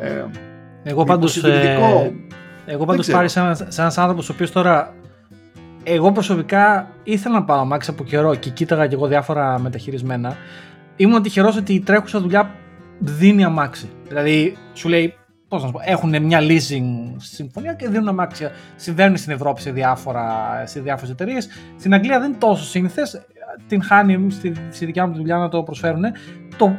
Ε, 0.00 0.24
εγώ 0.82 1.04
πάντως, 1.04 1.44
ε, 1.44 2.12
εγώ 2.66 2.84
πάντως 2.84 3.10
πάρει 3.10 3.28
σαν, 3.28 3.56
σαν 3.56 3.68
ένας 3.78 3.98
άνθρωπος 3.98 4.28
ο 4.28 4.32
οποίος 4.32 4.52
τώρα 4.52 4.94
εγώ 5.84 6.12
προσωπικά 6.12 6.90
ήθελα 7.02 7.34
να 7.34 7.44
πάω 7.44 7.60
αμάξι 7.60 7.90
από 7.90 8.04
καιρό 8.04 8.34
και 8.34 8.50
κοίταγα 8.50 8.86
και 8.86 8.94
εγώ 8.94 9.06
διάφορα 9.06 9.58
μεταχειρισμένα. 9.58 10.36
Ήμουν 10.96 11.22
τυχερός 11.22 11.56
ότι 11.56 11.74
η 11.74 11.80
τρέχουσα 11.80 12.20
δουλειά 12.20 12.50
δίνει 12.98 13.44
αμάξι. 13.44 13.90
Δηλαδή, 14.08 14.56
σου 14.72 14.88
λέει, 14.88 15.14
πώς 15.48 15.60
να 15.60 15.66
σου 15.66 15.72
πω, 15.72 15.80
έχουν 15.84 16.22
μια 16.22 16.40
leasing 16.40 17.14
συμφωνία 17.16 17.74
και 17.74 17.88
δίνουν 17.88 18.08
αμάξια. 18.08 18.50
Συμβαίνουν 18.76 19.16
στην 19.16 19.32
Ευρώπη 19.32 19.60
σε, 19.60 19.70
διάφορα, 19.70 20.26
σε 20.66 20.80
διάφορες 20.80 21.10
εταιρείες. 21.10 21.48
Στην 21.78 21.94
Αγγλία 21.94 22.18
δεν 22.18 22.28
είναι 22.28 22.38
τόσο 22.38 22.64
σύνηθες. 22.64 23.22
Την 23.68 23.82
χάνει 23.82 24.30
στη, 24.30 24.52
στη 24.70 24.84
δικιά 24.84 25.06
μου 25.06 25.14
δουλειά 25.14 25.36
να 25.36 25.48
το 25.48 25.62
προσφέρουν. 25.62 26.04
Το 26.56 26.76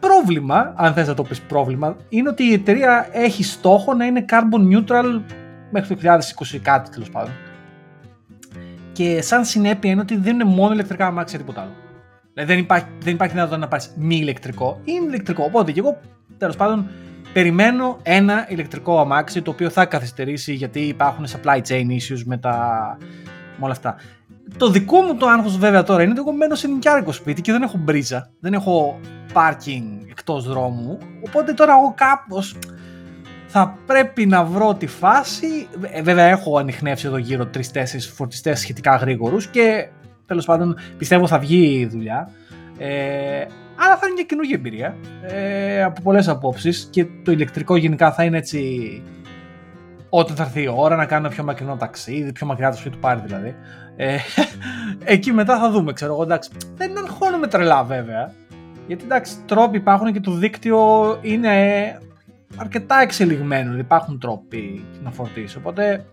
πρόβλημα, 0.00 0.72
αν 0.76 0.92
θες 0.92 1.08
να 1.08 1.14
το 1.14 1.22
πεις 1.22 1.40
πρόβλημα, 1.40 1.96
είναι 2.08 2.28
ότι 2.28 2.42
η 2.42 2.52
εταιρεία 2.52 3.08
έχει 3.12 3.44
στόχο 3.44 3.94
να 3.94 4.04
είναι 4.04 4.24
carbon 4.28 4.76
neutral 4.76 5.20
μέχρι 5.70 5.96
το 5.96 6.00
2020 6.54 6.58
κάτι 6.62 6.90
τέλος 6.90 7.10
πάντων 7.10 7.32
και 8.96 9.22
σαν 9.22 9.44
συνέπεια 9.44 9.90
είναι 9.90 10.00
ότι 10.00 10.16
δεν 10.16 10.34
είναι 10.34 10.44
μόνο 10.44 10.72
ηλεκτρικά 10.72 11.06
αμάξια 11.06 11.38
τίποτα 11.38 11.60
άλλο. 11.60 11.72
Δηλαδή 12.32 12.52
δεν 12.52 12.62
υπάρχει, 12.62 12.86
δεν 13.00 13.14
υπάρχει 13.14 13.34
δυνατότητα 13.34 13.64
να 13.64 13.70
πάρεις 13.70 13.92
μη 13.96 14.16
ηλεκτρικό. 14.16 14.80
Είναι 14.84 15.06
ηλεκτρικό. 15.06 15.44
Οπότε 15.44 15.72
και 15.72 15.80
εγώ 15.80 16.00
τέλος 16.38 16.56
πάντων 16.56 16.88
περιμένω 17.32 17.98
ένα 18.02 18.46
ηλεκτρικό 18.48 19.00
αμάξι 19.00 19.42
το 19.42 19.50
οποίο 19.50 19.70
θα 19.70 19.84
καθυστερήσει 19.84 20.52
γιατί 20.52 20.80
υπάρχουν 20.80 21.26
supply 21.26 21.60
chain 21.68 21.86
issues 21.86 22.22
με, 22.24 22.38
τα... 22.38 22.96
με 23.56 23.64
όλα 23.64 23.72
αυτά. 23.72 23.96
Το 24.56 24.70
δικό 24.70 25.00
μου 25.00 25.16
το 25.16 25.26
άγχος 25.26 25.58
βέβαια 25.58 25.82
τώρα 25.82 26.02
είναι 26.02 26.10
ότι 26.10 26.20
εγώ 26.20 26.32
μένω 26.32 26.54
σε 26.54 26.68
νοικιάρικο 26.68 27.12
σπίτι 27.12 27.40
και 27.40 27.52
δεν 27.52 27.62
έχω 27.62 27.78
μπρίζα, 27.78 28.30
δεν 28.40 28.54
έχω 28.54 29.00
parking 29.32 30.06
εκτός 30.10 30.48
δρόμου, 30.48 30.98
οπότε 31.26 31.52
τώρα 31.52 31.72
εγώ 31.72 31.94
κάπως 31.96 32.56
θα 33.46 33.78
πρέπει 33.86 34.26
να 34.26 34.44
βρω 34.44 34.74
τη 34.74 34.86
φάση. 34.86 35.68
Ε, 35.90 36.02
βέβαια, 36.02 36.24
έχω 36.24 36.58
ανοιχνεύσει 36.58 37.06
εδώ 37.06 37.16
γύρω 37.16 37.46
τρει-τέσσερι 37.46 38.02
φορτιστές 38.02 38.60
σχετικά 38.60 38.96
γρήγορους 38.96 39.46
και 39.46 39.88
τέλος 40.26 40.44
πάντων 40.44 40.76
πιστεύω 40.98 41.26
θα 41.26 41.38
βγει 41.38 41.78
η 41.78 41.86
δουλειά. 41.86 42.30
Ε, 42.78 43.44
αλλά 43.76 43.96
θα 43.96 44.06
είναι 44.06 44.14
μια 44.14 44.24
καινούργια 44.24 44.56
εμπειρία 44.56 44.96
ε, 45.22 45.82
από 45.82 46.00
πολλές 46.02 46.28
απόψεις 46.28 46.88
και 46.90 47.06
το 47.24 47.32
ηλεκτρικό 47.32 47.76
γενικά 47.76 48.12
θα 48.12 48.24
είναι 48.24 48.38
έτσι. 48.38 49.02
Όταν 50.08 50.36
θα 50.36 50.42
έρθει 50.42 50.62
η 50.62 50.72
ώρα 50.76 50.96
να 50.96 51.06
κάνω 51.06 51.28
πιο 51.28 51.44
μακρινό 51.44 51.76
ταξίδι, 51.76 52.32
πιο 52.32 52.46
μακριά 52.46 52.70
το 52.70 52.76
σπίτι 52.76 52.94
του 52.94 53.00
πάρει 53.00 53.20
δηλαδή. 53.24 53.54
Ε, 53.96 54.16
εκεί 55.04 55.32
μετά 55.32 55.58
θα 55.58 55.70
δούμε, 55.70 55.92
ξέρω 55.92 56.12
εγώ. 56.12 56.22
Εντάξει, 56.22 56.50
δεν 56.76 56.92
με 57.40 57.46
τρελά 57.46 57.84
βέβαια. 57.84 58.32
Γιατί 58.86 59.04
εντάξει, 59.04 59.36
τρόποι 59.46 59.76
υπάρχουν 59.76 60.12
και 60.12 60.20
το 60.20 60.30
δίκτυο 60.30 61.18
είναι 61.22 61.52
αρκετά 62.56 63.00
εξελιγμένο, 63.00 63.62
δηλαδή 63.62 63.80
υπάρχουν 63.80 64.18
τρόποι 64.18 64.84
να 65.02 65.10
φορτίσει. 65.10 65.56
Οπότε 65.56 66.04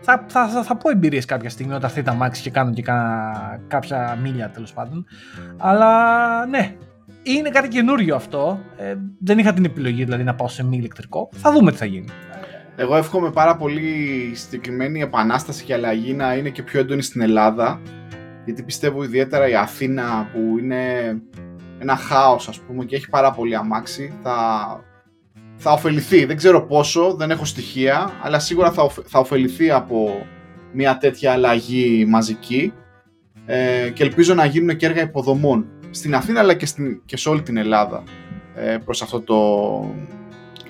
θα, 0.00 0.24
θα, 0.28 0.48
θα, 0.48 0.62
θα 0.62 0.76
πω 0.76 0.90
εμπειρίες 0.90 1.24
κάποια 1.24 1.50
στιγμή 1.50 1.72
όταν 1.72 1.88
έρθει 1.88 2.02
τα 2.02 2.14
μάξι 2.14 2.42
και 2.42 2.50
κάνω 2.50 2.72
και 2.72 2.82
κάνα, 2.82 3.60
κάποια 3.68 4.18
μίλια 4.22 4.50
τέλος 4.50 4.72
πάντων. 4.72 5.06
Αλλά 5.56 6.46
ναι, 6.46 6.74
είναι 7.22 7.48
κάτι 7.48 7.68
καινούριο 7.68 8.14
αυτό. 8.14 8.58
Ε, 8.76 8.94
δεν 9.20 9.38
είχα 9.38 9.52
την 9.52 9.64
επιλογή 9.64 10.04
δηλαδή 10.04 10.22
να 10.22 10.34
πάω 10.34 10.48
σε 10.48 10.64
μη 10.64 10.76
ηλεκτρικό. 10.76 11.28
Θα 11.32 11.52
δούμε 11.52 11.70
τι 11.70 11.76
θα 11.76 11.84
γίνει. 11.84 12.08
Εγώ 12.80 12.96
εύχομαι 12.96 13.30
πάρα 13.30 13.56
πολύ 13.56 14.30
συγκεκριμένη 14.34 15.00
επανάσταση 15.00 15.64
και 15.64 15.74
αλλαγή 15.74 16.12
να 16.12 16.34
είναι 16.34 16.48
και 16.48 16.62
πιο 16.62 16.80
έντονη 16.80 17.02
στην 17.02 17.20
Ελλάδα. 17.20 17.80
Γιατί 18.44 18.62
πιστεύω 18.62 19.02
ιδιαίτερα 19.02 19.48
η 19.48 19.54
Αθήνα 19.54 20.28
που 20.32 20.58
είναι 20.58 21.14
ένα 21.78 21.96
χάος 21.96 22.48
ας 22.48 22.60
πούμε 22.60 22.84
και 22.84 22.96
έχει 22.96 23.08
πάρα 23.08 23.30
πολύ 23.30 23.56
αμάξι 23.56 24.12
θα 24.22 24.36
θα 25.56 25.72
ωφεληθεί. 25.72 26.24
Δεν 26.24 26.36
ξέρω 26.36 26.66
πόσο, 26.66 27.14
δεν 27.14 27.30
έχω 27.30 27.44
στοιχεία, 27.44 28.10
αλλά 28.22 28.38
σίγουρα 28.38 28.72
θα, 28.72 28.88
θα 29.04 29.18
ωφεληθεί 29.18 29.70
από 29.70 30.26
μια 30.72 30.98
τέτοια 30.98 31.32
αλλαγή 31.32 32.04
μαζική 32.08 32.72
ε, 33.46 33.90
και 33.94 34.02
ελπίζω 34.02 34.34
να 34.34 34.44
γίνουν 34.44 34.76
και 34.76 34.86
έργα 34.86 35.02
υποδομών. 35.02 35.66
στην 35.90 36.14
Αθήνα 36.14 36.40
αλλά 36.40 36.54
και, 36.54 36.66
στην, 36.66 37.02
και 37.04 37.16
σε 37.16 37.28
όλη 37.28 37.42
την 37.42 37.56
Ελλάδα 37.56 38.02
ε, 38.54 38.76
προς 38.84 39.02
αυτό 39.02 39.20
το 39.20 39.36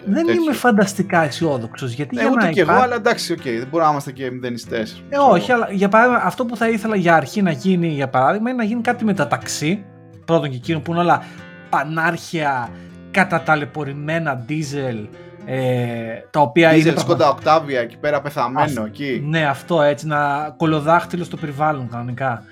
δεν 0.08 0.26
τέτοιο. 0.26 0.42
είμαι 0.42 0.52
φανταστικά 0.52 1.22
αισιόδοξος. 1.22 1.92
Γιατί 1.92 2.14
ναι, 2.14 2.20
για 2.20 2.30
ούτε 2.30 2.44
να 2.44 2.50
και 2.50 2.60
εγώ, 2.60 2.72
αλλά 2.72 2.94
εντάξει, 2.94 3.34
okay, 3.38 3.42
δεν 3.58 3.66
μπορούμε 3.70 3.84
να 3.84 3.90
είμαστε 3.90 4.12
και 4.12 4.30
μηδενιστές. 4.30 5.02
Ε, 5.08 5.16
όχι, 5.18 5.52
αλλά 5.52 5.68
για 5.70 5.88
παράδειγμα, 5.88 6.22
αυτό 6.24 6.44
που 6.44 6.56
θα 6.56 6.68
ήθελα 6.68 6.96
για 6.96 7.14
αρχή 7.14 7.42
να 7.42 7.50
γίνει, 7.50 7.88
για 7.88 8.08
παράδειγμα, 8.08 8.50
είναι 8.50 8.58
να 8.58 8.64
γίνει 8.64 8.80
κάτι 8.80 9.04
με 9.04 9.14
τα 9.14 9.26
ταξί. 9.26 9.84
Πρώτον 10.24 10.50
και 10.50 10.56
εκείνο 10.56 10.80
που 10.80 10.90
είναι 10.90 11.00
όλα 11.00 11.22
πανάρχια, 11.70 12.68
καταταλαιπωρημένα 13.10 14.44
diesel. 14.48 15.06
Ε, 15.50 16.24
τα 16.30 16.40
οποία 16.40 16.72
Diesel, 16.72 16.86
είναι. 16.86 16.94
σκόντα 16.98 17.28
οκτάβια 17.28 17.80
εκεί 17.80 17.96
πέρα 17.96 18.20
πεθαμένο 18.20 18.84
εκεί. 18.84 19.22
Ναι, 19.26 19.46
αυτό 19.46 19.82
έτσι, 19.82 20.06
να 20.06 20.54
κολοδάχτυλο 20.56 21.24
στο 21.24 21.36
περιβάλλον 21.36 21.88
κανονικά. 21.90 22.42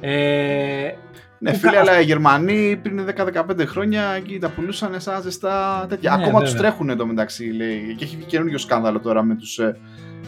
Ε, 0.00 0.90
ναι, 1.38 1.52
φίλε, 1.52 1.72
κα... 1.72 1.80
αλλά 1.80 2.00
οι 2.00 2.04
Γερμανοί 2.04 2.78
πριν 2.82 3.06
10-15 3.16 3.66
χρόνια 3.66 4.02
εκεί 4.02 4.38
τα 4.38 4.48
πουλούσαν 4.48 5.00
σαν 5.00 5.22
ζεστά 5.22 5.86
τέτοια. 5.88 6.16
Ναι, 6.16 6.22
Ακόμα 6.24 6.40
τους 6.40 6.54
τρέχουν 6.54 6.90
εδώ 6.90 7.06
μεταξύ, 7.06 7.44
λέει. 7.44 7.94
Και 7.96 8.04
έχει 8.04 8.16
καινούριο 8.16 8.58
σκάνδαλο 8.58 9.00
τώρα 9.00 9.22
με 9.22 9.34
τους 9.34 9.58
ε, 9.58 9.76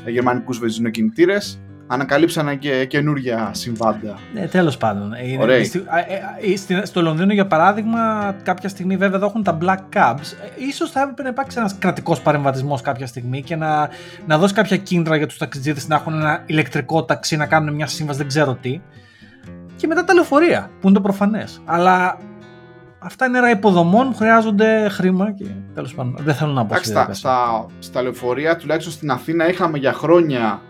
γερμανικούς 0.07 0.59
βενζινοκινητήρες. 0.59 1.61
Ανακαλύψανε 1.90 2.55
και 2.55 2.85
καινούργια 2.85 3.51
συμβάντα. 3.55 4.18
Ναι, 4.35 4.47
τέλος 4.47 4.77
πάντων. 4.77 5.12
Είναι, 5.25 5.62
στη, 5.62 6.75
ε, 6.75 6.81
ε, 6.81 6.85
στο 6.85 7.03
Λονδίνο, 7.03 7.33
για 7.33 7.47
παράδειγμα, 7.47 8.35
κάποια 8.42 8.68
στιγμή 8.68 8.97
βέβαια 8.97 9.16
εδώ 9.16 9.27
έχουν 9.27 9.42
τα 9.42 9.59
black 9.61 9.97
cabs. 9.97 10.33
Ίσως 10.68 10.90
θα 10.90 11.01
έπρεπε 11.01 11.23
να 11.23 11.29
υπάρξει 11.29 11.59
ένας 11.59 11.79
κρατικός 11.79 12.21
παρεμβατισμός 12.21 12.81
κάποια 12.81 13.07
στιγμή 13.07 13.42
και 13.42 13.57
να, 13.57 13.88
να 14.27 14.38
δώσει 14.38 14.55
κάποια 14.55 14.77
κίνητρα 14.77 15.16
για 15.16 15.27
τους 15.27 15.38
ταξιτζίδε 15.38 15.81
να 15.87 15.94
έχουν 15.94 16.14
ένα 16.14 16.42
ηλεκτρικό 16.47 17.05
ταξί, 17.05 17.37
να 17.37 17.47
κάνουν 17.47 17.75
μια 17.75 17.87
σύμβαση, 17.87 18.18
δεν 18.18 18.27
ξέρω 18.27 18.55
τι 18.61 18.81
και 19.78 19.86
μετά 19.86 20.04
τα 20.04 20.14
λεωφορεία, 20.14 20.70
που 20.80 20.86
είναι 20.86 20.96
το 20.96 21.02
προφανές. 21.02 21.60
Αλλά 21.64 22.18
αυτά 22.98 23.26
είναι 23.26 23.38
ένα 23.38 23.50
υποδομών 23.50 24.10
που 24.10 24.16
χρειάζονται 24.16 24.88
χρήμα 24.88 25.32
και 25.32 25.44
τέλος 25.74 25.94
πάντων 25.94 26.16
δεν 26.20 26.34
θέλω 26.34 26.52
να 26.52 26.60
πω. 26.66 26.74
Εντάξει, 26.74 26.90
στα, 26.90 27.14
στα, 27.14 27.66
στα 27.78 28.02
λεωφορεία, 28.02 28.56
τουλάχιστον 28.56 28.92
στην 28.92 29.10
Αθήνα, 29.10 29.48
είχαμε 29.48 29.78
για 29.78 29.92
χρόνια. 29.92 30.62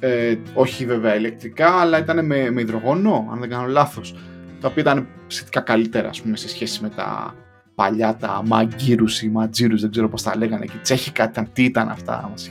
Ε, 0.00 0.34
όχι 0.54 0.86
βέβαια 0.86 1.14
ηλεκτρικά, 1.14 1.80
αλλά 1.80 1.98
ήταν 1.98 2.26
με, 2.26 2.50
με 2.50 2.60
υδρογόνο, 2.60 3.28
αν 3.32 3.40
δεν 3.40 3.48
κάνω 3.48 3.66
λάθος. 3.66 4.14
Τα 4.60 4.68
οποία 4.68 4.82
ήταν 4.82 5.06
σχετικά 5.26 5.60
καλύτερα, 5.60 6.08
ας 6.08 6.20
πούμε, 6.22 6.36
σε 6.36 6.48
σχέση 6.48 6.82
με 6.82 6.88
τα 6.88 7.34
παλιά, 7.74 8.16
τα 8.16 8.42
μαγκύρους 8.44 9.22
ή 9.22 9.28
ματζίρου, 9.28 9.78
δεν 9.78 9.90
ξέρω 9.90 10.08
πώς 10.08 10.22
τα 10.22 10.36
λέγανε. 10.36 10.64
Και 10.64 10.78
τσέχικα 10.82 11.24
ήταν, 11.24 11.48
τι 11.52 11.64
ήταν 11.64 11.88
αυτά. 11.88 12.28
Μας, 12.30 12.50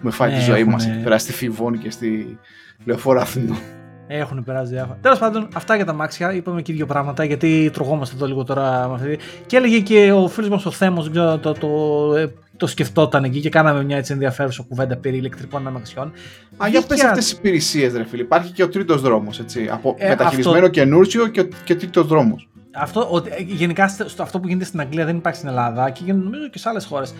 με 0.00 0.10
φάει 0.10 0.28
τη 0.28 0.34
ναι, 0.34 0.42
ζωή 0.42 0.64
μας 0.64 0.86
εκεί 0.86 1.02
πέρα 1.02 1.18
στη 1.18 1.32
Φιβόνη 1.32 1.78
και 1.78 1.90
στη 1.90 2.38
λεωφόρα 2.84 3.20
Αθηνών. 3.20 3.58
Έχουν 4.06 4.44
περάσει 4.44 4.72
διάφορα. 4.72 4.98
Τέλος 5.00 5.18
πάντων, 5.18 5.48
αυτά 5.54 5.76
για 5.76 5.84
τα 5.84 5.92
μάξια. 5.92 6.32
Είπαμε 6.32 6.62
και 6.62 6.72
δύο 6.72 6.86
πράγματα 6.86 7.24
γιατί 7.24 7.70
τρογόμαστε 7.72 8.14
εδώ 8.16 8.26
λίγο 8.26 8.44
τώρα 8.44 8.88
με 8.88 8.94
αυτή. 8.94 9.18
Και 9.46 9.56
έλεγε 9.56 9.80
και 9.80 10.12
ο 10.12 10.28
φίλος 10.28 10.50
μας 10.50 10.66
ο 10.66 10.70
Θέμος, 10.70 11.04
δεν 11.04 11.12
ξέρω, 11.12 11.38
το, 11.38 11.52
το, 11.52 11.58
το, 11.60 12.30
το 12.56 12.66
σκεφτόταν 12.66 13.24
εκεί 13.24 13.40
και 13.40 13.48
κάναμε 13.48 13.84
μια 13.84 13.96
έτσι 13.96 14.12
ενδιαφέρουσα 14.12 14.64
κουβέντα 14.68 14.96
περί 14.96 15.16
ηλεκτρικών 15.16 15.66
αμαξιών. 15.66 16.12
Α, 16.56 16.68
για 16.68 16.82
πες 16.82 17.04
αυτές 17.04 17.24
τις 17.24 17.32
υπηρεσίες, 17.32 17.92
ρε 17.92 18.04
φίλε. 18.04 18.22
Υπάρχει 18.22 18.52
και 18.52 18.62
ο 18.62 18.68
τρίτος 18.68 19.00
δρόμος, 19.00 19.40
έτσι. 19.40 19.68
Από 19.72 19.94
ε, 19.98 20.08
μεταχειρισμένο 20.08 20.58
αυτό... 20.58 20.70
καινούργιο 20.70 21.26
και, 21.26 21.48
και 21.64 21.74
τρίτος 21.74 22.06
δρόμος. 22.06 22.48
Αυτό, 22.74 23.00
ο, 23.00 23.22
γενικά 23.46 23.88
στο, 23.88 24.22
αυτό 24.22 24.40
που 24.40 24.48
γίνεται 24.48 24.64
στην 24.64 24.80
Αγγλία 24.80 25.04
δεν 25.04 25.16
υπάρχει 25.16 25.38
στην 25.38 25.50
Ελλάδα 25.50 25.90
και 25.90 26.12
νομίζω 26.12 26.48
και 26.48 26.58
σε 26.58 26.68
άλλες 26.68 26.84
χώρες. 26.84 27.14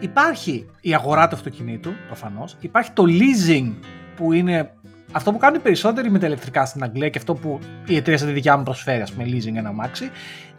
Υπάρχει 0.00 0.66
η 0.80 0.94
αγορά 0.94 1.28
του 1.28 1.34
αυτοκινήτου, 1.34 1.90
προφανώς. 2.06 2.56
Υπάρχει 2.60 2.90
το 2.90 3.04
leasing 3.06 3.72
που 4.16 4.32
είναι 4.32 4.70
αυτό 5.14 5.32
που 5.32 5.38
κάνουν 5.38 5.58
οι 5.58 5.62
περισσότεροι 5.62 6.10
με 6.10 6.18
τα 6.18 6.26
ηλεκτρικά 6.26 6.64
στην 6.64 6.82
Αγγλία 6.82 7.08
και 7.08 7.18
αυτό 7.18 7.34
που 7.34 7.58
η 7.86 7.96
εταιρεία 7.96 8.18
σαν 8.18 8.28
τη 8.28 8.34
δικιά 8.34 8.56
μου 8.56 8.62
προσφέρει, 8.62 9.02
ας 9.02 9.12
πούμε, 9.12 9.24
leasing 9.28 9.56
ένα 9.56 9.72
μάξι. 9.72 10.10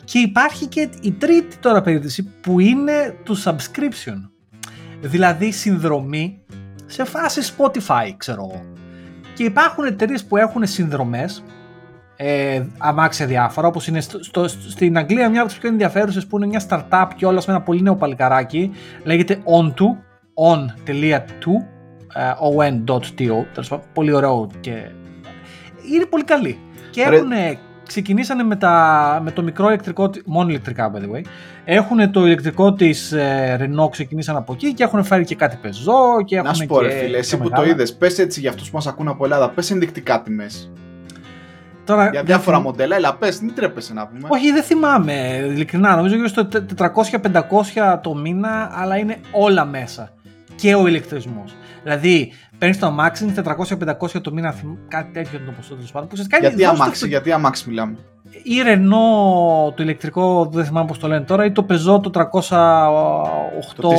Και 0.04 0.20
υπάρχει 0.20 0.66
και 0.66 0.90
η 1.02 1.12
τρίτη 1.12 1.58
τώρα 1.58 1.82
περίπτωση 1.82 2.24
που 2.42 2.60
είναι 2.60 3.16
του 3.24 3.44
subscription. 3.44 4.30
Δηλαδή 5.02 5.52
συνδρομή 5.52 6.40
σε 6.86 7.04
φάση 7.04 7.54
Spotify, 7.58 8.14
ξέρω 8.18 8.50
εγώ. 8.52 8.66
Και 9.34 9.44
υπάρχουν 9.44 9.86
εταιρείες 9.86 10.26
που 10.26 10.38
έχουν 10.38 10.66
συνδρομές 10.66 11.44
ε, 12.16 12.64
αμάξια 12.78 13.26
διάφορα, 13.26 13.68
όπως 13.68 13.88
είναι 13.88 14.02
στο, 14.02 14.24
στο, 14.24 14.48
στην 14.48 14.98
Αγγλία 14.98 15.30
μια 15.30 15.40
από 15.40 15.50
τις 15.50 15.60
πιο 15.60 15.70
ενδιαφέρουσες 15.70 16.28
που 16.28 16.38
είναι 16.38 16.46
μια 16.46 16.64
startup 16.70 17.08
και 17.16 17.26
όλα 17.26 17.38
με 17.48 17.54
ένα 17.54 17.62
πολύ 17.62 17.82
νέο 17.82 17.96
παλικαράκι. 17.96 18.72
Λέγεται 19.04 19.42
On2, 19.46 19.84
on.to 20.34 21.75
on.to, 22.42 23.80
πολύ 23.94 24.14
ωραίο 24.14 24.50
και 24.60 24.72
είναι 25.94 26.06
πολύ 26.06 26.24
καλή. 26.24 26.60
Και 26.92 27.02
έχουν, 27.02 27.32
ξεκινήσανε 27.88 28.44
με, 28.44 28.56
τα, 28.56 29.20
με 29.24 29.32
το 29.32 29.44
μικρό 29.44 29.68
ηλεκτρικό, 29.68 30.10
μόνο 30.26 30.50
ηλεκτρικά 30.50 30.92
by 30.94 30.98
the 30.98 31.16
way, 31.16 31.22
έχουν 31.66 32.12
το 32.12 32.26
ηλεκτρικό 32.26 32.74
της 32.74 33.12
ε, 33.12 33.58
Renault, 33.62 33.92
ξεκινήσαν 33.92 34.36
από 34.36 34.54
εκεί 34.54 34.74
και 34.74 34.84
έχουν 34.84 35.04
φέρει 35.04 35.24
και 35.24 35.36
κάτι 35.36 35.58
πεζό 35.62 36.24
και 36.26 36.36
έχουν 36.36 36.48
Να 36.48 36.54
σου 36.54 36.66
πω 36.66 36.80
ρε 36.80 36.90
φίλε, 36.90 37.18
εσύ 37.18 37.38
που 37.38 37.50
το 37.50 37.64
είδες, 37.66 37.94
πες 37.94 38.20
έτσι 38.20 38.40
για 38.40 38.50
αυτούς 38.50 38.70
που 38.70 38.76
μας 38.76 38.88
ακούν 38.88 39.08
από 39.08 39.24
Ελλάδα, 39.24 39.50
πες 39.50 39.72
ενδεικτικά 39.72 40.22
τιμές. 40.22 40.72
Τώρα, 41.86 42.10
για 42.10 42.24
διάφορα 42.24 42.60
μοντέλα, 42.60 42.96
έλα 42.96 43.16
πες, 43.16 43.40
μην 43.40 43.56
τρέπεσαι 43.56 43.94
να 43.94 44.08
πούμε. 44.08 44.28
Όχι, 44.28 44.52
δεν 44.52 44.64
θυμάμαι, 44.64 45.44
ειλικρινά, 45.52 45.96
νομίζω 45.96 46.16
γύρω 46.16 46.28
στο 46.28 46.48
400-500 46.78 48.00
το 48.02 48.16
μήνα, 48.16 48.72
αλλά 48.74 48.98
είναι 48.98 49.18
όλα 49.32 49.66
μέσα. 49.66 50.10
Και 50.56 50.76
ο 50.76 50.88
ηλεκτρισμός. 50.88 51.56
Δηλαδή, 51.86 52.32
παίρνεις 52.58 52.80
το 52.80 52.86
αμάξι, 52.86 53.34
400-500 53.36 54.22
το 54.22 54.32
μήνα, 54.34 54.56
κάτι 54.88 55.14
τέτοιο 55.14 55.38
είναι 55.38 55.46
το 55.46 55.52
ποσό 55.52 55.74
τέλος 55.74 55.92
πάντων. 55.92 56.10
Γιατί 56.40 56.66
αμάξι, 56.66 57.08
γιατί 57.08 57.32
αμάξι 57.32 57.70
μιλάμε. 57.70 57.98
Ή 58.44 58.54
Renault 58.66 59.74
το 59.76 59.84
ηλεκτρικό, 59.84 60.50
δεν 60.54 60.66
θυμάμαι 60.66 60.88
πώς 60.88 61.00
το 61.00 61.08
λένε 61.08 61.26
τώρα, 61.26 61.46
ή 61.46 61.52
το 61.52 61.66
Peugeot 61.70 62.02
το 62.02 62.10
308. 62.14 62.22
Το 63.76 63.90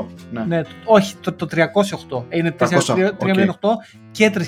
3008. 0.00 0.04
Ναι. 0.30 0.44
ναι. 0.44 0.60
όχι, 0.84 1.14
το, 1.20 1.32
το 1.32 1.46
308. 1.50 2.22
Είναι 2.28 2.54
308 2.58 2.66
okay. 2.66 3.50
και 4.10 4.32
3008. 4.36 4.42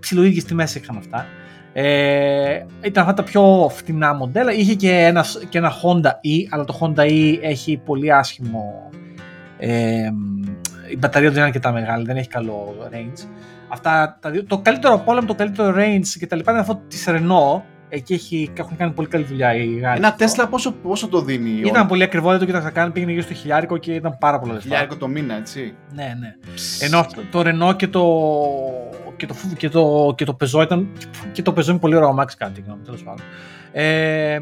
Ψιλοίδιε 0.00 0.42
τιμέ 0.42 0.66
είχαν 0.74 0.96
αυτά. 0.96 1.26
Ε, 1.72 2.64
ήταν 2.82 3.02
αυτά 3.02 3.14
τα 3.14 3.22
πιο 3.22 3.70
φτηνά 3.74 4.14
μοντέλα. 4.14 4.52
Είχε 4.52 4.74
και 4.74 4.90
ένα, 4.90 5.24
και 5.48 5.58
ένα 5.58 5.72
Honda 5.82 6.08
E, 6.08 6.46
αλλά 6.50 6.64
το 6.64 6.78
Honda 6.80 7.00
E 7.00 7.38
έχει 7.40 7.76
πολύ 7.84 8.12
άσχημο 8.12 8.90
ε, 9.58 10.10
η 10.90 10.96
μπαταρία 10.96 11.28
του 11.28 11.34
δεν 11.34 11.44
είναι 11.44 11.52
αρκετά 11.54 11.72
μεγάλη, 11.72 12.04
δεν 12.04 12.16
έχει 12.16 12.28
καλό 12.28 12.88
range. 12.92 13.26
Αυτά, 13.68 14.18
τα 14.20 14.30
δύο, 14.30 14.44
το 14.44 14.58
καλύτερο 14.58 14.94
από 14.94 15.12
όλα, 15.12 15.24
το 15.24 15.34
καλύτερο 15.34 15.74
range 15.76 16.06
και 16.18 16.26
τα 16.26 16.36
λοιπά 16.36 16.50
είναι 16.50 16.60
αυτό 16.60 16.80
της 16.88 17.04
Renault. 17.08 17.62
Εκεί 17.90 18.14
έχει, 18.14 18.50
έχουν 18.54 18.76
κάνει 18.76 18.92
πολύ 18.92 19.08
καλή 19.08 19.24
δουλειά 19.24 19.54
οι 19.54 19.78
Γάλλοι. 19.78 19.98
Ένα 19.98 20.14
Τέσλα 20.14 20.48
πόσο, 20.48 20.72
πόσο 20.72 21.08
το 21.08 21.20
δίνει. 21.20 21.50
Ήταν 21.50 21.74
όλο. 21.74 21.86
πολύ 21.86 22.02
ακριβό, 22.02 22.30
δεν 22.30 22.38
το 22.38 22.44
κοίταξα 22.44 22.70
καν, 22.70 22.92
πήγαινε 22.92 23.10
γύρω 23.10 23.22
στο 23.22 23.34
χιλιάρικο 23.34 23.76
και 23.76 23.94
ήταν 23.94 24.16
πάρα 24.18 24.38
πολλά 24.38 24.52
λεφτά. 24.52 24.68
Χιλιάρικο 24.68 24.96
το 24.96 25.08
μήνα, 25.08 25.34
έτσι. 25.34 25.74
Ναι, 25.94 26.14
ναι. 26.20 26.34
Ενώ 26.80 27.06
το 27.30 27.42
Renault 27.46 27.76
και 27.76 27.88
το, 27.88 28.04
και 29.16 29.26
το, 29.26 29.34
και 29.56 29.68
το, 29.68 30.14
και 30.16 30.24
το 30.24 30.36
Peugeot 30.40 30.62
ήταν. 30.62 30.88
και 31.32 31.42
το 31.42 31.54
Peugeot 31.56 31.66
είναι 31.66 31.78
πολύ 31.78 31.96
ωραίο 31.96 32.08
αμάξι 32.08 32.36
κάτι, 32.36 32.64
τέλος 32.84 33.02
πάντων. 33.02 33.24
Ε, 33.72 34.40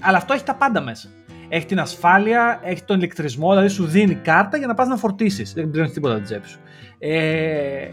αλλά 0.00 0.16
αυτό 0.16 0.32
έχει 0.32 0.44
τα 0.44 0.54
πάντα 0.54 0.80
μέσα 0.80 1.08
έχει 1.48 1.66
την 1.66 1.80
ασφάλεια, 1.80 2.60
έχει 2.62 2.82
τον 2.84 2.96
ηλεκτρισμό, 2.96 3.50
δηλαδή 3.50 3.68
σου 3.68 3.84
δίνει 3.86 4.14
κάρτα 4.14 4.56
για 4.56 4.66
να 4.66 4.74
πας 4.74 4.88
να 4.88 4.96
φορτίσεις. 4.96 5.52
Δεν 5.52 5.70
πληρώνεις 5.70 5.94
τίποτα 5.94 6.14
την 6.14 6.24
τσέπη 6.24 6.48
σου. 6.48 6.58
Ε, 6.98 7.88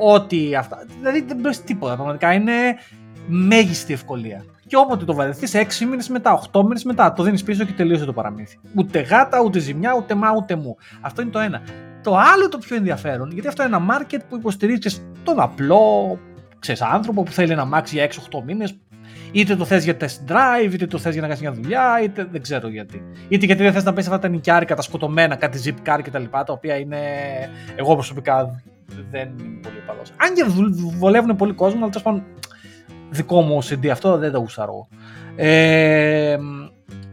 ό,τι 0.00 0.54
αυτά. 0.54 0.86
Δηλαδή 0.98 1.18
δεν 1.18 1.34
πληρώνεις 1.34 1.62
τίποτα. 1.62 1.94
Πραγματικά 1.94 2.32
είναι 2.32 2.52
μέγιστη 3.26 3.92
ευκολία. 3.92 4.44
Και 4.66 4.76
όποτε 4.76 5.04
το 5.04 5.14
βαρεθείς, 5.14 5.54
6 5.54 5.86
μήνες 5.86 6.08
μετά, 6.08 6.32
8 6.52 6.62
μήνες 6.62 6.84
μετά, 6.84 7.12
το 7.12 7.22
δίνεις 7.22 7.42
πίσω 7.42 7.64
και 7.64 7.72
τελείωσε 7.72 8.04
το 8.04 8.12
παραμύθι. 8.12 8.58
Ούτε 8.74 9.00
γάτα, 9.00 9.40
ούτε 9.40 9.58
ζημιά, 9.58 9.94
ούτε 9.96 10.14
μα, 10.14 10.32
ούτε 10.36 10.56
μου. 10.56 10.76
Αυτό 11.00 11.22
είναι 11.22 11.30
το 11.30 11.38
ένα. 11.38 11.62
Το 12.02 12.16
άλλο 12.16 12.48
το 12.48 12.58
πιο 12.58 12.76
ενδιαφέρον, 12.76 13.30
γιατί 13.32 13.48
αυτό 13.48 13.64
είναι 13.64 13.76
ένα 13.76 13.86
market 13.90 14.20
που 14.28 14.36
υποστηρίζεις 14.36 15.06
τον 15.22 15.40
απλό 15.40 16.18
ξέρεις, 16.64 16.82
άνθρωπο 16.82 17.22
που 17.22 17.30
θέλει 17.30 17.54
να 17.54 17.64
μάξει 17.64 17.94
για 17.94 18.04
6-8 18.04 18.42
μήνες, 18.44 18.78
Είτε 19.34 19.56
το 19.56 19.64
θες 19.64 19.84
για 19.84 19.96
test 20.00 20.30
drive, 20.30 20.72
είτε 20.72 20.86
το 20.86 20.98
θες 20.98 21.12
για 21.12 21.22
να 21.22 21.26
κάνεις 21.26 21.42
μια 21.42 21.52
δουλειά, 21.52 22.00
είτε 22.02 22.28
δεν 22.30 22.42
ξέρω 22.42 22.68
γιατί. 22.68 23.02
Είτε 23.28 23.46
γιατί 23.46 23.62
δεν 23.62 23.72
θες 23.72 23.84
να 23.84 23.92
πέσει 23.92 24.08
αυτά 24.08 24.20
τα 24.20 24.28
νοικιάρικα, 24.28 24.74
τα 24.74 24.82
σκοτωμένα, 24.82 25.36
κάτι 25.36 25.60
zip 25.64 25.88
car 25.88 26.00
κτλ. 26.02 26.22
Τα, 26.30 26.44
τα 26.44 26.52
οποία 26.52 26.76
είναι. 26.76 26.98
Εγώ 27.76 27.94
προσωπικά 27.94 28.62
δεν 29.10 29.28
είμαι 29.38 29.60
πολύ 29.62 29.82
παλός. 29.86 30.10
Αν 30.16 30.34
και 30.34 30.44
βολεύουν 30.98 31.36
πολύ 31.36 31.52
κόσμο, 31.52 31.78
αλλά 31.78 31.88
τέλος 31.88 32.02
πάντων 32.02 32.24
δικό 33.10 33.40
μου 33.40 33.64
CD 33.64 33.86
αυτό 33.86 34.18
δεν 34.18 34.32
το 34.32 34.38
γουστάρω. 34.38 34.88
Ε, 35.36 36.36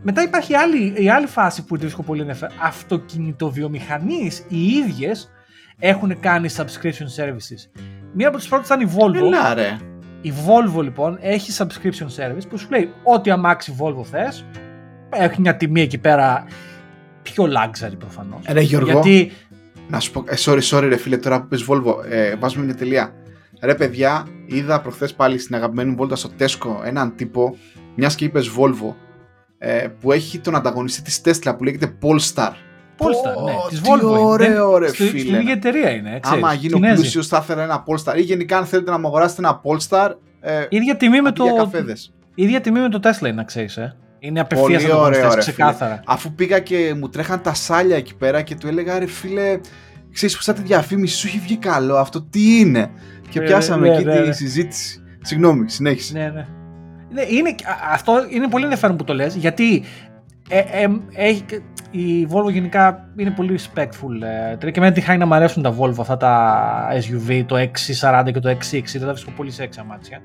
μετά 0.01 0.23
υπάρχει 0.23 0.51
η 0.51 0.55
άλλη, 0.55 0.93
η 0.97 1.09
άλλη 1.09 1.27
φάση 1.27 1.65
που 1.65 1.77
βρίσκω 1.77 2.03
πολύ 2.03 2.19
ενδιαφέρον. 2.19 2.57
Αυτοκινητοβιομηχανίες 2.61 4.43
οι 4.47 4.65
ίδιες 4.65 5.31
έχουν 5.79 6.19
κάνει 6.19 6.49
subscription 6.57 7.23
services. 7.23 7.81
Μία 8.13 8.27
από 8.27 8.37
τις 8.37 8.47
πρώτες 8.47 8.67
ήταν 8.67 8.81
η 8.81 8.91
Volvo. 8.95 9.15
Έλα, 9.15 9.53
ρε. 9.53 9.77
Η 10.21 10.33
Volvo 10.45 10.83
λοιπόν 10.83 11.17
έχει 11.21 11.51
subscription 11.57 12.07
service 12.17 12.47
που 12.49 12.57
σου 12.57 12.67
λέει 12.69 12.93
ό,τι 13.03 13.31
αμάξι 13.31 13.75
Volvo 13.79 14.03
θες, 14.03 14.45
έχει 15.09 15.41
μια 15.41 15.57
τιμή 15.57 15.81
εκεί 15.81 15.97
πέρα 15.97 16.45
πιο 17.21 17.43
luxury 17.43 17.97
προφανώς. 17.99 18.45
Ε, 18.45 18.53
ρε 18.53 18.61
Γιώργο, 18.61 18.91
Γιατί... 18.91 19.31
να 19.89 19.99
σου 19.99 20.11
πω, 20.11 20.23
ε, 20.27 20.33
sorry, 20.37 20.61
sorry 20.61 20.85
ρε 20.87 20.97
φίλε, 20.97 21.17
τώρα 21.17 21.41
που 21.41 21.47
πες 21.47 21.65
Volvo, 21.69 21.95
ε, 22.09 22.35
βάζουμε 22.35 22.65
μια 22.65 22.75
τελεία. 22.75 23.13
Ρε 23.61 23.75
παιδιά, 23.75 24.27
είδα 24.45 24.81
προχθές 24.81 25.13
πάλι 25.13 25.37
στην 25.37 25.55
αγαπημένη 25.55 25.89
μου 25.89 25.95
βόλτα 25.95 26.15
στο 26.15 26.29
Tesco 26.39 26.85
έναν 26.85 27.15
τύπο 27.15 27.57
μιας 27.95 28.15
και 28.15 28.25
είπες 28.25 28.51
Volvo, 28.57 28.93
ε, 29.57 29.87
που 29.99 30.11
έχει 30.11 30.39
τον 30.39 30.55
ανταγωνιστή 30.55 31.01
της 31.01 31.21
Tesla 31.25 31.53
που 31.57 31.63
λέγεται 31.63 31.97
Polestar. 32.01 32.51
Polestar, 33.05 33.43
ναι, 33.45 33.51
Πω, 33.51 33.67
της 33.69 33.81
τι 33.81 33.89
Volvo. 33.93 33.99
είναι. 34.01 34.17
ωραίο, 34.19 34.77
ρε, 34.77 34.87
Στη- 34.87 35.03
φίλε. 35.03 35.19
Στην 35.19 35.33
ίδια 35.35 35.53
εταιρεία 35.53 35.89
είναι. 35.89 36.19
Ξέρεις, 36.21 36.43
Άμα 36.43 36.53
γίνω 36.53 36.75
Κινέζοι. 36.75 36.93
πλούσιος, 36.95 37.27
θα 37.27 37.39
ήθελα 37.43 37.63
ένα 37.63 37.83
Polestar. 37.87 38.17
Ή 38.17 38.21
γενικά, 38.21 38.57
αν 38.57 38.65
θέλετε 38.65 38.91
να 38.91 38.99
μου 38.99 39.07
αγοράσετε 39.07 39.41
ένα 39.45 39.61
Polestar, 39.63 40.09
ε, 40.39 40.65
Ίδια 40.69 40.95
τιμή 40.97 41.21
με 41.21 41.27
αντί 41.27 41.37
το, 41.39 41.43
για 41.43 41.53
καφέδες. 41.53 42.13
ίδια 42.35 42.61
τιμή 42.61 42.79
με 42.79 42.89
το 42.89 42.99
Tesla 43.03 43.19
είναι, 43.21 43.31
να 43.31 43.43
ξέρεις, 43.43 43.77
ε. 43.77 43.95
Είναι 44.19 44.39
απευθείας 44.39 44.71
Πολύ 44.81 44.85
ανταγωνιστές, 44.91 45.23
ωραίο, 45.23 45.35
ρε, 45.35 45.39
ξεκάθαρα. 45.41 46.01
Αφού 46.05 46.33
πήγα 46.33 46.59
και 46.59 46.93
μου 46.99 47.09
τρέχαν 47.09 47.41
τα 47.41 47.53
σάλια 47.53 47.95
εκεί 47.95 48.15
πέρα 48.15 48.41
και 48.41 48.55
του 48.55 48.67
έλεγα 48.67 48.99
ρε 48.99 49.05
φίλε, 49.05 49.59
ξέρεις 50.13 50.35
που 50.37 50.41
σαν 50.41 50.55
τη 50.55 50.61
διαφήμιση 50.61 51.15
σου 51.17 51.27
έχει 51.27 51.39
βγει 51.39 51.57
καλό, 51.57 51.95
αυτό 51.95 52.21
τι 52.21 52.59
είναι; 52.59 52.89
Και 53.29 53.39
Ε, 53.39 53.43
πιάσαμε 53.43 53.87
ναι, 53.89 53.95
εκεί 53.95 54.03
ναι, 54.03 54.21
τη 54.21 54.27
ναι. 54.27 54.33
συζήτηση. 54.33 55.01
Συγγνώμη, 55.21 55.69
συνέχισε. 55.69 56.17
Ναι, 56.17 56.29
ναι. 56.29 56.45
Ναι, 57.13 57.21
είναι, 57.27 57.49
α- 57.49 57.93
αυτό 57.93 58.13
είναι 58.29 58.47
πολύ 58.47 58.63
ενδιαφέρον 58.63 58.95
που 58.95 59.03
το 59.03 59.13
λες, 59.13 59.35
γιατί 59.35 59.83
ε, 60.53 60.83
ε, 60.83 60.87
έχει, 61.13 61.45
η 61.91 62.27
Volvo 62.31 62.51
γενικά 62.51 63.09
είναι 63.17 63.31
πολύ 63.31 63.59
respectful. 63.59 64.21
Ε, 64.61 64.71
και 64.71 64.79
εμένα 64.79 64.93
τυχαίνει 64.93 65.17
να 65.17 65.25
μου 65.25 65.33
αρέσουν 65.33 65.63
τα 65.63 65.75
Volvo, 65.79 65.99
αυτά 65.99 66.17
τα 66.17 66.87
SUV, 66.93 67.43
το 67.45 67.55
XC40 67.55 68.29
και 68.33 68.39
το 68.39 68.49
XC60, 68.49 68.99
τα 68.99 69.07
βρίσκω 69.07 69.31
πολύ 69.35 69.51
σεξ 69.51 69.77
αμάξια. 69.77 70.21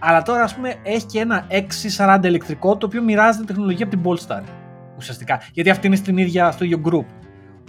Αλλά 0.00 0.22
τώρα, 0.22 0.42
ας 0.42 0.54
πούμε, 0.54 0.74
έχει 0.82 1.06
και 1.06 1.18
ένα 1.18 1.46
XC40 1.50 2.20
ηλεκτρικό, 2.24 2.76
το 2.76 2.86
οποίο 2.86 3.02
μοιράζεται 3.02 3.44
τεχνολογία 3.44 3.86
από 3.86 3.96
την 3.96 4.04
Polestar, 4.10 4.42
ουσιαστικά. 4.96 5.40
Γιατί 5.52 5.70
αυτή 5.70 5.86
είναι 5.86 5.96
στην 5.96 6.16
ίδια, 6.16 6.50
στο 6.50 6.64
ίδιο 6.64 6.80
group. 6.84 7.06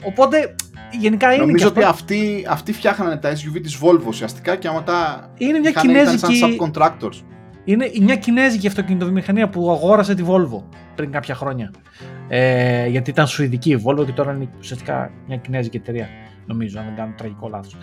Οπότε, 0.06 0.56
γενικά 0.92 1.34
είναι 1.34 1.46
Νομίζω 1.46 1.70
και 1.70 1.84
αυτό, 1.84 1.90
ότι 1.90 1.90
αυτοί, 1.90 2.46
αυτοί 2.50 2.74
φτιάχνανε 2.74 3.18
τα 3.18 3.32
SUV 3.32 3.60
της 3.62 3.80
Volvo 3.82 4.08
ουσιαστικά 4.08 4.56
και 4.56 4.68
άμα 4.68 4.84
τα 4.84 5.30
είναι 5.38 5.60
μια 5.60 5.70
είχαν, 5.70 5.90
ήταν 5.90 6.18
σαν 6.18 6.30
κινέζικη... 6.30 6.58
subcontractors. 6.60 7.33
Είναι 7.66 7.92
μια 8.02 8.16
κινέζικη 8.16 8.68
αυτοκινητοβιομηχανία 8.68 9.50
που 9.50 9.72
αγόρασε 9.72 10.16
τη 10.16 10.24
Volvo 10.28 10.62
πριν 10.96 11.12
κάποια 11.12 11.36
χρόνια. 11.36 11.72
Ε, 12.28 12.88
γιατί 12.88 13.10
ήταν 13.10 13.28
σουηδική 13.28 13.72
η 13.72 13.84
Volvo 13.86 14.06
και 14.06 14.12
τώρα 14.12 14.34
είναι 14.34 14.48
ουσιαστικά 14.60 15.12
μια 15.28 15.38
κινέζικη 15.38 15.78
εταιρεία. 15.78 16.08
Νομίζω, 16.46 16.80
αν 16.80 16.86
δεν 16.86 16.96
κάνω 16.96 17.14
τραγικό 17.18 17.50
λάθος. 17.50 17.78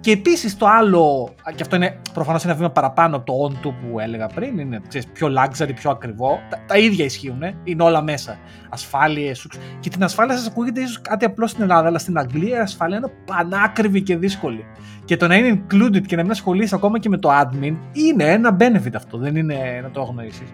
Και 0.00 0.10
επίσης 0.10 0.56
το 0.56 0.66
άλλο, 0.66 1.34
και 1.54 1.62
αυτό 1.62 1.76
είναι 1.76 2.00
προφανώς 2.12 2.44
ένα 2.44 2.54
βήμα 2.54 2.70
παραπάνω 2.70 3.16
από 3.16 3.24
το 3.24 3.32
on 3.46 3.72
που 3.72 4.00
έλεγα 4.00 4.26
πριν, 4.26 4.58
είναι 4.58 4.80
ξέρεις, 4.88 5.06
πιο 5.06 5.28
luxury, 5.38 5.70
πιο 5.74 5.90
ακριβό. 5.90 6.38
Τα, 6.50 6.58
τα 6.66 6.78
ίδια 6.78 7.04
ισχύουν, 7.04 7.42
είναι 7.64 7.82
όλα 7.82 8.02
μέσα. 8.02 8.38
Ασφάλειες. 8.68 9.46
Και 9.80 9.90
την 9.90 10.02
ασφάλεια 10.02 10.36
σας 10.36 10.46
ακούγεται 10.46 10.80
ίσως 10.80 11.00
κάτι 11.00 11.24
απλό 11.24 11.46
στην 11.46 11.62
Ελλάδα, 11.62 11.88
αλλά 11.88 11.98
στην 11.98 12.18
Αγγλία 12.18 12.56
η 12.56 12.60
ασφάλεια 12.60 12.96
είναι 12.96 13.12
πανάκριβη 13.24 14.02
και 14.02 14.16
δύσκολη. 14.16 14.64
Και 15.04 15.16
το 15.16 15.26
να 15.26 15.36
είναι 15.36 15.62
included 15.62 16.02
και 16.06 16.16
να 16.16 16.22
μην 16.22 16.30
ασχολείσαι 16.30 16.74
ακόμα 16.74 16.98
και 16.98 17.08
με 17.08 17.18
το 17.18 17.30
admin 17.40 17.76
είναι 17.92 18.24
ένα 18.24 18.56
benefit 18.60 18.94
αυτό, 18.94 19.18
δεν 19.18 19.36
είναι 19.36 19.80
να 19.82 19.90
το 19.90 20.00
αγνοήσεις. 20.00 20.48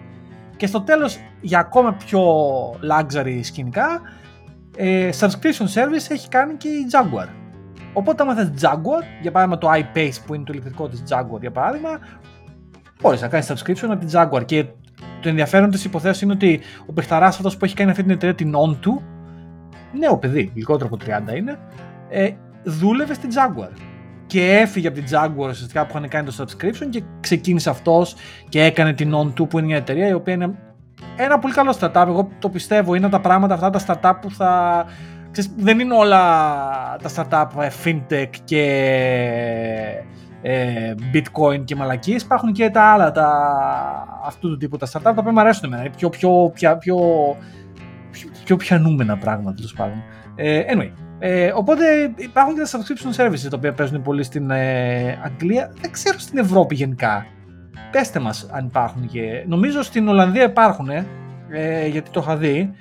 Και 0.57 0.67
στο 0.67 0.81
τέλος, 0.81 1.17
για 1.41 1.59
ακόμα 1.59 1.93
πιο 1.93 2.21
luxury 2.71 3.39
σκηνικά, 3.41 4.01
ε, 4.77 5.09
subscription 5.19 5.67
service 5.73 6.09
έχει 6.09 6.27
κάνει 6.27 6.53
και 6.53 6.67
η 6.67 6.85
Jaguar. 6.91 7.27
Οπότε, 7.93 8.23
άμα 8.23 8.35
θες 8.35 8.51
Jaguar, 8.61 9.03
για 9.21 9.31
παράδειγμα 9.31 9.57
το 9.57 9.69
iPace 9.71 10.15
που 10.25 10.33
είναι 10.33 10.43
το 10.43 10.51
ηλεκτρικό 10.53 10.87
της 10.87 11.03
Jaguar, 11.09 11.39
για 11.39 11.51
παράδειγμα, 11.51 11.99
μπορείς 13.01 13.21
να 13.21 13.27
κάνεις 13.27 13.51
subscription 13.51 13.89
από 13.89 14.05
την 14.05 14.09
Jaguar. 14.11 14.45
Και 14.45 14.65
το 15.21 15.29
ενδιαφέρον 15.29 15.71
της 15.71 15.85
υποθέσεως 15.85 16.21
είναι 16.21 16.33
ότι 16.33 16.59
ο 16.85 16.93
παιχταράς 16.93 17.35
αυτός 17.35 17.57
που 17.57 17.65
έχει 17.65 17.75
κάνει 17.75 17.89
αυτή 17.89 18.01
την 18.03 18.11
εταιρεία, 18.11 18.35
την 18.35 18.53
Onto, 18.55 19.01
νέο 19.99 20.17
παιδί, 20.17 20.51
λιγότερο 20.55 20.89
από 20.93 20.97
30 21.31 21.35
είναι, 21.35 21.59
ε, 22.09 22.31
δούλευε 22.63 23.13
στην 23.13 23.29
Jaguar. 23.33 23.71
Και 24.25 24.57
έφυγε 24.57 24.87
από 24.87 24.99
την 24.99 25.05
Jaguar 25.09 25.49
ουσιαστικά 25.49 25.85
που 25.85 25.97
είχαν 25.97 26.09
κάνει 26.09 26.31
το 26.31 26.35
subscription 26.43 26.87
και 26.89 27.03
ξεκίνησε 27.19 27.69
αυτός 27.69 28.15
και 28.49 28.63
έκανε 28.63 28.93
την 28.93 29.13
On2 29.15 29.49
που 29.49 29.57
είναι 29.57 29.67
μια 29.67 29.77
εταιρεία 29.77 30.07
η 30.07 30.13
οποία 30.13 30.33
είναι 30.33 30.55
ένα 31.15 31.39
πολύ 31.39 31.53
καλό 31.53 31.75
startup. 31.79 32.05
Εγώ 32.07 32.29
το 32.39 32.49
πιστεύω. 32.49 32.95
Είναι 32.95 33.09
τα 33.09 33.19
πράγματα 33.19 33.53
αυτά 33.53 33.69
τα 33.69 33.79
startup 33.87 34.17
που 34.21 34.31
θα. 34.31 34.85
Ξέρεις, 35.31 35.51
δεν 35.57 35.79
είναι 35.79 35.95
όλα 35.95 36.19
τα 37.01 37.09
startup 37.15 37.61
ε, 37.61 37.69
fintech 37.83 38.29
και 38.43 38.63
ε, 40.41 40.93
bitcoin 41.13 41.63
και 41.65 41.75
μαλακίες. 41.75 42.21
Υπάρχουν 42.21 42.53
και 42.53 42.69
τα 42.69 42.81
άλλα, 42.81 43.11
τα, 43.11 43.29
αυτού 44.25 44.49
του 44.49 44.57
τύπου 44.57 44.77
τα 44.77 44.87
startup, 44.87 45.01
τα 45.03 45.15
οποία 45.17 45.31
μου 45.31 45.39
αρέσουν 45.39 45.63
εμένα. 45.65 45.81
Είναι 45.81 45.93
πιο, 45.97 46.09
πιο, 46.09 46.51
πιο, 46.53 46.77
πιο, 46.77 46.97
πιο, 48.11 48.29
πιο 48.43 48.55
πιανούμενα 48.55 49.17
πράγματα, 49.17 49.55
τέλος 49.55 49.73
πάντων. 49.73 50.03
Ε, 50.35 50.63
anyway, 50.67 50.91
ε, 51.19 51.51
οπότε 51.55 52.13
υπάρχουν 52.15 52.55
και 52.55 52.61
τα 52.61 52.67
subscription 52.67 53.23
services 53.23 53.49
τα 53.49 53.57
οποία 53.57 53.73
παίζουν 53.73 54.01
πολύ 54.01 54.23
στην 54.23 54.49
ε, 54.49 55.19
Αγγλία. 55.23 55.73
Δεν 55.81 55.91
ξέρω 55.91 56.19
στην 56.19 56.37
Ευρώπη 56.37 56.75
γενικά. 56.75 57.25
Πέστε 57.91 58.19
μας 58.19 58.47
αν 58.51 58.65
υπάρχουν 58.65 59.07
και... 59.07 59.43
Νομίζω 59.47 59.81
στην 59.81 60.07
Ολλανδία 60.07 60.43
υπάρχουν, 60.43 60.89
ε, 61.49 61.87
γιατί 61.87 62.09
το 62.09 62.19
είχα 62.23 62.37
δει. 62.37 62.73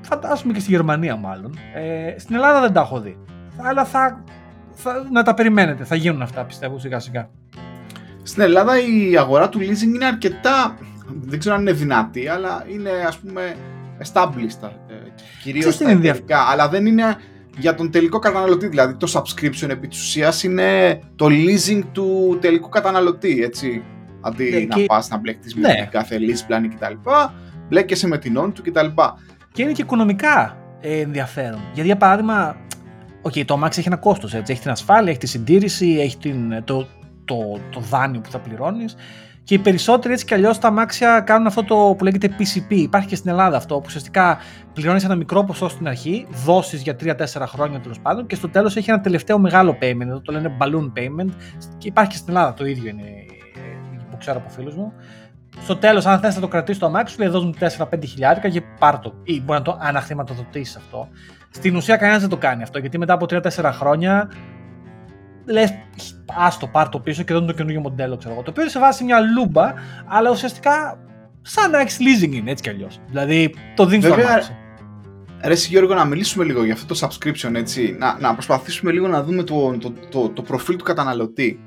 Φαντάζομαι 0.00 0.52
και 0.52 0.60
στη 0.60 0.70
Γερμανία 0.70 1.16
μάλλον. 1.16 1.58
Ε, 1.74 2.18
στην 2.18 2.34
Ελλάδα 2.34 2.60
δεν 2.60 2.72
τα 2.72 2.80
έχω 2.80 3.00
δει. 3.00 3.18
Αλλά 3.56 3.84
θα, 3.84 4.24
θα, 4.72 5.06
να 5.12 5.22
τα 5.22 5.34
περιμένετε. 5.34 5.84
Θα 5.84 5.94
γίνουν 5.94 6.22
αυτά 6.22 6.44
πιστεύω 6.44 6.78
σιγά 6.78 6.98
σιγά. 6.98 7.30
Στην 8.22 8.42
Ελλάδα 8.42 8.72
η 8.78 9.16
αγορά 9.16 9.48
του 9.48 9.58
leasing 9.58 9.94
είναι 9.94 10.04
αρκετά, 10.04 10.74
δεν 11.20 11.38
ξέρω 11.38 11.54
αν 11.54 11.60
είναι 11.60 11.72
δυνατή, 11.72 12.28
αλλά 12.28 12.64
είναι 12.72 12.90
ας 13.06 13.18
πούμε 13.18 13.54
established, 13.98 14.68
ε, 14.88 14.94
κυρίως 15.42 15.58
Ξέρεις 15.58 15.64
τι 15.64 15.72
στα 15.72 15.84
είναι 15.84 15.92
ενδιαφ- 15.92 16.18
εταιρικά, 16.18 16.38
αλλά 16.50 16.68
δεν 16.68 16.86
είναι 16.86 17.16
για 17.58 17.74
τον 17.74 17.90
τελικό 17.90 18.18
καταναλωτή, 18.18 18.66
δηλαδή 18.66 18.94
το 18.94 19.12
subscription 19.14 19.68
επί 19.68 19.88
της 19.88 20.00
ουσίας 20.00 20.42
είναι 20.42 21.00
το 21.16 21.26
leasing 21.26 21.80
του 21.92 22.38
τελικού 22.40 22.68
καταναλωτή, 22.68 23.42
έτσι. 23.42 23.82
Αντί 24.28 24.50
Ναι, 24.50 24.58
να 24.58 24.76
και- 24.76 24.84
πας 24.84 25.08
να 25.08 25.16
μπλέκτης 25.18 25.54
με 25.54 25.60
Ναι. 25.68 25.74
την 25.74 25.88
κάθε 25.90 26.16
lease 26.18 26.52
plan 26.52 26.68
κτλ. 26.74 27.10
Μπλέκεσαι 27.68 28.06
με 28.06 28.18
την 28.18 28.38
on 28.40 28.52
του 28.54 28.62
κτλ. 28.62 28.86
Και 29.52 29.62
είναι 29.62 29.72
και 29.72 29.82
οικονομικά 29.82 30.56
ε, 30.80 31.00
ενδιαφέρον. 31.00 31.60
Γιατί 31.64 31.82
για 31.88 31.96
παράδειγμα, 31.96 32.56
okay, 33.22 33.44
το 33.44 33.54
αμάξι 33.54 33.78
έχει 33.78 33.88
ένα 33.88 33.96
κόστος, 33.96 34.34
έτσι. 34.34 34.52
Έχει 34.52 34.60
την 34.62 34.70
ασφάλεια, 34.70 35.10
έχει 35.10 35.18
τη 35.20 35.26
συντήρηση, 35.26 35.96
έχει 36.00 36.16
την, 36.18 36.64
το, 36.64 36.86
το, 37.24 37.36
το 37.70 37.80
δάνειο 37.80 38.20
που 38.20 38.30
θα 38.30 38.38
πληρώνεις. 38.38 38.96
Και 39.42 39.54
οι 39.54 39.58
περισσότεροι 39.58 40.12
έτσι 40.12 40.24
κι 40.24 40.34
αλλιώς 40.34 40.58
τα 40.58 40.68
αμάξια 40.68 41.20
κάνουν 41.20 41.46
αυτό 41.46 41.64
το 41.64 41.94
που 41.98 42.04
λέγεται 42.04 42.30
PCP. 42.38 42.70
Υπάρχει 42.70 43.08
και 43.08 43.16
στην 43.16 43.30
Ελλάδα 43.30 43.56
αυτό, 43.56 43.74
που 43.74 43.82
ουσιαστικά 43.86 44.38
πληρώνεις 44.72 45.04
ένα 45.04 45.14
μικρό 45.14 45.44
ποσό 45.44 45.68
στην 45.68 45.88
αρχή, 45.88 46.26
δόσει 46.44 46.76
για 46.76 46.96
3-4 46.96 47.46
χρόνια 47.46 47.80
τέλος 47.80 48.00
πάντων, 48.00 48.26
και 48.26 48.34
στο 48.34 48.48
τέλος 48.48 48.76
έχει 48.76 48.90
ένα 48.90 49.00
τελευταίο 49.00 49.38
μεγάλο 49.38 49.78
payment. 49.82 50.00
Εδώ 50.00 50.20
το 50.20 50.32
λένε 50.32 50.56
balloon 50.60 50.92
payment. 50.98 51.30
Και 51.78 51.88
υπάρχει 51.88 52.10
και 52.10 52.16
στην 52.16 52.28
Ελλάδα 52.36 52.54
το 52.54 52.66
ίδιο 52.66 52.88
είναι 52.88 53.02
ε, 53.02 53.24
που 53.34 53.37
ξέρω 54.18 54.38
από 54.38 54.48
φίλους 54.48 54.74
μου. 54.74 54.92
Στο 55.62 55.76
τέλος, 55.76 56.06
αν 56.06 56.20
θες 56.20 56.34
να 56.34 56.40
το 56.40 56.48
κρατήσεις 56.48 56.80
το 56.80 56.86
αμάξι, 56.86 57.14
σου 57.14 57.20
λέει 57.20 57.28
δώσουν 57.28 57.56
4-5 57.58 58.06
χιλιάρικα 58.06 58.48
και 58.48 58.62
πάρ 58.78 58.98
το. 58.98 59.14
Ή 59.22 59.42
μπορεί 59.42 59.58
να 59.58 59.64
το 59.64 59.78
αναχρηματοδοτήσεις 59.80 60.76
αυτό. 60.76 61.08
Στην 61.50 61.76
ουσία, 61.76 61.96
κανένας 61.96 62.20
δεν 62.20 62.30
το 62.30 62.36
κάνει 62.36 62.62
αυτό 62.62 62.78
γιατί 62.78 62.98
μετά 62.98 63.12
από 63.12 63.26
3-4 63.30 63.70
χρόνια 63.72 64.30
λες, 65.44 65.74
άστο, 66.26 66.66
πάρ 66.66 66.88
το 66.88 67.00
πίσω 67.00 67.22
και 67.22 67.32
δίνουν 67.32 67.48
το 67.48 67.54
καινούργιο 67.54 67.80
μοντέλο, 67.80 68.16
ξέρω 68.16 68.34
εγώ. 68.34 68.42
Το 68.42 68.50
οποίο 68.50 68.68
σε 68.68 68.78
βάζει 68.78 69.04
μια 69.04 69.20
λούμπα, 69.20 69.72
αλλά 70.06 70.30
ουσιαστικά 70.30 70.98
σαν 71.42 71.70
να 71.70 71.78
έχεις 71.78 71.98
leasing 72.00 72.32
είναι 72.32 72.50
έτσι 72.50 72.62
κι 72.62 72.68
αλλιώς. 72.68 73.00
Δηλαδή 73.08 73.54
το 73.74 73.86
δίνεις 73.86 74.04
το 74.04 74.14
Βέβαια, 74.14 74.30
αμάξι. 74.30 74.56
Ρε 75.44 75.52
εσύ, 75.52 75.68
Γιώργο, 75.68 75.94
να 75.94 76.04
μιλήσουμε 76.04 76.44
λίγο 76.44 76.64
για 76.64 76.72
αυτό 76.72 76.94
το 76.94 77.06
subscription, 77.06 77.54
έτσι. 77.54 77.96
Να, 77.98 78.18
να 78.20 78.32
προσπαθήσουμε 78.32 78.92
λίγο 78.92 79.08
να 79.08 79.22
δούμε 79.22 79.42
το, 79.42 79.76
το, 79.78 79.92
το, 80.10 80.28
το 80.28 80.42
προφίλ 80.42 80.76
του 80.76 80.84
καταναλωτή. 80.84 81.60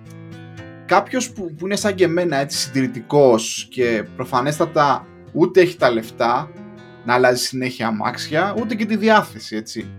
Κάποιος 0.92 1.32
που, 1.32 1.56
που 1.58 1.66
είναι 1.66 1.76
σαν 1.76 1.96
και 1.96 2.04
εμένα, 2.04 2.38
έτσι, 2.38 2.58
συντηρητικός 2.58 3.68
και 3.70 4.04
προφανέστατα 4.16 5.06
ούτε 5.34 5.62
έχει 5.62 5.78
τα 5.78 5.92
λεφτά 5.92 6.52
να 7.06 7.14
αλλάζει 7.14 7.44
συνέχεια 7.44 7.88
αμάξια, 7.88 8.56
ούτε 8.60 8.76
και 8.76 8.86
τη 8.86 8.96
διάθεση, 8.96 9.56
έτσι. 9.56 9.89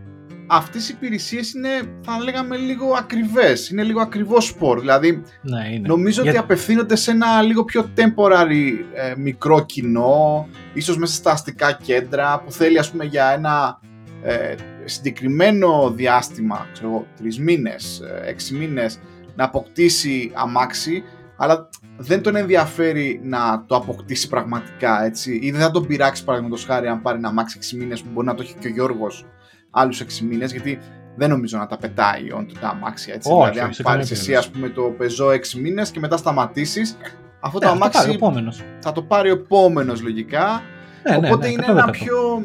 Αυτές 0.46 0.88
οι 0.88 0.92
υπηρεσίες 0.96 1.52
είναι, 1.52 1.68
θα 2.04 2.18
λέγαμε, 2.24 2.56
λίγο 2.56 2.94
ακριβές. 2.98 3.68
Είναι 3.68 3.82
λίγο 3.82 4.00
ακριβός 4.00 4.46
σπορ. 4.46 4.80
Δηλαδή, 4.80 5.22
Ναι, 5.42 5.68
είναι. 5.72 5.88
Νομίζω 5.88 6.22
Για- 6.22 6.30
ότι 6.30 6.40
απευθύνονται 6.40 6.96
σε 6.96 7.10
ένα 7.10 7.42
λίγο 7.42 7.64
πιο 7.64 7.90
temporary 7.96 8.70
ε, 8.94 9.14
μικρό 9.16 9.64
κοινό, 9.64 10.48
ίσως 10.74 10.96
μέσα 10.98 11.14
στα 11.14 11.30
αστικά 11.30 11.78
κέντρα, 11.82 12.40
που 12.44 12.52
θέλει 12.52 12.78
ας 12.78 12.90
πούμε 12.90 13.04
για 13.04 13.30
ένα 13.30 13.80
ε, 14.22 14.54
συγκεκριμένο 14.84 15.90
διάστημα, 15.96 16.66
ξέρω 16.72 16.88
εγώ, 16.88 17.06
τρεις 17.16 17.38
μήνες, 17.38 18.00
ε, 18.00 18.28
έξι 18.28 18.54
μήνες, 18.54 18.98
να 19.36 19.44
αποκτήσει 19.44 20.30
αμάξι, 20.34 21.02
αλλά 21.36 21.68
δεν 21.96 22.22
τον 22.22 22.36
ενδιαφέρει 22.36 23.20
να 23.22 23.64
το 23.66 23.76
αποκτήσει 23.76 24.28
πραγματικά, 24.28 25.04
έτσι, 25.04 25.38
ή 25.42 25.50
δεν 25.50 25.60
θα 25.60 25.70
τον 25.70 25.86
πειράξει 25.86 26.24
παραδείγματος 26.24 26.64
χάρη 26.64 26.86
αν 26.88 27.02
πάρει 27.02 27.18
ένα 27.18 27.28
αμάξι 27.28 27.58
6 27.60 27.76
μήνες 27.76 28.02
που 28.02 28.08
μπορεί 28.12 28.26
να 28.26 28.34
το 28.34 28.42
έχει 28.42 28.54
και 28.54 28.66
ο 28.66 28.70
Γιώργος 28.70 29.26
άλλους 29.70 30.00
6 30.00 30.20
μήνες, 30.20 30.50
γιατί 30.52 30.78
δεν 31.16 31.30
νομίζω 31.30 31.58
να 31.58 31.66
τα 31.66 31.76
πετάει 31.76 32.22
on 32.38 32.46
τα 32.60 32.68
αμάξια. 32.68 33.14
Έτσι. 33.14 33.28
Όχι, 33.30 33.38
δηλαδή, 33.38 33.58
όχι, 33.58 33.66
αν 33.66 33.72
σε 33.72 33.82
πάρεις 33.82 34.08
καμία 34.08 34.20
εσύ, 34.20 34.30
περίπτωση. 34.30 34.48
ας 34.48 34.50
πούμε, 34.50 34.68
το 34.68 34.82
πεζό 34.98 35.28
6 35.28 35.58
μήνες 35.58 35.90
και 35.90 36.00
μετά 36.00 36.16
σταματήσεις, 36.16 36.96
αυτό 37.40 37.58
Ναι, 37.58 37.64
το 37.66 37.70
αυτό 37.72 37.78
πάρει 37.78 37.80
ο 37.80 38.00
αμάξι 38.00 38.10
επόμενος. 38.10 38.62
θα 38.78 38.92
το 38.92 39.02
πάρει 39.02 39.30
ο 39.30 39.32
επόμενος 39.32 40.02
λογικά. 40.02 40.62
Ναι, 41.10 41.16
ναι, 41.16 41.26
οπότε 41.26 41.46
ναι, 41.46 41.52
είναι 41.52 41.64
100%. 41.66 41.70
ένα 41.70 41.90
πιο. 41.90 42.44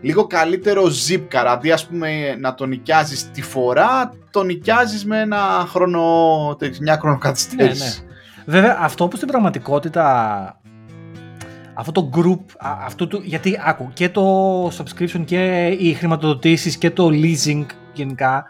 Λίγο 0.00 0.26
καλύτερο 0.26 0.82
zip 1.08 1.20
car. 1.32 1.44
Αντί 1.46 1.70
ας 1.72 1.86
πούμε 1.86 2.36
να 2.40 2.54
το 2.54 2.66
νοικιάζεις 2.66 3.30
τη 3.30 3.42
φορά, 3.42 4.12
το 4.30 4.42
νοικιάζεις 4.42 5.04
με 5.04 5.20
ένα 5.20 5.64
χρόνο. 5.68 6.00
μια 6.60 6.92
Ναι, 6.92 6.96
χρονοκαθυστέρηση. 6.98 8.02
ναι. 8.06 8.12
Βέβαια, 8.46 8.78
αυτό 8.80 9.08
που 9.08 9.16
στην 9.16 9.28
πραγματικότητα 9.28 10.58
αυτό 11.74 11.92
το 11.92 12.10
group, 12.16 12.40
αυτό 12.84 13.06
το, 13.06 13.20
γιατί 13.24 13.60
άκου, 13.64 13.90
και 13.92 14.08
το 14.08 14.66
subscription 14.66 15.22
και 15.24 15.66
οι 15.78 15.92
χρηματοδοτήσεις 15.92 16.76
και 16.76 16.90
το 16.90 17.08
leasing 17.12 17.66
γενικά, 17.92 18.44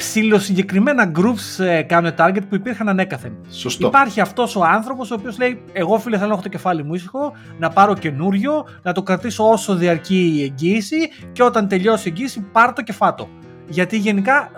ψηλοσυγκεκριμένα 0.00 1.12
groups 1.14 1.64
ε, 1.64 1.82
κάνουν 1.82 2.12
target 2.18 2.42
που 2.48 2.54
υπήρχαν 2.54 2.88
ανέκαθεν. 2.88 3.32
Σωστό. 3.50 3.86
Υπάρχει 3.86 4.20
αυτός 4.20 4.56
ο 4.56 4.64
άνθρωπος 4.64 5.10
ο 5.10 5.14
οποίος 5.14 5.38
λέει: 5.38 5.62
Εγώ 5.72 5.98
φίλε, 5.98 6.16
θέλω 6.16 6.28
να 6.28 6.34
έχω 6.34 6.42
το 6.42 6.48
κεφάλι 6.48 6.84
μου 6.84 6.94
ήσυχο, 6.94 7.32
να 7.58 7.70
πάρω 7.70 7.94
καινούριο, 7.94 8.66
να 8.82 8.92
το 8.92 9.02
κρατήσω 9.02 9.50
όσο 9.50 9.74
διαρκεί 9.74 10.32
η 10.36 10.42
εγγύηση 10.42 10.96
και 11.32 11.42
όταν 11.42 11.68
τελειώσει 11.68 12.08
η 12.08 12.12
εγγύηση, 12.16 12.40
πάρ 12.52 12.72
το 12.72 12.82
και 12.82 12.92
φάτο. 12.92 13.28
Γιατί 13.68 13.96
γενικά 13.98 14.50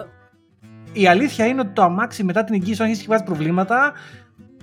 η 0.93 1.07
αλήθεια 1.07 1.47
είναι 1.47 1.61
ότι 1.61 1.71
το 1.73 1.83
αμάξι 1.83 2.25
μετά 2.25 2.45
την 2.45 2.55
εγγύηση, 2.55 2.83
αν 2.83 2.91
έχει 2.91 3.07
βάζεις 3.09 3.25
προβλήματα, 3.25 3.93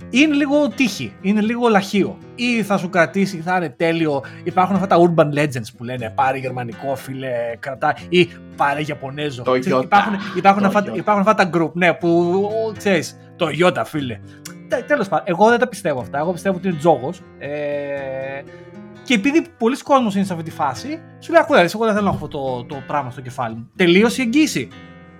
είναι 0.09 0.33
λίγο 0.35 0.67
τύχη, 0.69 1.13
είναι 1.21 1.41
λίγο 1.41 1.67
λαχείο. 1.67 2.17
Ή 2.35 2.63
θα 2.63 2.77
σου 2.77 2.89
κρατήσει, 2.89 3.37
θα 3.37 3.55
είναι 3.55 3.69
τέλειο. 3.69 4.23
Υπάρχουν 4.43 4.75
αυτά 4.75 4.87
τα 4.87 4.97
urban 4.97 5.37
legends 5.39 5.67
που 5.77 5.83
λένε 5.83 6.11
πάρε 6.15 6.37
γερμανικό 6.37 6.95
φίλε, 6.95 7.29
κρατά 7.59 7.95
ή 8.09 8.29
πάρε 8.55 8.81
Ιαπωνέζο. 8.85 9.43
Το 9.43 9.55
Ιώτα. 9.55 9.79
Υπάρχουν, 9.83 10.13
υπάρχουν, 10.35 10.61
Το 10.61 10.67
αυτά, 10.67 10.83
Ιώτα. 10.85 10.97
υπάρχουν 10.97 11.27
αυτά 11.27 11.49
τα 11.49 11.49
group, 11.53 11.71
ναι, 11.73 11.93
που 11.93 12.39
ξέρεις, 12.77 13.19
το 13.35 13.49
Ιώτα 13.49 13.83
φίλε. 13.83 14.19
Τέλος 14.87 15.07
πάντων, 15.07 15.25
εγώ 15.27 15.49
δεν 15.49 15.59
τα 15.59 15.67
πιστεύω 15.67 15.99
αυτά. 15.99 16.17
Εγώ 16.17 16.31
πιστεύω 16.31 16.57
ότι 16.57 16.67
είναι 16.67 16.77
τζόγος. 16.77 17.21
Ε, 17.37 17.47
και 19.03 19.13
επειδή 19.13 19.45
πολλοί 19.57 19.77
κόσμοι 19.77 20.11
είναι 20.15 20.23
σε 20.23 20.33
αυτή 20.33 20.45
τη 20.45 20.51
φάση, 20.51 20.99
σου 21.19 21.31
λέει: 21.31 21.41
Ακούω, 21.41 21.57
εγώ 21.57 21.85
δεν 21.85 21.93
θέλω 21.93 22.05
να 22.05 22.15
έχω 22.15 22.25
αυτό 22.25 22.27
το, 22.27 22.63
το 22.63 22.83
πράγμα 22.87 23.11
στο 23.11 23.21
κεφάλι 23.21 23.55
μου. 23.55 23.69
Τελείωσε 23.75 24.21
η 24.21 24.25
εγγύηση. 24.25 24.67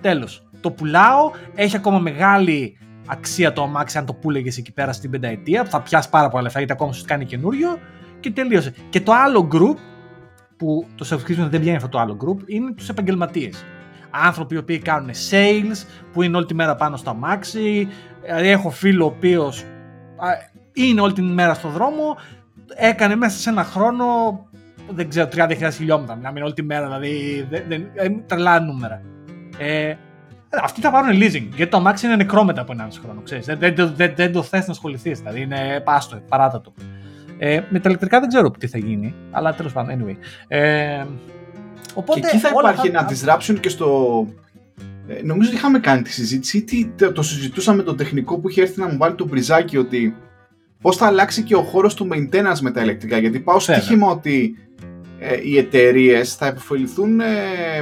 Τέλος. 0.00 0.48
Το 0.60 0.70
πουλάω, 0.70 1.30
έχει 1.54 1.76
ακόμα 1.76 1.98
μεγάλη 1.98 2.78
αξία 3.10 3.52
το 3.52 3.62
αμάξι 3.62 3.98
αν 3.98 4.06
το 4.06 4.12
πούλεγες 4.12 4.56
εκεί 4.56 4.72
πέρα 4.72 4.92
στην 4.92 5.10
πενταετία, 5.10 5.64
που 5.64 5.70
θα 5.70 5.80
πιάσει 5.80 6.10
πάρα 6.10 6.28
πολλά 6.28 6.42
λεφτά 6.42 6.58
γιατί 6.58 6.72
ακόμα 6.72 6.92
σου 6.92 7.04
κάνει 7.06 7.24
καινούριο 7.24 7.78
και 8.20 8.30
τελείωσε. 8.30 8.74
Και 8.88 9.00
το 9.00 9.12
άλλο 9.12 9.48
group, 9.52 9.76
που 10.56 10.86
το 10.94 11.06
subscription 11.10 11.48
δεν 11.50 11.60
πιάνει 11.60 11.76
αυτό 11.76 11.88
το 11.88 11.98
άλλο 11.98 12.16
group, 12.24 12.42
είναι 12.46 12.72
τους 12.72 12.88
επαγγελματίες. 12.88 13.64
Άνθρωποι 14.10 14.54
οι 14.54 14.58
οποίοι 14.58 14.78
κάνουν 14.78 15.10
sales, 15.30 15.86
που 16.12 16.22
είναι 16.22 16.36
όλη 16.36 16.46
τη 16.46 16.54
μέρα 16.54 16.74
πάνω 16.74 16.96
στο 16.96 17.10
αμάξι. 17.10 17.88
Δηλαδή, 18.22 18.48
έχω 18.48 18.70
φίλο 18.70 19.04
ο 19.04 19.06
οποίος 19.06 19.64
είναι 20.72 21.00
όλη 21.00 21.12
την 21.12 21.32
μέρα 21.32 21.54
στο 21.54 21.68
δρόμο, 21.68 22.16
έκανε 22.74 23.16
μέσα 23.16 23.38
σε 23.38 23.50
ένα 23.50 23.64
χρόνο, 23.64 24.04
δεν 24.90 25.08
ξέρω, 25.08 25.28
30.000 25.32 25.70
χιλιόμετρα. 25.72 26.16
Μιλάμε 26.16 26.42
όλη 26.42 26.52
τη 26.52 26.62
μέρα, 26.62 26.84
δηλαδή 26.84 27.46
δεν, 27.50 27.64
δεν, 27.68 27.90
δεν, 27.94 28.22
τρελά 28.26 28.60
νούμερα. 28.60 29.02
Ε, 29.58 29.94
αυτοί 30.62 30.80
θα 30.80 30.90
πάρουν 30.90 31.10
leasing, 31.10 31.48
γιατί 31.56 31.66
το 31.70 31.76
αμάξι 31.76 32.06
είναι 32.06 32.16
νεκρό 32.16 32.44
μετά 32.44 32.60
από 32.60 32.72
1,5 32.78 32.86
χρόνο. 33.02 33.20
Ξέρεις. 33.24 33.46
Δεν, 33.46 33.58
δεν, 33.58 33.92
δεν, 33.96 34.12
δεν 34.16 34.32
το 34.32 34.42
θες 34.42 34.66
να 34.66 34.72
ασχοληθείς, 34.72 35.18
δηλαδή 35.18 35.40
είναι 35.40 35.80
πάστο, 35.84 36.20
παράτατο. 36.28 36.72
Ε, 37.38 37.60
με 37.68 37.78
τα 37.80 37.88
ηλεκτρικά 37.88 38.20
δεν 38.20 38.28
ξέρω 38.28 38.50
τι 38.50 38.66
θα 38.66 38.78
γίνει, 38.78 39.14
αλλά 39.30 39.54
τέλος 39.54 39.72
πάντων, 39.72 40.04
anyway. 40.04 40.16
Ε, 40.48 41.04
οπότε, 41.94 42.20
και 42.20 42.26
εκεί 42.26 42.38
θα 42.38 42.50
όλα 42.54 42.70
υπάρχει 42.72 42.88
ένα 42.88 43.10
disruption 43.10 43.56
και 43.60 43.68
στο. 43.68 44.26
Ε, 45.08 45.22
νομίζω 45.22 45.48
ότι 45.48 45.58
είχαμε 45.58 45.78
κάνει 45.78 46.02
τη 46.02 46.10
συζήτηση 46.12 46.56
ή 46.56 46.62
τι- 46.62 46.86
το, 46.96 47.12
το 47.12 47.22
συζητούσαμε 47.22 47.76
με 47.76 47.82
τον 47.82 47.96
τεχνικό 47.96 48.38
που 48.38 48.48
είχε 48.48 48.62
έρθει 48.62 48.80
να 48.80 48.86
μου 48.88 48.96
βάλει 48.96 49.14
το 49.14 49.26
μπριζάκι 49.26 49.76
ότι 49.76 50.16
πώς 50.82 50.96
θα 50.96 51.06
αλλάξει 51.06 51.42
και 51.42 51.54
ο 51.54 51.62
χώρος 51.62 51.94
του 51.94 52.08
maintenance 52.12 52.58
με 52.60 52.70
τα 52.70 52.82
ηλεκτρικά. 52.82 53.18
Γιατί 53.18 53.40
πάω 53.40 53.58
στο 53.58 53.72
Βέβαια. 53.72 53.86
στοίχημα 53.88 54.10
ότι 54.10 54.56
ε, 54.69 54.69
οι 55.44 55.58
εταιρείες 55.58 56.34
θα 56.34 56.46
επωφεληθούν 56.46 57.20
ε, 57.20 57.26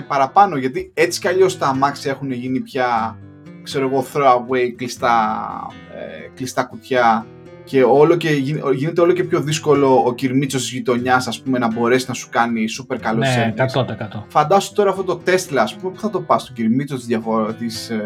παραπάνω. 0.09 0.57
Γιατί 0.57 0.91
έτσι 0.95 1.21
κι 1.21 1.29
αλλιώς 1.29 1.59
τα 1.59 1.67
αμάξια 1.67 2.11
έχουν 2.11 2.31
γίνει 2.33 2.61
πια 2.61 3.19
ξέρω 3.63 3.89
εγώ, 3.89 4.07
throwaway, 4.13 4.73
κλειστά, 4.77 5.47
ε, 5.95 6.29
κλειστά 6.35 6.63
κουτιά 6.65 7.27
και, 7.65 7.83
όλο 7.83 8.17
και 8.17 8.31
γι- 8.31 8.61
γίνεται 8.75 9.01
όλο 9.01 9.13
και 9.13 9.25
πιο 9.25 9.41
δύσκολο 9.41 10.03
ο 10.07 10.15
κυρμίτσος 10.15 10.61
της 10.63 10.71
γειτονιάς 10.71 11.27
ας 11.27 11.41
πούμε 11.43 11.59
να 11.59 11.67
μπορέσει 11.73 12.05
να 12.09 12.15
σου 12.15 12.29
κάνει 12.31 12.65
super 12.83 12.97
καλό 13.01 13.19
ναι, 13.19 13.55
service. 13.57 13.81
100%. 13.83 14.25
Φαντάσου 14.29 14.73
τώρα 14.73 14.91
αυτό 14.91 15.03
το 15.05 15.21
Tesla, 15.27 15.57
ας 15.57 15.75
πούμε, 15.77 15.93
πού 15.93 16.01
θα 16.01 16.11
το 16.11 16.21
πας, 16.21 16.43
στον 16.43 16.55
κυρμίτσο 16.55 16.97
της, 16.97 17.07
διαφο- 17.07 17.53
της, 17.59 17.91
ε, 17.91 17.97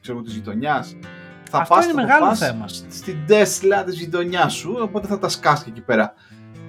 ξέρω, 0.00 0.16
εγώ, 0.16 0.26
της 0.26 0.34
γειτονιάς. 0.34 0.96
Θα 1.50 1.58
Αυτό 1.58 1.74
πας, 1.74 1.84
είναι 1.84 1.94
θα 1.94 2.00
το 2.00 2.06
μεγάλο 2.06 2.26
πας 2.26 2.38
θέμα. 2.38 2.64
Στην 2.88 3.16
Tesla 3.28 3.84
της 3.86 3.98
γειτονιάς 3.98 4.52
σου, 4.52 4.76
οπότε 4.82 5.06
θα 5.06 5.18
τα 5.18 5.28
σκάσεις 5.28 5.66
εκεί 5.66 5.80
πέρα. 5.80 6.14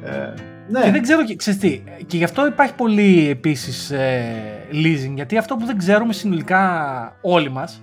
Ε, 0.04 0.34
ναι, 0.72 0.82
Και 0.84 0.92
δεν 0.92 1.02
ξέρω, 1.02 1.24
και- 1.26 1.36
ξέρεις 1.36 1.60
τι, 1.60 1.82
και 2.08 2.18
γι' 2.18 2.24
αυτό 2.24 2.48
υπάρχει 2.48 2.74
πολύ 2.74 3.30
επίσης 3.30 3.92
ε, 3.92 4.24
leasing, 4.72 5.12
γιατί 5.16 5.38
αυτό 5.38 5.56
που 5.56 5.66
δεν 5.66 5.78
ξέρουμε 5.78 6.14
συνολικά 6.14 7.16
όλοι 7.22 7.50
μας 7.52 7.82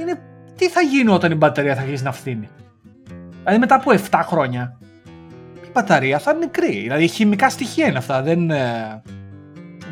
είναι 0.00 0.20
τι 0.56 0.68
θα 0.68 0.80
γίνει 0.80 1.10
όταν 1.10 1.32
η 1.32 1.34
μπαταρία 1.34 1.74
θα 1.74 1.80
αρχίσει 1.80 2.02
να 2.02 2.12
φθήνει. 2.12 2.48
Δηλαδή 3.42 3.58
μετά 3.58 3.74
από 3.74 3.90
7 4.10 4.20
χρόνια 4.22 4.78
η 5.64 5.68
μπαταρία 5.72 6.18
θα 6.18 6.30
είναι 6.30 6.40
νεκρή. 6.40 6.80
Δηλαδή 6.80 7.08
χημικά 7.08 7.50
στοιχεία 7.50 7.86
είναι 7.86 7.98
αυτά, 7.98 8.22
δεν, 8.22 8.50
ε, 8.50 9.02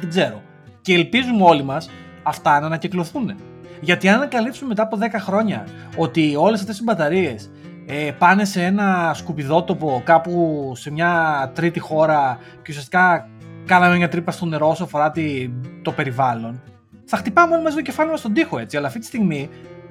δεν 0.01 0.09
ξέρω. 0.09 0.43
Και 0.81 0.95
ελπίζουμε 0.95 1.43
όλοι 1.45 1.62
μας 1.62 1.91
αυτά 2.22 2.61
να 2.61 2.66
ανακυκλωθούν. 2.66 3.35
Γιατί 3.81 4.09
αν 4.09 4.14
ανακαλύψουμε 4.14 4.68
μετά 4.68 4.83
από 4.83 4.99
10 5.01 5.18
χρόνια 5.18 5.66
ότι 5.97 6.35
όλες 6.39 6.61
αυτές 6.61 6.79
οι 6.79 6.83
μπαταρίες 6.83 7.51
ε, 7.87 8.11
πάνε 8.18 8.45
σε 8.45 8.64
ένα 8.64 9.12
σκουπιδότοπο 9.14 10.03
κάπου 10.05 10.72
σε 10.76 10.91
μια 10.91 11.51
τρίτη 11.55 11.78
χώρα 11.80 12.39
και 12.62 12.66
ουσιαστικά 12.68 13.28
κάναμε 13.66 13.97
μια 13.97 14.09
τρύπα 14.09 14.30
στο 14.30 14.47
νερό 14.47 14.68
όσο 14.68 14.84
αφορά 14.84 15.11
τη- 15.11 15.51
το 15.82 15.93
περιβάλλον, 15.93 16.62
θα 17.05 17.16
χτυπάμε 17.16 17.55
όλοι 17.55 17.62
μαζί 17.62 17.76
το 17.76 17.82
κεφάλι 17.82 18.11
μας 18.11 18.18
στον 18.18 18.32
τοίχο 18.32 18.59
έτσι. 18.59 18.76
Αλλά 18.76 18.87
αυτή 18.87 18.99
τη 18.99 19.07
στιγμή 19.07 19.49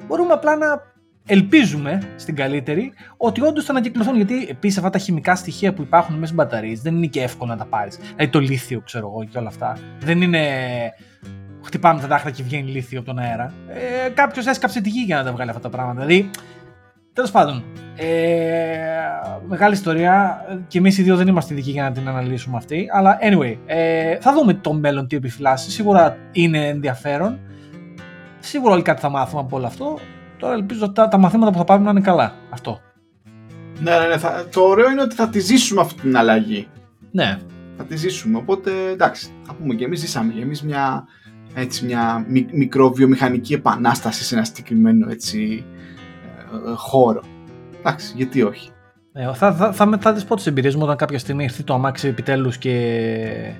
μπορούμε 0.07 0.33
απλά 0.33 0.55
να 0.55 0.93
ελπίζουμε 1.27 1.99
στην 2.15 2.35
καλύτερη 2.35 2.93
ότι 3.17 3.41
όντως 3.41 3.65
θα 3.65 3.71
ανακυκλωθούν. 3.71 4.15
Γιατί 4.15 4.47
επίσης 4.49 4.77
αυτά 4.77 4.89
τα 4.89 4.97
χημικά 4.97 5.35
στοιχεία 5.35 5.73
που 5.73 5.81
υπάρχουν 5.81 6.13
μέσα 6.15 6.25
στις 6.25 6.37
μπαταρίες 6.37 6.81
δεν 6.81 6.95
είναι 6.95 7.05
και 7.05 7.21
εύκολο 7.21 7.51
να 7.51 7.57
τα 7.57 7.65
πάρεις. 7.65 7.97
Δηλαδή 7.97 8.27
το 8.27 8.39
λίθιο, 8.39 8.81
ξέρω 8.85 9.07
εγώ 9.07 9.23
και 9.23 9.37
όλα 9.37 9.47
αυτά. 9.47 9.77
Δεν 9.99 10.21
είναι. 10.21 10.41
Χτυπάμε 11.63 12.01
τα 12.01 12.07
δάχτυλα 12.07 12.33
και 12.35 12.43
βγαίνει 12.43 12.71
λίθιο 12.71 12.99
από 12.99 13.07
τον 13.07 13.19
αέρα. 13.19 13.53
Ε, 14.05 14.09
Κάποιος 14.09 14.45
έσκαψε 14.45 14.81
τη 14.81 14.89
γη 14.89 15.01
για 15.03 15.17
να 15.17 15.23
τα 15.23 15.31
βγάλει 15.31 15.49
αυτά 15.49 15.61
τα 15.61 15.69
πράγματα. 15.69 16.05
Δηλαδή, 16.05 16.29
τέλος 17.15 17.31
πάντων, 17.31 17.63
ε, 17.95 18.05
μεγάλη 19.47 19.73
ιστορία 19.73 20.37
και 20.67 20.77
εμείς 20.77 20.97
οι 20.97 21.03
δύο 21.03 21.15
δεν 21.15 21.27
είμαστε 21.27 21.53
ειδικοί 21.53 21.71
για 21.71 21.83
να 21.83 21.91
την 21.91 22.07
αναλύσουμε 22.07 22.57
αυτή. 22.57 22.85
Αλλά 22.93 23.17
anyway, 23.21 23.57
ε, 23.65 24.17
θα 24.19 24.33
δούμε 24.33 24.53
το 24.53 24.73
μέλλον 24.73 25.07
τι 25.07 25.15
επιφυλάσσει. 25.15 25.71
Σίγουρα 25.71 26.17
είναι 26.31 26.67
ενδιαφέρον. 26.67 27.39
Σίγουρα 28.39 28.73
όλοι 28.73 28.81
κάτι 28.81 29.01
θα 29.01 29.09
μάθουμε 29.09 29.41
από 29.41 29.55
όλο 29.57 29.65
αυτό. 29.65 29.97
Τώρα 30.37 30.53
ελπίζω 30.53 30.85
ότι 30.85 30.93
τα, 30.93 31.07
τα 31.07 31.17
μαθήματα 31.17 31.51
που 31.51 31.57
θα 31.57 31.63
πάρουμε 31.63 31.85
να 31.85 31.91
είναι 31.91 32.01
καλά. 32.01 32.33
Αυτό. 32.49 32.79
ναι, 33.79 33.99
ναι, 33.99 34.07
ναι, 34.07 34.17
θα- 34.17 34.45
το 34.51 34.61
ωραίο 34.61 34.89
είναι 34.91 35.01
ότι 35.01 35.15
θα 35.15 35.29
τη 35.29 35.39
ζήσουμε 35.39 35.81
αυτή 35.81 36.01
την 36.01 36.17
αλλαγή. 36.17 36.67
Ναι. 37.11 37.37
Θα 37.77 37.83
τη 37.83 37.97
ζήσουμε, 37.97 38.37
οπότε 38.37 38.71
εντάξει, 38.91 39.29
θα 39.43 39.53
πούμε 39.53 39.73
και 39.73 39.85
εμείς 39.85 39.99
ζήσαμε 39.99 40.33
και 40.33 40.41
εμείς 40.41 40.63
μια, 40.63 41.07
έτσι, 41.55 41.85
μια 41.85 42.25
μι- 42.27 42.53
μικροβιομηχανική 42.53 43.53
επανάσταση 43.53 44.23
σε 44.23 44.35
ένα 44.35 44.43
συγκεκριμένο 44.43 45.09
έτσι, 45.09 45.63
ε, 45.67 45.73
ε, 45.73 46.04
χώρο. 46.75 47.21
Εντάξει, 47.79 48.13
γιατί 48.15 48.43
όχι. 48.43 48.69
Ε, 49.13 49.23
θα, 49.23 49.33
θα, 49.33 49.53
θα, 49.53 49.73
θα, 49.73 49.97
θα 50.01 50.13
τις 50.13 50.23
πω 50.25 50.35
τις 50.35 50.47
εμπειρίες 50.47 50.75
μου 50.75 50.81
όταν 50.83 50.95
κάποια 50.95 51.19
στιγμή 51.19 51.43
έρθει 51.43 51.63
το 51.63 51.73
αμάξι 51.73 52.07
επιτέλους 52.07 52.57
και 52.57 53.53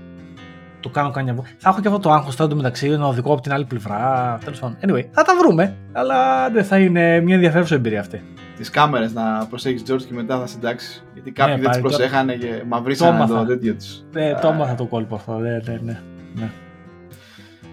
το 0.79 0.89
κάνω 0.89 1.11
κανένα 1.11 1.35
βο- 1.35 1.43
Θα 1.57 1.69
έχω 1.69 1.81
και 1.81 1.87
αυτό 1.87 1.99
το 1.99 2.11
άγχος 2.11 2.35
τώρα 2.35 2.55
μεταξύ 2.55 2.89
να 2.89 3.05
οδηγώ 3.05 3.33
από 3.33 3.41
την 3.41 3.53
άλλη 3.53 3.65
πλευρά. 3.65 4.37
Τέλος 4.43 4.59
πάντων. 4.59 4.77
Anyway, 4.81 5.03
θα 5.11 5.23
τα 5.23 5.33
βρούμε. 5.39 5.75
Αλλά 5.91 6.49
δεν 6.49 6.63
θα 6.63 6.77
είναι 6.79 7.19
μια 7.21 7.35
ενδιαφέρουσα 7.35 7.75
εμπειρία 7.75 7.99
αυτή. 7.99 8.21
Τις 8.57 8.69
κάμερες 8.69 9.13
να 9.13 9.45
προσέχεις, 9.49 9.83
George, 9.89 10.01
και 10.07 10.13
μετά 10.13 10.39
θα 10.39 10.47
συντάξεις. 10.47 11.05
Γιατί 11.13 11.31
κάποιοι 11.31 11.53
δεν 11.53 11.63
τις 11.63 11.67
Ναι, 11.67 11.71
πάλι, 11.81 11.83
το- 11.91 11.97
προσέχανε 11.97 12.33
και 12.33 12.63
μαυρίσανε 12.67 13.19
το 13.19 13.25
το 13.27 13.33
έμαθα. 13.33 13.45
τέτοιο 13.47 13.73
τους. 13.73 14.03
Ε, 14.13 14.33
το 14.41 14.47
έμαθα 14.47 14.75
το 14.75 14.85
κόλπο 14.85 15.15
αυτό. 15.15 15.33
Ναι, 15.37 15.49
ναι, 15.49 15.79
ναι. 15.83 15.99
ναι. 16.35 16.49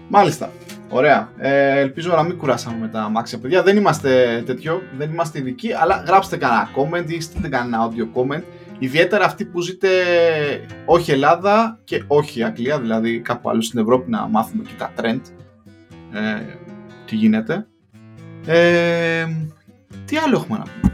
Μάλιστα. 0.09 0.49
Ωραία. 0.89 1.29
Ε, 1.37 1.79
ελπίζω 1.79 2.15
να 2.15 2.23
μην 2.23 2.37
κουράσαμε 2.37 2.77
με 2.77 2.87
τα 2.87 3.01
αμάξια, 3.01 3.39
παιδιά. 3.39 3.63
Δεν 3.63 3.77
είμαστε 3.77 4.43
τέτοιο, 4.45 4.81
δεν 4.97 5.11
είμαστε 5.11 5.39
ειδικοί, 5.39 5.73
αλλά 5.73 6.03
γράψτε 6.07 6.37
κανένα 6.37 6.69
comment 6.75 7.09
ή 7.09 7.21
στείλτε 7.21 7.47
κανένα 7.47 7.89
audio 7.89 8.19
comment. 8.19 8.43
Ιδιαίτερα 8.79 9.25
αυτοί 9.25 9.45
που 9.45 9.61
ζείτε 9.61 9.89
όχι 10.85 11.11
Ελλάδα 11.11 11.79
και 11.83 12.03
όχι 12.07 12.43
Αγγλία, 12.43 12.79
δηλαδή 12.79 13.19
κάπου 13.19 13.49
αλλού 13.49 13.61
στην 13.61 13.79
Ευρώπη 13.79 14.09
να 14.09 14.27
μάθουμε 14.27 14.63
και 14.63 14.73
τα 14.77 14.91
trend. 15.01 15.21
Ε, 16.13 16.41
τι 17.05 17.15
γίνεται. 17.15 17.67
Ε, 18.45 19.25
τι 20.05 20.17
άλλο 20.17 20.35
έχουμε 20.35 20.57
να 20.57 20.63
πούμε; 20.63 20.92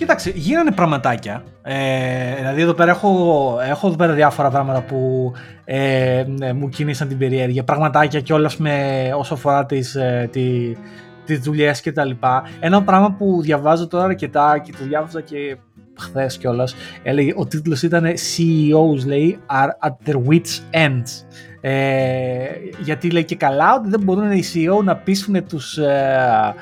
Κοίταξε, 0.00 0.32
γίνανε 0.34 0.70
πραγματάκια. 0.70 1.42
Ε, 1.62 2.34
δηλαδή 2.36 2.60
εδώ 2.60 2.74
πέρα 2.74 2.90
έχω, 2.90 3.58
έχω 3.68 3.86
εδώ 3.86 3.96
πέρα 3.96 4.12
διάφορα 4.12 4.50
πράγματα 4.50 4.82
που 4.82 5.32
ε, 5.64 6.24
ναι, 6.26 6.52
μου 6.52 6.68
κινήσαν 6.68 7.08
την 7.08 7.18
περιέργεια. 7.18 7.64
Πραγματάκια 7.64 8.20
κιόλας 8.20 8.56
με 8.56 8.74
όσο 9.16 9.34
αφορά 9.34 9.66
τις, 9.66 9.94
ε, 9.94 10.28
τη, 10.32 10.76
τις 11.24 11.38
δουλειές 11.38 11.80
και 11.80 11.92
τα 11.92 12.04
λοιπά. 12.04 12.42
Ένα 12.60 12.82
πράγμα 12.82 13.12
που 13.12 13.42
διαβάζω 13.42 13.86
τώρα 13.86 14.04
αρκετά 14.04 14.58
και 14.58 14.72
το 14.78 14.84
διάβαζα 14.84 15.20
και 15.20 15.56
χθες 15.98 16.38
κιόλας. 16.38 16.74
Έλεγε, 17.02 17.32
ο 17.36 17.46
τίτλος 17.46 17.82
ήταν 17.82 18.04
CEOs 18.04 19.06
λέει 19.06 19.38
are 19.46 19.88
at 19.88 20.10
their 20.10 20.16
wits 20.28 20.84
ends. 20.86 21.24
Ε, 21.60 22.44
γιατί 22.82 23.10
λέει 23.10 23.24
και 23.24 23.36
καλά 23.36 23.74
ότι 23.74 23.88
δεν 23.88 24.00
μπορούν 24.00 24.32
οι 24.32 24.42
CEO 24.54 24.84
να 24.84 24.96
πείσουν 24.96 25.46
τους, 25.46 25.78
ε, 25.78 26.54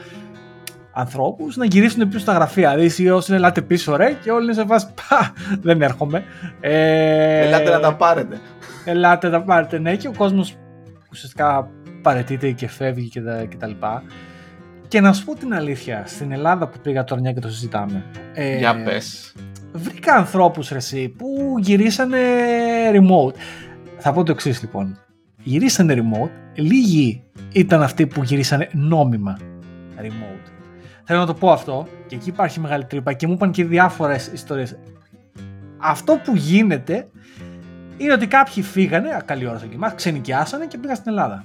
ανθρώπους 0.98 1.56
να 1.56 1.64
γυρίσουν 1.64 2.08
πίσω 2.08 2.18
στα 2.18 2.32
γραφεία. 2.32 2.76
Δηλαδή, 2.76 3.10
όσοι 3.10 3.34
ελάτε 3.34 3.62
πίσω, 3.62 3.96
ρε, 3.96 4.12
και 4.22 4.30
όλοι 4.30 4.44
είναι 4.44 4.52
σε 4.52 4.64
φάση. 4.64 4.86
Πα, 4.86 5.32
δεν 5.60 5.82
έρχομαι. 5.82 6.24
Ε, 6.60 7.46
ελάτε 7.46 7.70
να 7.70 7.80
τα 7.80 7.94
πάρετε. 7.94 8.40
Ελάτε 8.84 9.28
να 9.28 9.38
τα 9.38 9.44
πάρετε, 9.44 9.78
ναι, 9.78 9.96
και 9.96 10.08
ο 10.08 10.12
κόσμος 10.16 10.56
ουσιαστικά 11.10 11.70
παρετείται 12.02 12.50
και 12.50 12.68
φεύγει 12.68 13.08
και 13.08 13.20
τα, 13.20 13.44
και 13.44 13.56
τα 13.56 13.66
λοιπά. 13.66 14.02
Και 14.88 15.00
να 15.00 15.12
σου 15.12 15.24
πω 15.24 15.34
την 15.34 15.54
αλήθεια, 15.54 16.02
στην 16.06 16.32
Ελλάδα 16.32 16.68
που 16.68 16.78
πήγα 16.82 17.04
τώρα 17.04 17.20
μια 17.20 17.32
και 17.32 17.40
το 17.40 17.48
συζητάμε. 17.48 18.04
Ε, 18.34 18.56
Για 18.56 18.82
πες. 18.82 19.34
Βρήκα 19.72 20.14
ανθρώπους 20.14 20.68
ρε 20.68 20.78
που 21.16 21.54
γυρίσανε 21.58 22.18
remote. 22.92 23.34
Θα 23.98 24.12
πω 24.12 24.22
το 24.22 24.32
εξής 24.32 24.60
λοιπόν. 24.60 24.98
Γυρίσανε 25.42 25.94
remote, 25.94 26.30
λίγοι 26.54 27.22
ήταν 27.52 27.82
αυτοί 27.82 28.06
που 28.06 28.22
γυρίσανε 28.22 28.68
νόμιμα 28.72 29.38
remote. 30.00 30.37
Θέλω 31.10 31.20
να 31.20 31.26
το 31.26 31.34
πω 31.34 31.50
αυτό 31.50 31.86
και 32.06 32.14
εκεί 32.14 32.28
υπάρχει 32.28 32.60
μεγάλη 32.60 32.84
τρύπα 32.84 33.12
και 33.12 33.26
μου 33.26 33.32
είπαν 33.32 33.50
και 33.50 33.64
διάφορες 33.64 34.26
ιστορίες. 34.26 34.78
Αυτό 35.78 36.20
που 36.24 36.36
γίνεται 36.36 37.08
είναι 37.96 38.12
ότι 38.12 38.26
κάποιοι 38.26 38.62
φύγανε, 38.62 39.22
καλή 39.24 39.46
ώρα 39.46 39.58
στο 39.58 39.66
κοιμά, 39.66 39.90
ξενικιάσανε 39.90 40.66
και 40.66 40.78
πήγαν 40.78 40.96
στην 40.96 41.10
Ελλάδα. 41.10 41.44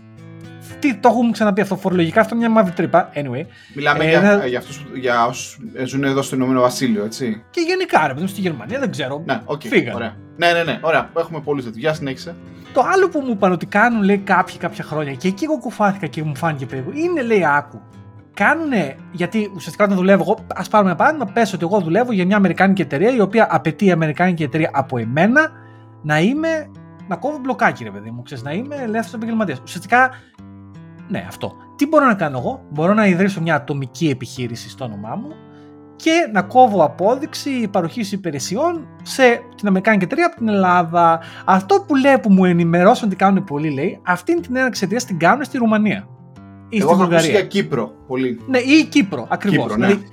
Τι, 0.79 0.95
το 0.95 1.09
έχουμε 1.09 1.31
ξαναπεί 1.31 1.61
αυτό 1.61 1.75
φορολογικά, 1.75 2.21
αυτό 2.21 2.35
είναι 2.35 2.45
μια 2.45 2.55
μαύρη 2.55 2.73
τρύπα. 2.73 3.09
Anyway. 3.13 3.45
Μιλάμε 3.75 4.05
ε, 4.05 4.09
για, 4.09 4.45
για, 4.45 4.59
αυτούς, 4.59 4.85
για 4.93 5.25
όσους 5.25 5.59
ζουν 5.85 6.03
εδώ 6.03 6.21
στο 6.21 6.35
Ηνωμένο 6.35 6.61
Βασίλειο, 6.61 7.03
έτσι. 7.03 7.43
Και 7.49 7.61
γενικά, 7.61 8.07
ρε 8.07 8.13
παιδί 8.13 8.27
στη 8.27 8.41
Γερμανία, 8.41 8.79
δεν 8.79 8.91
ξέρω. 8.91 9.23
Ναι, 9.25 9.41
okay, 9.45 9.65
φύγανε. 9.65 9.95
Ωραία. 9.95 10.15
Ναι, 10.37 10.51
ναι, 10.51 10.63
ναι, 10.63 10.79
ωραία. 10.81 11.09
Έχουμε 11.17 11.39
πολλούς 11.39 11.63
τέτοιους. 11.63 11.81
Γεια 11.81 11.93
συνέχισε. 11.93 12.35
Το 12.73 12.83
άλλο 12.93 13.09
που 13.09 13.19
μου 13.19 13.31
είπαν 13.31 13.51
ότι 13.51 13.65
κάνουν, 13.65 14.03
λέει, 14.03 14.17
κάποιοι 14.17 14.57
κάποια 14.57 14.83
χρόνια 14.83 15.13
και 15.13 15.27
εκεί 15.27 15.43
εγώ 15.43 15.59
κουφάθηκα 15.59 16.07
και 16.07 16.23
μου 16.23 16.35
φάνηκε 16.35 16.65
περίπου, 16.65 16.91
είναι, 16.91 17.21
λέει, 17.21 17.45
άκου. 17.45 17.81
Κάνουνε, 18.33 18.95
γιατί 19.11 19.51
ουσιαστικά 19.55 19.83
όταν 19.83 19.97
δουλεύω 19.97 20.23
εγώ, 20.23 20.37
ας 20.55 20.67
πάρουμε 20.67 20.89
ένα 20.89 20.99
παράδειγμα, 20.99 21.25
πες 21.33 21.53
ότι 21.53 21.65
εγώ 21.65 21.79
δουλεύω 21.79 22.11
για 22.11 22.25
μια 22.25 22.35
Αμερικάνικη 22.35 22.81
εταιρεία 22.81 23.15
η 23.15 23.19
οποία 23.19 23.47
απαιτεί 23.49 23.85
η 23.85 23.91
Αμερικάνικη 23.91 24.43
εταιρεία 24.43 24.69
από 24.73 24.97
εμένα 24.97 25.51
να 26.01 26.19
είμαι. 26.19 26.69
να 27.07 27.15
κόβω 27.15 27.37
μπλοκάκι, 27.37 27.83
ρε 27.83 27.91
παιδί 27.91 28.11
μου, 28.11 28.21
ξέρεις, 28.21 28.43
να 28.43 28.51
είμαι 28.51 28.75
ελεύθερος 28.75 29.13
επαγγελματίας. 29.13 29.59
Ουσιαστικά, 29.59 30.09
ναι, 31.07 31.25
αυτό. 31.27 31.53
Τι 31.75 31.87
μπορώ 31.87 32.05
να 32.05 32.13
κάνω 32.13 32.37
εγώ, 32.37 32.65
μπορώ 32.69 32.93
να 32.93 33.05
ιδρύσω 33.05 33.41
μια 33.41 33.55
ατομική 33.55 34.09
επιχείρηση 34.09 34.69
στο 34.69 34.85
όνομά 34.85 35.15
μου 35.15 35.29
και 35.95 36.29
να 36.31 36.41
κόβω 36.41 36.83
απόδειξη 36.83 37.67
παροχής 37.71 38.11
υπηρεσιών 38.11 38.87
σε 39.01 39.23
την 39.55 39.67
Αμερικάνικη 39.67 40.03
εταιρεία 40.03 40.25
από 40.25 40.35
την 40.35 40.47
Ελλάδα. 40.47 41.19
Αυτό 41.45 41.85
που 41.87 41.95
λέει 41.95 42.19
που 42.19 42.31
μου 42.31 42.45
ενημερώσαν 42.45 43.07
ότι 43.07 43.15
κάνουν 43.15 43.43
πολύ, 43.43 43.69
λέει, 43.69 43.99
αυτή 44.03 44.39
την 44.39 44.55
έναρξη 44.55 44.83
εταιρεία 44.85 45.05
την 45.05 45.19
κάνουν 45.19 45.43
στη 45.43 45.57
Ρουμανία. 45.57 46.07
Ή 46.73 46.77
Εγώ 46.79 46.93
στη 46.93 46.97
Βουλγαρία. 46.97 47.29
για 47.29 47.43
Κύπρο 47.43 47.93
πολύ. 48.07 48.39
Ναι, 48.47 48.57
ή 48.57 48.85
Κύπρο 48.85 49.27
ακριβώς. 49.29 49.77
Ναι. 49.77 49.87
Δηλαδή, 49.87 50.09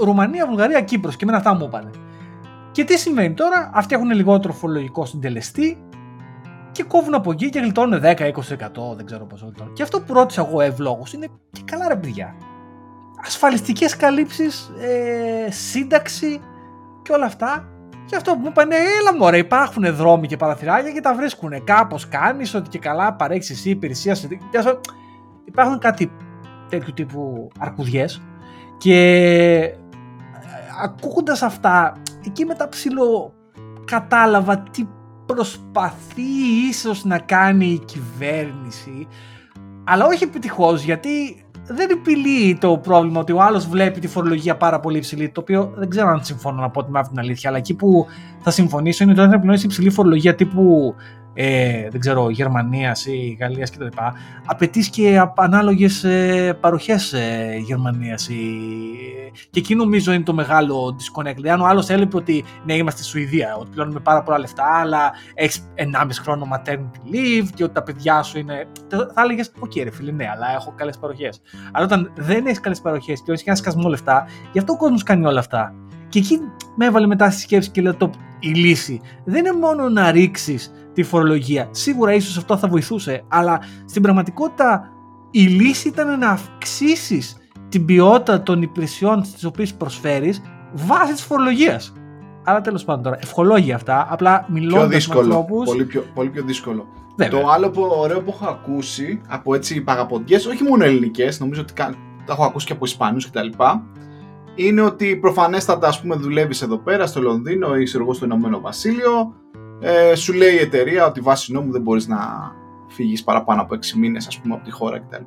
Ρουμανία, 0.00 0.46
Βουλγαρία, 0.46 0.80
Κύπρος. 0.80 1.16
Και 1.16 1.24
με 1.24 1.36
αυτά 1.36 1.54
μου 1.54 1.64
είπαν. 1.64 1.90
Και 2.72 2.84
τι 2.84 2.98
συμβαίνει 2.98 3.34
τώρα, 3.34 3.70
αυτοί 3.74 3.94
έχουν 3.94 4.10
λιγότερο 4.10 4.52
φορολογικό 4.52 5.04
συντελεστή 5.04 5.78
και 6.72 6.82
κόβουν 6.82 7.14
από 7.14 7.32
εκεί 7.32 7.48
και 7.48 7.58
γλιτώνουν 7.58 8.00
10-20%, 8.00 8.96
δεν 8.96 9.06
ξέρω 9.06 9.24
πόσο 9.24 9.52
Και 9.72 9.82
αυτό 9.82 10.00
που 10.00 10.12
ρώτησα 10.12 10.46
εγώ 10.48 10.60
ευλόγως 10.60 11.12
είναι 11.12 11.26
και 11.52 11.62
καλά 11.64 11.88
ρε 11.88 11.96
παιδιά 11.96 12.34
ασφαλιστικές 13.26 13.96
καλύψεις, 13.96 14.70
ε, 14.80 15.50
σύνταξη 15.50 16.40
και 17.02 17.12
όλα 17.12 17.24
αυτά. 17.24 17.68
Και 18.06 18.16
αυτό 18.16 18.32
που 18.32 18.38
μου 18.38 18.48
είπανε, 18.48 18.74
έλα 18.74 19.16
μωρέ, 19.18 19.38
υπάρχουν 19.38 19.94
δρόμοι 19.94 20.26
και 20.26 20.36
παραθυράκια 20.36 20.92
και 20.92 21.00
τα 21.00 21.14
βρίσκουν. 21.14 21.64
Κάπως 21.64 22.08
κάνεις 22.08 22.54
ότι 22.54 22.68
και 22.68 22.78
καλά 22.78 23.14
παρέχεις 23.14 23.50
εσύ 23.50 23.70
υπηρεσία. 23.70 24.16
Υπάρχουν 25.50 25.78
κάτι 25.78 26.12
τέτοιου 26.68 26.92
τύπου 26.94 27.48
αρκουδιές. 27.58 28.22
Και 28.78 28.98
ε, 29.54 29.74
ακούγοντας 30.82 31.42
αυτά, 31.42 31.96
εκεί 32.26 32.44
μετά 32.44 32.68
ψηλό 32.68 33.32
κατάλαβα 33.84 34.58
τι 34.58 34.86
προσπαθεί 35.26 36.22
ίσως 36.68 37.04
να 37.04 37.18
κάνει 37.18 37.66
η 37.66 37.78
κυβέρνηση 37.84 39.06
αλλά 39.84 40.06
όχι 40.06 40.24
επιτυχώς 40.24 40.82
γιατί 40.82 41.44
δεν 41.66 41.90
επιλύει 41.90 42.58
το 42.60 42.78
πρόβλημα 42.78 43.20
ότι 43.20 43.32
ο 43.32 43.42
άλλος 43.42 43.68
βλέπει 43.68 44.00
τη 44.00 44.08
φορολογία 44.08 44.56
πάρα 44.56 44.80
πολύ 44.80 44.96
υψηλή. 44.96 45.28
Το 45.28 45.40
οποίο 45.40 45.72
δεν 45.76 45.88
ξέρω 45.88 46.08
αν 46.08 46.24
συμφωνώ 46.24 46.60
να 46.60 46.70
πω 46.70 46.84
την 46.84 47.18
αλήθεια. 47.18 47.48
Αλλά 47.48 47.58
εκεί 47.58 47.74
που 47.74 48.06
θα 48.38 48.50
συμφωνήσω 48.50 49.02
είναι 49.02 49.12
ότι 49.12 49.20
όταν 49.20 49.32
επιλέγει 49.32 49.64
υψηλή 49.64 49.90
φορολογία 49.90 50.34
τύπου 50.34 50.94
ε, 51.34 51.88
δεν 51.90 52.00
ξέρω, 52.00 52.30
Γερμανίας 52.30 53.06
ή 53.06 53.36
Γαλλίας 53.40 53.70
κτλ. 53.70 53.86
Απαιτείς 54.46 54.88
και 54.88 55.22
ανάλογες 55.36 56.04
ε, 56.04 56.58
παροχές 56.60 57.12
ε, 57.12 57.56
Γερμανίας. 57.66 58.28
Και 59.50 59.58
εκεί 59.58 59.74
νομίζω 59.74 60.12
είναι 60.12 60.22
το 60.22 60.34
μεγάλο 60.34 60.96
disconnect. 60.98 61.34
Δηλαδή, 61.34 61.50
αν 61.50 61.60
ο 61.60 61.66
άλλος 61.66 61.88
έλεγε 61.88 62.16
ότι 62.16 62.44
ναι, 62.64 62.74
είμαστε 62.74 63.02
στη 63.02 63.10
Σουηδία, 63.10 63.56
ότι 63.56 63.70
πληρώνουμε 63.70 64.00
πάρα 64.00 64.22
πολλά 64.22 64.38
λεφτά, 64.38 64.80
αλλά 64.80 65.12
έχεις 65.34 65.72
1,5 65.76 65.84
χρόνο 66.22 66.48
maternity 66.52 67.14
leave 67.14 67.48
και 67.54 67.64
ότι 67.64 67.72
τα 67.72 67.82
παιδιά 67.82 68.22
σου 68.22 68.38
είναι. 68.38 68.66
Θα 68.88 69.22
έλεγες, 69.22 69.52
Οκ, 69.58 69.72
ρε 69.82 69.90
φίλε, 69.90 70.12
ναι, 70.12 70.28
αλλά 70.34 70.54
έχω 70.54 70.72
καλές 70.76 70.98
παροχές. 70.98 71.40
Αλλά 71.72 71.84
όταν 71.84 72.12
δεν 72.16 72.46
έχεις 72.46 72.60
καλές 72.60 72.80
παροχές 72.80 73.22
και 73.22 73.32
έχει 73.32 73.42
ένα 73.46 73.56
σκασμό 73.56 73.88
λεφτά, 73.88 74.26
γι' 74.52 74.58
αυτό 74.58 74.72
ο 74.72 74.76
κόσμος 74.76 75.02
κάνει 75.02 75.26
όλα 75.26 75.38
αυτά. 75.38 75.74
Και 76.10 76.18
εκεί 76.18 76.38
με 76.76 76.86
έβαλε 76.86 77.06
μετά 77.06 77.30
στη 77.30 77.40
σκέψη 77.40 77.70
και 77.70 77.82
λέω: 77.82 77.94
το, 77.94 78.10
Η 78.40 78.48
λύση 78.48 79.00
δεν 79.24 79.46
είναι 79.46 79.56
μόνο 79.56 79.88
να 79.88 80.10
ρίξεις 80.10 80.72
τη 80.94 81.02
φορολογία. 81.02 81.68
Σίγουρα 81.70 82.14
ίσως 82.14 82.36
αυτό 82.36 82.56
θα 82.56 82.68
βοηθούσε, 82.68 83.24
αλλά 83.28 83.60
στην 83.84 84.02
πραγματικότητα 84.02 84.88
η 85.30 85.42
λύση 85.42 85.88
ήταν 85.88 86.18
να 86.18 86.30
αυξήσεις 86.30 87.36
την 87.68 87.84
ποιότητα 87.84 88.42
των 88.42 88.62
υπηρεσιών 88.62 89.22
τις 89.22 89.44
οποίες 89.44 89.74
προσφέρεις 89.74 90.42
βάσεις 90.72 91.14
της 91.14 91.24
φορολογίας. 91.24 91.92
Αλλά 92.44 92.60
τέλος 92.60 92.84
πάντων 92.84 93.02
τώρα, 93.02 93.18
ευχολόγια 93.20 93.74
αυτά, 93.74 94.06
απλά 94.10 94.46
μιλώντας 94.48 95.08
με 95.08 95.14
ανθρώπους... 95.18 95.64
Πολύ 95.64 95.84
πιο, 95.84 96.04
πολύ 96.14 96.28
πιο 96.28 96.42
δύσκολο. 96.42 96.86
Το 97.30 97.48
άλλο 97.48 97.70
που, 97.70 97.82
ωραίο 97.98 98.22
που 98.22 98.30
έχω 98.34 98.46
ακούσει 98.46 99.20
από 99.28 99.54
έτσι 99.54 99.80
παγαποντιές, 99.80 100.46
όχι 100.46 100.62
μόνο 100.62 100.84
ελληνικές, 100.84 101.40
νομίζω 101.40 101.60
ότι 101.60 101.72
τα 101.72 101.94
έχω 102.28 102.44
ακούσει 102.44 102.66
και 102.66 102.72
από 102.72 102.84
Ισπανούς 102.84 103.30
κτλ. 103.30 103.48
Είναι 104.62 104.80
ότι 104.80 105.16
προφανέστατα 105.16 105.88
ας 105.88 106.00
πούμε 106.00 106.14
δουλεύεις 106.16 106.62
εδώ 106.62 106.78
πέρα 106.78 107.06
στο 107.06 107.20
Λονδίνο 107.20 107.76
ή 107.76 107.90
εγώ 107.94 108.14
στο 108.14 108.24
Ηνωμένο 108.24 108.60
Βασίλειο 108.60 109.34
ε, 109.80 110.14
σου 110.14 110.32
λέει 110.32 110.54
η 110.54 110.58
εταιρεία 110.58 111.06
ότι 111.06 111.20
βάσει 111.20 111.52
νόμου 111.52 111.72
δεν 111.72 111.82
μπορείς 111.82 112.08
να 112.08 112.18
φύγεις 112.88 113.24
παραπάνω 113.24 113.62
από 113.62 113.74
6 113.74 113.78
μήνες 113.96 114.26
ας 114.26 114.38
πούμε 114.40 114.54
από 114.54 114.64
τη 114.64 114.70
χώρα 114.70 114.98
κτλ. 114.98 115.22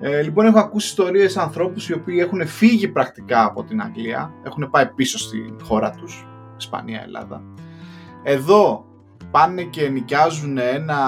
Ε, 0.00 0.22
λοιπόν 0.22 0.46
έχω 0.46 0.58
ακούσει 0.58 0.86
ιστορίες 0.86 1.36
ανθρώπους 1.36 1.88
οι 1.88 1.92
οποίοι 1.92 2.16
έχουν 2.20 2.46
φύγει 2.46 2.88
πρακτικά 2.88 3.44
από 3.44 3.64
την 3.64 3.80
Αγγλία, 3.80 4.34
έχουν 4.44 4.70
πάει 4.70 4.86
πίσω 4.86 5.18
στη 5.18 5.54
χώρα 5.62 5.90
τους, 5.90 6.26
Ισπανία, 6.58 7.02
Ελλάδα. 7.02 7.42
Εδώ 8.22 8.84
πάνε 9.30 9.62
και 9.62 9.88
νοικιάζουν 9.88 10.58
ένα 10.58 11.00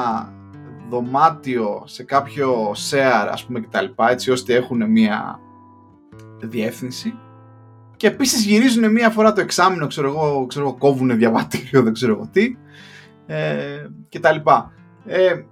δωμάτιο 0.88 1.82
σε 1.84 2.02
κάποιο 2.02 2.70
share 2.90 3.28
ας 3.30 3.44
πούμε 3.44 3.60
κτλ 3.60 4.02
έτσι 4.10 4.30
ώστε 4.30 4.54
έχουν 4.54 4.90
μια 4.90 5.40
διεύθυνση 6.40 7.14
και 7.98 8.06
επίσης 8.06 8.44
γυρίζουν 8.44 8.92
μία 8.92 9.10
φορά 9.10 9.32
το 9.32 9.40
εξάμεινο, 9.40 9.86
ξέρω 9.86 10.08
εγώ, 10.08 10.46
ξέρω 10.46 10.66
εγώ 10.66 10.76
κόβουν 10.76 11.16
διαβατήριο, 11.16 11.82
δεν 11.86 11.92
ξέρω 11.92 12.12
εγώ 12.12 12.28
τι. 12.32 12.56
Ε, 13.26 13.86
και 14.08 14.20
τα 14.20 14.32
λοιπά. 14.32 14.72
Ε, 15.06 15.42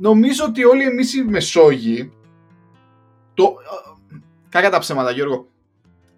νομίζω 0.00 0.44
ότι 0.44 0.64
όλοι 0.64 0.82
εμείς 0.82 1.14
οι 1.14 1.24
Μεσόγειοι, 1.24 2.12
το, 3.34 3.44
ε, 3.44 4.16
κάκα 4.48 4.70
τα 4.70 4.78
ψέματα 4.78 5.10
Γιώργο, 5.10 5.48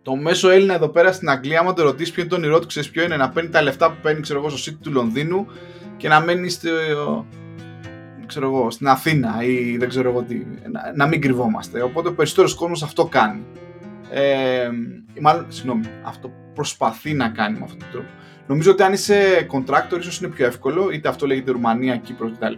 το 0.03 0.17
μέσο 0.17 0.51
Έλληνα 0.51 0.75
εδώ 0.75 0.89
πέρα 0.89 1.13
στην 1.13 1.29
Αγγλία, 1.29 1.61
άμα 1.61 1.73
το 1.73 1.83
ρωτήσεις 1.83 2.13
ποιο 2.13 2.23
είναι 2.23 2.31
το 2.31 2.37
όνειρό 2.37 2.59
του, 2.59 2.67
ξέρεις 2.67 2.91
ποιο 2.91 3.03
είναι, 3.05 3.17
να 3.17 3.29
παίρνει 3.29 3.51
τα 3.51 3.63
λεφτά 3.63 3.91
που 3.91 3.97
παίρνει 4.03 4.21
ξέρω 4.21 4.39
εγώ, 4.39 4.49
στο 4.49 4.73
City 4.73 4.79
του 4.83 4.93
Λονδίνου 4.93 5.47
και 5.97 6.09
να 6.09 6.21
μένει 6.21 6.49
στο, 6.49 6.71
ξέρω 8.27 8.47
εγώ, 8.47 8.71
στην 8.71 8.89
Αθήνα 8.89 9.43
ή 9.43 9.77
δεν 9.77 9.89
ξέρω 9.89 10.11
εγώ 10.11 10.23
τι, 10.23 10.35
να, 10.71 10.93
να 10.97 11.07
μην 11.07 11.21
κρυβόμαστε. 11.21 11.83
Οπότε 11.83 12.09
ο 12.09 12.15
περισσότερος 12.15 12.55
κόσμος 12.55 12.83
αυτό 12.83 13.05
κάνει. 13.05 13.43
Ε, 14.15 14.71
μάλλον, 15.21 15.47
συγγνώμη, 15.49 15.85
αυτό 16.03 16.33
προσπαθεί 16.55 17.15
να 17.15 17.29
κάνει 17.29 17.59
με 17.59 17.65
αυτόν 17.65 17.79
τον 17.79 17.89
τρόπο. 17.93 18.09
Νομίζω 18.47 18.71
ότι 18.71 18.83
αν 18.83 18.93
είσαι 18.93 19.47
contractor 19.53 19.99
ίσως 19.99 20.21
είναι 20.21 20.29
πιο 20.29 20.47
εύκολο, 20.47 20.91
είτε 20.91 21.09
αυτό 21.09 21.27
λέγεται 21.27 21.51
Ρουμανία, 21.51 21.97
Κύπρος 21.97 22.33
κτλ. 22.33 22.55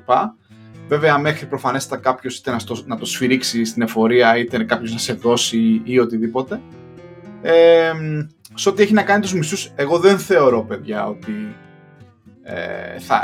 Βέβαια, 0.89 1.19
μέχρι 1.19 1.47
προφανέστατα 1.47 2.03
κάποιος 2.03 2.39
είτε 2.39 2.51
να, 2.51 2.59
στο, 2.59 2.77
να 2.87 2.97
το 2.97 3.05
σφυρίξει 3.05 3.65
στην 3.65 3.83
εφορία, 3.83 4.39
είτε 4.39 4.65
κάποιος 4.65 4.93
να 4.93 4.99
σε 4.99 5.13
δώσει 5.13 5.81
ή 5.85 5.99
οτιδήποτε. 5.99 6.61
Ε, 7.43 7.93
σε 8.55 8.69
ό,τι 8.69 8.83
έχει 8.83 8.93
να 8.93 9.03
κάνει 9.03 9.23
τους 9.23 9.35
μισθούς, 9.35 9.73
εγώ 9.75 9.99
δεν 9.99 10.19
θεωρώ, 10.19 10.63
παιδιά, 10.63 11.07
ότι 11.07 11.57
ε, 12.43 12.99
θα, 12.99 13.21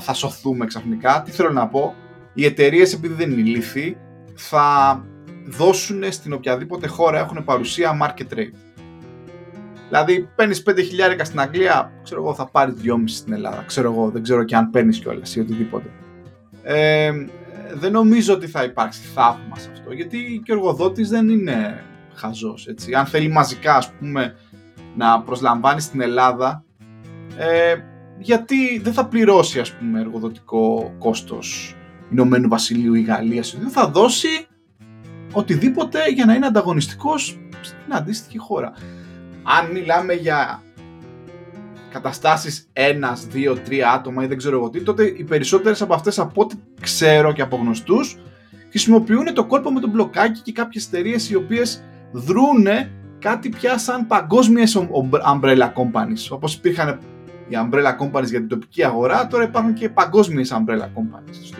θα 0.00 0.12
σωθούμε 0.12 0.66
ξαφνικά. 0.66 1.22
Τι 1.24 1.30
θέλω 1.30 1.50
να 1.50 1.66
πω, 1.66 1.94
οι 2.34 2.44
εταιρείες 2.44 2.92
επειδή 2.92 3.14
δεν 3.14 3.30
είναι 3.30 3.40
ηλίθιοι, 3.40 3.96
θα 4.34 5.04
δώσουν 5.46 6.12
στην 6.12 6.32
οποιαδήποτε 6.32 6.86
χώρα 6.86 7.18
έχουν 7.18 7.44
παρουσία 7.44 7.98
market 8.02 8.38
rate. 8.38 8.54
Δηλαδή, 9.88 10.28
παίρνεις 10.36 10.62
5 10.62 10.82
χιλιάρικα 10.82 11.24
στην 11.24 11.40
Αγγλία, 11.40 11.92
ξέρω 12.02 12.20
εγώ, 12.22 12.34
θα 12.34 12.46
πάρεις 12.46 12.74
2,5 12.82 12.88
στην 13.06 13.32
Ελλάδα. 13.32 13.64
Ξέρω 13.66 13.92
εγώ, 13.92 14.10
δεν 14.10 14.22
ξέρω 14.22 14.44
και 14.44 14.56
αν 14.56 14.70
παίρνεις 14.70 14.98
κιόλας 14.98 15.36
ή 15.36 15.40
οτιδήποτε. 15.40 15.90
Ε, 16.62 17.12
δεν 17.74 17.92
νομίζω 17.92 18.34
ότι 18.34 18.46
θα 18.46 18.64
υπάρξει 18.64 19.00
θαύμα 19.14 19.56
σε 19.56 19.68
αυτό, 19.72 19.92
γιατί 19.92 20.40
και 20.44 20.52
ο 20.52 20.54
εργοδότης 20.54 21.08
δεν 21.08 21.28
είναι 21.28 21.84
χαζός. 22.14 22.66
Έτσι. 22.66 22.94
Αν 22.94 23.06
θέλει 23.06 23.28
μαζικά 23.28 23.76
ας 23.76 23.92
πούμε 23.92 24.36
να 24.96 25.22
προσλαμβάνει 25.22 25.80
στην 25.80 26.00
Ελλάδα 26.00 26.64
ε, 27.38 27.74
γιατί 28.18 28.78
δεν 28.78 28.92
θα 28.92 29.06
πληρώσει 29.06 29.60
ας 29.60 29.72
πούμε 29.72 30.00
εργοδοτικό 30.00 30.94
κόστος 30.98 31.76
Ηνωμένου 32.10 32.48
Βασιλείου 32.48 32.94
ή 32.94 33.02
Γαλλίας 33.02 33.56
δεν 33.58 33.70
θα 33.70 33.88
δώσει 33.88 34.46
οτιδήποτε 35.34 35.98
για 36.14 36.24
να 36.24 36.34
είναι 36.34 36.46
ανταγωνιστικός 36.46 37.38
στην 37.60 37.94
αντίστοιχη 37.94 38.38
χώρα. 38.38 38.72
Αν 39.42 39.70
μιλάμε 39.72 40.12
για 40.12 40.62
καταστάσεις 41.90 42.68
ένας, 42.72 43.26
δύο, 43.26 43.58
τρία 43.58 43.92
άτομα 43.92 44.24
ή 44.24 44.26
δεν 44.26 44.36
ξέρω 44.36 44.56
εγώ 44.56 44.70
τι, 44.70 44.82
τότε 44.82 45.04
οι 45.04 45.24
περισσότερες 45.24 45.82
από 45.82 45.94
αυτές 45.94 46.18
από 46.18 46.42
ό,τι 46.42 46.54
ξέρω 46.80 47.32
και 47.32 47.42
από 47.42 47.56
γνωστούς 47.56 48.18
χρησιμοποιούν 48.70 49.34
το 49.34 49.44
κόλπο 49.44 49.72
με 49.72 49.80
το 49.80 49.88
μπλοκάκι 49.88 50.40
και 50.40 50.52
κάποιες 50.52 50.86
εταιρείες 50.86 51.30
οι 51.30 51.34
οποίες 51.34 51.82
δρούνε 52.12 52.90
κάτι 53.18 53.48
πια 53.48 53.78
σαν 53.78 54.06
παγκόσμιες 54.06 54.78
umbrella 55.32 55.72
companies. 55.74 56.28
Όπως 56.30 56.54
υπήρχαν 56.54 56.98
οι 57.48 57.52
umbrella 57.52 57.96
companies 58.00 58.28
για 58.28 58.38
την 58.38 58.48
τοπική 58.48 58.84
αγορά, 58.84 59.26
τώρα 59.26 59.44
υπάρχουν 59.44 59.74
και 59.74 59.88
παγκόσμιες 59.88 60.52
umbrella 60.52 60.88
companies. 60.96 61.58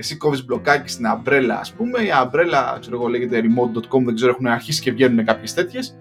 Εσύ 0.00 0.16
κόβεις 0.16 0.44
μπλοκάκι 0.44 0.90
στην 0.90 1.06
umbrella 1.06 1.56
ας 1.60 1.72
πούμε, 1.72 2.00
η 2.00 2.08
umbrella 2.22 2.76
ξέρω 2.80 2.96
εγώ 2.96 3.08
λέγεται 3.08 3.40
remote.com, 3.40 4.02
δεν 4.04 4.14
ξέρω 4.14 4.30
έχουν 4.30 4.46
αρχίσει 4.46 4.80
και 4.80 4.92
βγαίνουν 4.92 5.24
κάποιες 5.24 5.54
τέτοιες 5.54 5.96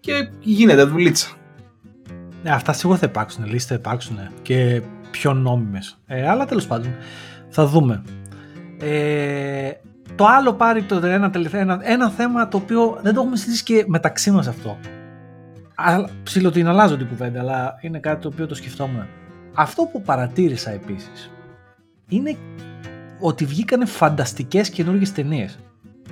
και 0.00 0.28
γίνεται 0.40 0.82
δουλίτσα. 0.82 1.28
Ναι, 2.42 2.50
αυτά 2.50 2.72
σίγουρα 2.72 2.98
θα 2.98 3.06
υπάρξουν, 3.06 3.44
λύσεις 3.44 3.64
θα 3.64 3.74
υπάρξουν 3.74 4.18
και 4.42 4.82
πιο 5.10 5.32
νόμιμες. 5.32 5.98
Ε, 6.06 6.28
αλλά 6.28 6.44
τέλος 6.44 6.66
πάντων, 6.66 6.94
θα 7.48 7.66
δούμε. 7.66 8.02
Ε, 8.80 9.70
το 10.14 10.26
άλλο 10.26 10.52
πάρει 10.52 10.82
το 10.82 11.06
ένα, 11.06 11.30
τελευταίο, 11.30 11.60
ένα, 11.60 11.78
ένα 11.82 12.10
θέμα 12.10 12.48
το 12.48 12.56
οποίο 12.56 12.98
δεν 13.02 13.14
το 13.14 13.20
έχουμε 13.20 13.36
συζητήσει 13.36 13.62
και 13.62 13.84
μεταξύ 13.86 14.30
μας 14.30 14.46
αυτό. 14.46 14.78
Ψήλω 16.22 16.50
την 16.50 16.68
αλλάζω 16.68 16.96
την 16.96 17.08
κουβέντα, 17.08 17.40
αλλά 17.40 17.78
είναι 17.80 17.98
κάτι 17.98 18.22
το 18.22 18.28
οποίο 18.28 18.46
το 18.46 18.54
σκεφτόμουν. 18.54 19.06
Αυτό 19.54 19.88
που 19.92 20.02
παρατήρησα 20.02 20.70
επίσης 20.70 21.30
είναι 22.08 22.36
ότι 23.22 23.44
βγήκανε 23.44 23.86
φανταστικές 23.86 24.70
καινούργιες 24.70 25.12
ταινίες. 25.12 25.58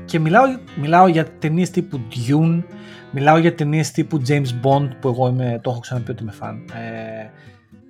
Και 0.05 0.19
μιλάω, 0.19 0.45
μιλάω 0.81 1.07
για 1.09 1.27
ταινίες 1.39 1.71
τύπου 1.71 2.01
Dune, 2.11 2.63
μιλάω 3.11 3.39
για 3.39 3.55
ταινίες 3.55 3.91
τύπου 3.91 4.23
James 4.29 4.49
Bond 4.63 4.89
που 5.01 5.09
εγώ 5.09 5.29
είμαι, 5.29 5.61
το 5.63 5.71
έχω 5.71 5.81
ξαναπεί 5.81 6.11
ότι 6.11 6.23
είμαι 6.23 6.33
φαν. 6.33 6.65
Ε, 6.73 7.31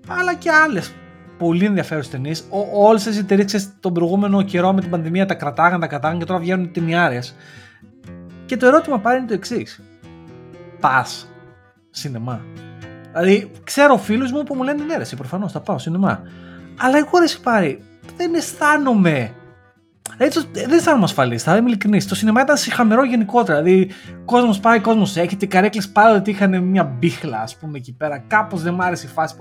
αλλά 0.09 0.35
και 0.35 0.51
άλλες 0.51 0.93
πολύ 1.39 1.65
ενδιαφέρουσες 1.65 2.11
ταινίες. 2.11 2.45
Όλες 2.75 3.07
οι 3.07 3.19
εταιρείες 3.19 3.69
τον 3.81 3.93
προηγούμενο 3.93 4.43
καιρό 4.43 4.73
με 4.73 4.81
την 4.81 4.91
πανδημία 4.91 5.27
τα 5.27 5.35
κρατάγαν, 5.35 5.81
τα 5.81 5.87
κρατάγαν 5.87 6.19
και 6.19 6.25
τώρα 6.25 6.39
βγαίνουν 6.41 6.73
ταινιάρες. 6.73 7.35
Και 8.47 8.57
το 8.57 8.67
ερώτημα 8.67 8.99
πάλι 8.99 9.19
είναι 9.19 9.27
το 9.27 9.35
εξής. 9.35 9.81
Πας 10.81 11.31
σινεμά. 11.91 12.41
Δηλαδή, 13.13 13.51
ξέρω 13.65 13.97
φίλους 13.97 14.33
μου 14.33 14.43
που 14.43 14.55
μου 14.55 14.63
λένε 14.63 14.85
ναι, 14.85 14.97
ρε, 14.97 15.05
προφανώς 15.17 15.53
θα 15.53 15.61
πάω 15.61 15.79
σινεμά. 15.79 16.23
Αλλά 16.79 16.99
εγώ 16.99 17.19
ρε, 17.19 17.27
πάρει, 17.43 17.83
δεν 18.17 18.35
αισθάνομαι. 18.35 19.35
Έτσι, 20.17 20.41
δεν 20.53 20.73
αισθάνομαι 20.73 21.05
ασφαλής, 21.05 21.43
θα 21.43 21.57
είμαι 21.57 21.69
ειλικρινής. 21.69 22.07
Το 22.07 22.15
σινεμά 22.15 22.41
ήταν 22.41 22.57
συχαμερό 22.57 23.05
γενικότερα. 23.05 23.63
Δηλαδή, 23.63 23.91
κόσμος 24.25 24.61
πάει, 24.61 24.81
κόσμος 24.81 25.17
έχει. 25.17 25.37
Οι 25.41 25.47
καρέκλες 25.47 25.93
ότι 26.17 26.31
είχαν 26.31 26.63
μια 26.63 26.85
μπίχλα, 26.85 27.41
ας 27.41 27.57
πούμε, 27.57 27.79
εκεί 27.79 27.93
πέρα. 27.93 28.19
Κάπως 28.19 28.63
δεν 28.63 28.75
μ' 28.75 28.81
άρεσε 28.81 29.07
η 29.07 29.11
φάση. 29.11 29.35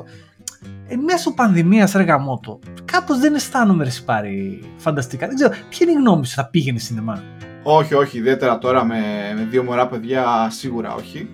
Ε, 0.87 0.95
μέσω 0.95 1.33
πανδημίας, 1.33 1.91
ρε 1.91 2.03
γαμότο, 2.03 2.59
κάπως 2.85 3.19
δεν 3.19 3.35
αισθάνομαι 3.35 3.83
ρε 3.83 3.89
πάρει 4.05 4.63
φανταστικά. 4.77 5.27
Δεν 5.27 5.35
ξέρω, 5.35 5.53
ποια 5.69 5.87
είναι 5.89 5.91
η 5.91 6.01
γνώμη 6.01 6.25
σου, 6.25 6.33
θα 6.33 6.45
πήγαινε 6.45 6.79
σινεμά; 6.79 7.23
Όχι, 7.63 7.93
όχι, 7.93 8.17
ιδιαίτερα 8.17 8.57
τώρα 8.57 8.83
με, 8.83 8.99
με 9.35 9.47
δύο 9.49 9.63
μωρά 9.63 9.87
παιδιά 9.87 10.47
σίγουρα 10.49 10.93
όχι. 10.93 11.29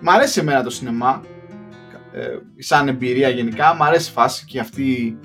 Μ' 0.00 0.08
αρέσει 0.10 0.40
εμένα 0.40 0.62
το 0.62 0.70
σινεμά, 0.70 1.22
ε, 2.12 2.20
σαν 2.58 2.88
εμπειρία 2.88 3.28
γενικά, 3.28 3.74
μ' 3.74 3.82
αρέσει 3.82 4.10
η 4.10 4.12
φάση 4.12 4.44
και 4.44 4.60
αυτή, 4.60 5.18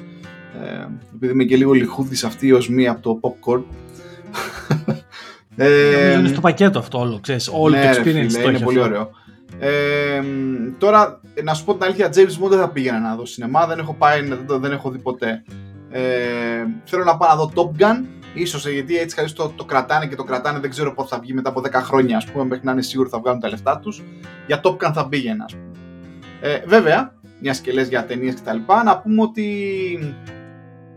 ε, 0.63 0.87
επειδή 1.15 1.33
είμαι 1.33 1.43
και 1.43 1.55
λίγο 1.55 1.71
λιχούδης 1.71 2.23
αυτή 2.23 2.51
ως 2.51 2.69
μία 2.69 2.91
από 2.91 3.01
το 3.01 3.19
popcorn. 3.21 3.63
ε, 5.55 6.17
είναι 6.17 6.27
στο 6.27 6.41
πακέτο 6.41 6.79
αυτό 6.79 6.99
όλο, 6.99 7.19
ξέρεις, 7.21 7.49
όλο 7.53 7.75
ναι, 7.75 7.91
το 7.91 7.99
experience 7.99 8.03
φίλε, 8.03 8.49
είναι 8.49 8.59
πολύ 8.59 8.79
ωραίο. 8.79 9.09
Ε, 9.59 10.21
τώρα, 10.77 11.21
να 11.43 11.53
σου 11.53 11.65
πω 11.65 11.73
την 11.73 11.83
αλήθεια, 11.83 12.09
James 12.15 12.43
Bond 12.43 12.49
δεν 12.49 12.59
θα 12.59 12.69
πήγαινα 12.69 12.99
να 12.99 13.15
δω 13.15 13.25
σινεμά, 13.25 13.65
δεν 13.65 13.79
έχω 13.79 13.93
πάει, 13.93 14.21
δεν, 14.21 14.45
δεν 14.47 14.71
έχω 14.71 14.89
δει 14.89 14.97
ποτέ. 14.97 15.43
Ε, 15.89 16.01
θέλω 16.83 17.03
να 17.03 17.17
πάω 17.17 17.29
να 17.29 17.35
δω 17.35 17.51
Top 17.55 17.81
Gun, 17.81 18.03
ίσως 18.33 18.67
γιατί 18.67 18.97
έτσι 18.97 19.15
καλώς 19.15 19.33
το, 19.33 19.53
το 19.55 19.65
κρατάνε 19.65 20.07
και 20.07 20.15
το 20.15 20.23
κρατάνε, 20.23 20.59
δεν 20.59 20.69
ξέρω 20.69 20.93
πότε 20.93 21.07
θα 21.11 21.19
βγει 21.19 21.33
μετά 21.33 21.49
από 21.49 21.61
10 21.63 21.69
χρόνια, 21.73 22.17
ας 22.17 22.25
πούμε, 22.25 22.43
μέχρι 22.45 22.65
να 22.65 22.71
είναι 22.71 22.81
σίγουρο 22.81 23.09
θα 23.09 23.19
βγάλουν 23.19 23.39
τα 23.39 23.49
λεφτά 23.49 23.79
τους. 23.79 24.03
Για 24.47 24.61
Top 24.63 24.71
Gun 24.71 24.91
θα 24.93 25.07
πήγαινα, 25.07 25.43
ας 25.43 25.53
πούμε. 25.53 25.71
Ε, 26.41 26.61
βέβαια, 26.65 27.13
μιας 27.39 27.59
και 27.59 27.71
λες 27.71 27.87
για 27.87 28.05
ταινίες 28.05 28.33
κτλ. 28.35 28.57
Να 28.85 28.99
πούμε 28.99 29.21
ότι 29.21 29.47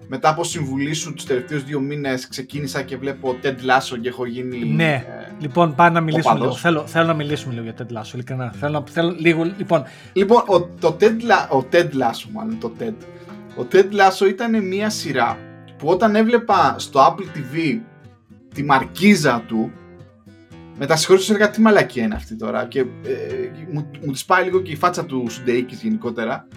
μετά 0.09 0.29
από 0.29 0.45
συμβουλή 0.45 0.95
σου 0.95 1.15
τους 1.15 1.25
τελευταίους 1.25 1.65
δύο 1.65 1.81
μήνες 1.81 2.29
ξεκίνησα 2.29 2.83
και 2.83 2.97
βλέπω 2.97 3.37
Ted 3.43 3.47
Lasso 3.47 3.99
και 4.01 4.09
έχω 4.09 4.27
γίνει. 4.27 4.65
Ναι, 4.65 4.93
ε, 4.93 5.33
λοιπόν, 5.41 5.75
πάμε 5.75 5.91
να 5.91 6.01
μιλήσουμε 6.01 6.39
λίγο. 6.39 6.53
Θέλω, 6.53 6.87
θέλω 6.87 7.07
να 7.07 7.15
μιλήσουμε 7.15 7.55
λίγο 7.55 7.65
για 7.65 7.75
Ted 7.79 7.99
Lasso, 7.99 8.15
ειλικρινά. 8.15 8.53
Θέλω, 8.53 8.73
να, 8.73 8.85
θέλω 8.91 9.15
λίγο, 9.19 9.45
λοιπόν. 9.45 9.85
Λοιπόν, 10.13 10.43
ο, 10.47 10.61
το 10.61 10.97
Ted, 11.01 11.17
ο 11.51 11.67
Ted 11.73 11.89
Lasso, 11.89 12.29
μάλλον 12.33 12.59
το 12.59 12.73
Ted. 12.81 12.95
Ο 13.57 13.67
Ted 13.73 13.89
Lasso 13.93 14.29
ήταν 14.29 14.67
μια 14.67 14.91
σειρά 14.91 15.39
που 15.79 15.89
όταν 15.89 16.15
έβλεπα 16.17 16.75
στο 16.79 17.01
Apple 17.01 17.37
TV 17.37 17.81
τη 18.55 18.63
μαρκίζα 18.63 19.45
του, 19.47 19.73
με 20.79 20.87
τα 20.87 20.97
συγχωρήσω 20.97 21.35
έλεγα 21.35 21.51
τι 21.51 21.61
μαλακία 21.61 22.05
είναι 22.05 22.15
αυτή 22.15 22.37
τώρα 22.37 22.67
και 22.67 22.81
ε, 22.81 22.85
μου, 23.73 23.91
μου 24.05 24.13
της 24.13 24.25
πάει 24.25 24.45
λίγο 24.45 24.61
και 24.61 24.73
η 24.73 24.77
φάτσα 24.77 25.05
του 25.05 25.27
Σουντεϊκής 25.29 25.83
γενικότερα 25.83 26.49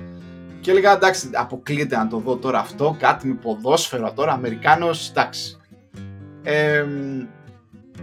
και 0.62 0.72
έλεγα 0.72 0.92
εντάξει, 0.92 1.30
αποκλείεται 1.34 1.98
να 1.98 2.08
το 2.08 2.18
δω 2.18 2.36
τώρα 2.36 2.60
αυτό, 2.60 2.96
κάτι 3.00 3.28
με 3.28 3.34
ποδόσφαιρο 3.34 4.12
τώρα, 4.12 4.32
Αμερικάνος, 4.32 5.10
εντάξει. 5.10 5.58
Ε, 6.44 6.86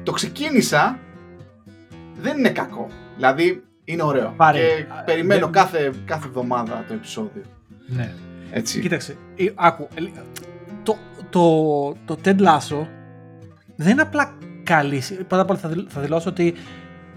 το 0.02 0.12
ξεκίνησα, 0.12 0.98
δεν 2.20 2.38
είναι 2.38 2.50
κακό. 2.50 2.88
Δηλαδή 3.14 3.62
είναι 3.84 4.02
ωραίο. 4.02 4.34
Πάρε. 4.36 4.58
Και 4.58 4.84
περιμένω 5.04 5.48
κάθε, 5.50 5.92
κάθε 6.04 6.26
εβδομάδα 6.26 6.84
το 6.88 6.94
επεισόδιο. 6.94 7.42
Ναι. 7.86 8.14
Έτσι. 8.50 8.80
Κοίταξε, 8.80 9.16
ε, 9.36 9.46
άκου, 9.54 9.88
ε, 9.94 10.02
το, 10.82 10.96
το, 11.30 11.92
το 12.04 12.18
Ted 12.24 12.40
Lasso 12.40 12.86
δεν 13.76 13.92
είναι 13.92 14.02
απλά 14.02 14.38
καλή. 14.62 15.02
Πρώτα 15.16 15.42
απ' 15.42 15.50
όλα 15.50 15.58
θα, 15.58 15.84
θα 15.88 16.00
δηλώσω 16.00 16.30
ότι 16.30 16.54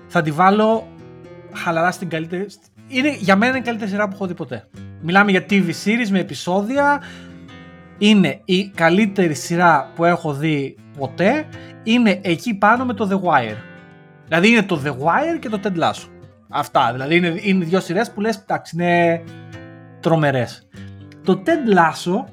θα 0.07 0.21
τη 0.21 0.31
βάλω 0.31 0.87
χαλαρά 1.53 1.91
στην 1.91 2.09
καλύτερη. 2.09 2.45
Είναι, 2.87 3.15
για 3.15 3.35
μένα 3.35 3.51
είναι 3.51 3.61
η 3.61 3.65
καλύτερη 3.65 3.89
σειρά 3.89 4.07
που 4.07 4.13
έχω 4.13 4.27
δει 4.27 4.33
ποτέ. 4.33 4.67
Μιλάμε 5.01 5.31
για 5.31 5.45
TV 5.49 5.67
series 5.67 6.09
με 6.09 6.19
επεισόδια. 6.19 7.01
Είναι 7.97 8.41
η 8.45 8.67
καλύτερη 8.67 9.33
σειρά 9.33 9.91
που 9.95 10.05
έχω 10.05 10.33
δει 10.33 10.75
ποτέ. 10.97 11.45
Είναι 11.83 12.19
εκεί 12.23 12.53
πάνω 12.53 12.85
με 12.85 12.93
το 12.93 13.07
The 13.11 13.27
Wire. 13.29 13.57
Δηλαδή 14.25 14.49
είναι 14.49 14.63
το 14.63 14.81
The 14.85 14.89
Wire 14.89 15.39
και 15.39 15.49
το 15.49 15.59
Ted 15.63 15.79
Lasso. 15.79 16.07
Αυτά. 16.49 16.89
Δηλαδή 16.91 17.15
είναι, 17.15 17.33
είναι 17.41 17.65
δύο 17.65 17.79
σειρές 17.79 18.11
που 18.11 18.21
λες 18.21 18.35
εντάξει 18.35 18.75
είναι 18.75 19.23
τρομερές. 19.99 20.67
Το 21.23 21.43
Ted 21.45 21.77
Lasso 21.77 22.25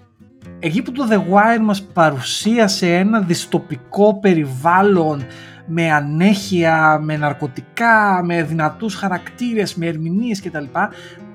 εκεί 0.59 0.83
που 0.83 0.93
το 0.93 1.07
The 1.11 1.17
Wire 1.17 1.61
μας 1.63 1.83
παρουσίασε 1.83 2.95
ένα 2.95 3.21
δυστοπικό 3.21 4.19
περιβάλλον 4.21 5.27
με 5.67 5.93
ανέχεια, 5.93 6.99
με 7.03 7.17
ναρκωτικά, 7.17 8.23
με 8.25 8.43
δυνατούς 8.43 8.95
χαρακτήρες, 8.95 9.75
με 9.75 9.87
ερμηνείες 9.87 10.43
κτλ 10.43 10.65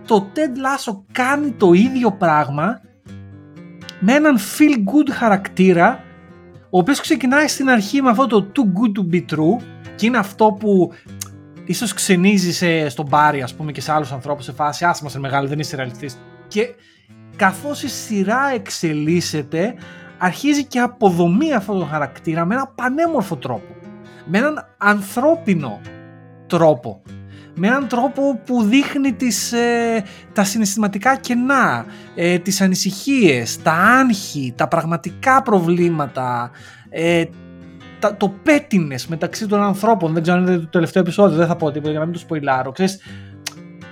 το 0.08 0.32
Ted 0.36 0.40
Lasso 0.40 1.02
κάνει 1.12 1.52
το 1.52 1.74
ίδιο 1.74 2.12
πράγμα 2.12 2.82
με 4.00 4.14
έναν 4.14 4.38
feel 4.38 4.76
good 4.78 5.10
χαρακτήρα 5.12 6.04
ο 6.70 6.78
οποίος 6.78 7.00
ξεκινάει 7.00 7.48
στην 7.48 7.70
αρχή 7.70 8.02
με 8.02 8.10
αυτό 8.10 8.28
το 8.28 8.52
too 8.56 8.62
good 8.62 9.00
to 9.00 9.14
be 9.16 9.26
true 9.36 9.64
και 9.96 10.06
είναι 10.06 10.18
αυτό 10.18 10.58
που 10.60 10.92
ίσως 11.66 11.94
ξενίζει 11.94 12.88
στον 12.90 13.08
μπάρι 13.08 13.42
ας 13.42 13.54
πούμε 13.56 13.72
και 13.72 13.82
σε 13.82 13.92
άλλους 13.92 14.12
ανθρώπους 14.12 14.46
σε 14.46 14.52
φάση 14.52 14.86
άσε 14.86 15.04
μας 15.04 15.18
μεγάλο 15.18 15.48
δεν 15.48 15.60
είσαι 15.60 15.76
ρεαλιστής 15.76 16.18
και 16.48 16.76
καθώς 17.36 17.84
η 17.84 17.90
σειρά 17.90 18.52
εξελίσσεται 18.54 19.76
αρχίζει 20.24 20.66
και 20.66 20.80
αποδομεί 20.80 21.54
αυτό 21.54 21.78
το 21.78 21.86
χαρακτήρα 21.86 22.46
με 22.46 22.56
ένα 22.56 22.68
πανέμορφο 22.68 23.36
τρόπο. 23.36 23.76
Με 24.26 24.38
έναν 24.38 24.76
ανθρώπινο 24.78 25.82
τρόπο 26.48 27.02
με 27.56 27.68
έναν 27.68 27.88
τρόπο 27.88 28.40
που 28.46 28.64
δείχνει 28.64 29.14
τις, 29.14 29.52
ε, 29.52 30.04
τα 30.34 30.44
συναισθηματικά 30.44 31.16
κενά, 31.16 31.86
ε, 32.16 32.38
τις 32.38 32.62
ανησυχίες, 32.62 33.62
τα 33.62 33.72
άγχη, 33.72 34.54
τα 34.58 34.68
πραγματικά 34.68 35.42
προβλήματα, 35.42 36.52
ε, 36.90 37.24
τα, 38.00 38.16
το 38.16 38.34
πέτεινες 38.44 39.08
μεταξύ 39.08 39.48
των 39.48 39.64
ανθρώπων. 39.64 40.14
Δεν 40.14 40.22
ξέρω 40.22 40.38
αν 40.38 40.48
είναι 40.48 40.58
το 40.58 40.68
τελευταίο 40.68 41.02
επεισόδιο, 41.02 41.38
δεν 41.38 41.48
θα 41.48 41.56
πω 41.56 41.72
τίποτα 41.72 41.90
για 41.90 42.00
να 42.00 42.06
μην 42.06 42.14
το 42.14 42.20
σποιλάρω. 42.20 42.72
Ξέρεις, 42.72 43.00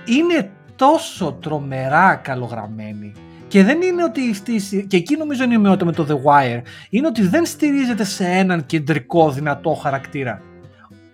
είναι 0.04 0.50
τόσο 0.76 1.38
τρομερά 1.42 2.14
καλογραμμένη. 2.14 3.12
Και 3.48 3.64
δεν 3.64 3.82
είναι 3.82 4.04
ότι 4.04 4.30
αυτή, 4.30 4.86
και 4.86 4.96
εκεί 4.96 5.16
νομίζω 5.16 5.44
είναι 5.44 5.54
η 5.54 5.58
με 5.84 5.92
το 5.92 6.06
The 6.08 6.14
Wire, 6.14 6.62
είναι 6.90 7.06
ότι 7.06 7.26
δεν 7.26 7.46
στηρίζεται 7.46 8.04
σε 8.04 8.24
έναν 8.24 8.66
κεντρικό 8.66 9.30
δυνατό 9.30 9.70
χαρακτήρα 9.70 10.42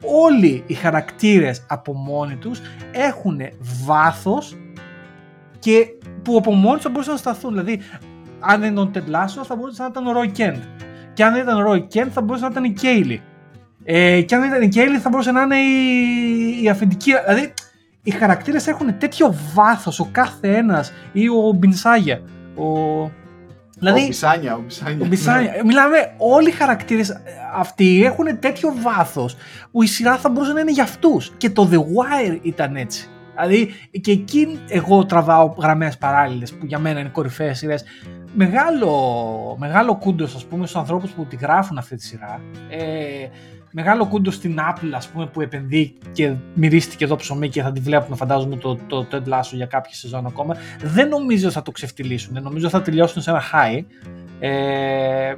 όλοι 0.02 0.64
οι 0.66 0.74
χαρακτήρες 0.74 1.64
από 1.68 1.92
μόνοι 1.92 2.36
τους 2.36 2.60
έχουν 2.92 3.40
βάθος 3.84 4.56
και 5.58 5.86
που 6.22 6.36
από 6.36 6.52
μόνοι 6.52 6.74
τους 6.74 6.82
θα 6.82 6.90
μπορούσαν 6.90 7.12
να 7.12 7.18
σταθούν. 7.18 7.50
Δηλαδή, 7.50 7.80
αν 8.40 8.60
δεν 8.60 8.72
ήταν 8.72 8.84
ο 8.84 8.88
Τεντλάσο 8.88 9.44
θα 9.44 9.56
μπορούσε 9.56 9.82
να 9.82 9.88
ήταν 9.88 10.06
ο 10.06 10.12
Ρόι 10.12 10.30
Κέντ. 10.30 10.56
Και 11.12 11.24
αν 11.24 11.32
δεν 11.32 11.42
ήταν 11.42 11.56
ο 11.56 11.60
Ρόι 11.60 11.82
Κέντ 11.82 12.08
θα 12.12 12.20
μπορούσε 12.20 12.44
να 12.44 12.50
ήταν 12.50 12.64
η 12.64 12.72
Κέιλι. 12.72 13.22
Ε, 13.84 14.20
και 14.20 14.34
αν 14.34 14.40
δεν 14.40 14.50
ήταν 14.50 14.62
η 14.62 14.68
Κέιλι 14.68 14.98
θα 14.98 15.08
μπορούσε 15.08 15.32
να 15.32 15.42
είναι 15.42 15.56
η, 15.56 16.62
η 16.62 16.68
αφεντική. 16.68 17.12
Δηλαδή, 17.26 17.52
οι 18.02 18.10
χαρακτήρες 18.10 18.66
έχουν 18.66 18.98
τέτοιο 18.98 19.34
βάθος 19.54 20.00
ο 20.00 20.08
κάθε 20.12 20.56
ένας 20.56 20.92
ή 21.12 21.28
ο 21.28 21.52
Μπινσάγια. 21.56 22.22
Ο... 22.56 22.64
Δηλαδή, 23.78 24.02
ο 24.02 24.06
Μπισάνια, 24.06 24.54
ο 24.54 24.60
Μπισάνια. 24.60 25.04
Ο 25.04 25.06
Μπισάνια. 25.06 25.50
Ναι. 25.50 25.64
Μιλάμε, 25.64 26.12
όλοι 26.16 26.48
οι 26.48 26.52
χαρακτήρες 26.52 27.20
αυτοί 27.54 28.04
έχουν 28.04 28.38
τέτοιο 28.38 28.74
βάθος 28.80 29.36
που 29.72 29.82
η 29.82 29.86
σειρά 29.86 30.16
θα 30.16 30.28
μπορούσε 30.28 30.52
να 30.52 30.60
είναι 30.60 30.70
για 30.70 30.82
αυτούς. 30.82 31.32
Και 31.36 31.50
το 31.50 31.68
The 31.72 31.78
Wire 31.78 32.38
ήταν 32.42 32.76
έτσι. 32.76 33.08
Δηλαδή 33.40 33.74
και 34.00 34.10
εκεί 34.10 34.58
εγώ 34.68 35.06
τραβάω 35.06 35.46
γραμμές 35.46 35.98
παράλληλες 35.98 36.52
που 36.52 36.66
για 36.66 36.78
μένα 36.78 37.00
είναι 37.00 37.08
κορυφαίες 37.08 37.58
σειρές. 37.58 37.84
Μεγάλο, 38.34 39.56
μεγάλο 39.58 39.96
κούντος 39.96 40.34
ας 40.34 40.44
πούμε 40.44 40.66
στους 40.66 40.80
ανθρώπους 40.80 41.10
που 41.10 41.24
τη 41.24 41.36
γράφουν 41.36 41.78
αυτή 41.78 41.96
τη 41.96 42.04
σειρά. 42.04 42.40
Ε, 42.70 43.28
μεγάλο 43.70 44.06
κούντος 44.06 44.34
στην 44.34 44.58
Apple 44.58 44.90
ας 44.92 45.08
πούμε 45.08 45.26
που 45.26 45.40
επενδύει 45.40 45.94
και 46.12 46.34
μυρίστηκε 46.54 47.04
εδώ 47.04 47.16
ψωμί 47.16 47.48
και 47.48 47.62
θα 47.62 47.72
τη 47.72 47.80
βλέπουμε 47.80 48.16
φαντάζομαι 48.16 48.56
το, 48.56 48.78
το, 48.86 49.04
το 49.04 49.08
Ted 49.12 49.32
Lasso 49.32 49.52
για 49.52 49.66
κάποια 49.66 49.94
σεζόν 49.94 50.26
ακόμα. 50.26 50.56
Δεν 50.82 51.08
νομίζω 51.08 51.50
θα 51.50 51.62
το 51.62 51.70
ξεφτυλίσουν, 51.70 52.42
νομίζω 52.42 52.68
θα 52.68 52.82
τελειώσουν 52.82 53.22
σε 53.22 53.30
ένα 53.30 53.42
high. 53.52 53.84
Ε, 54.40 55.34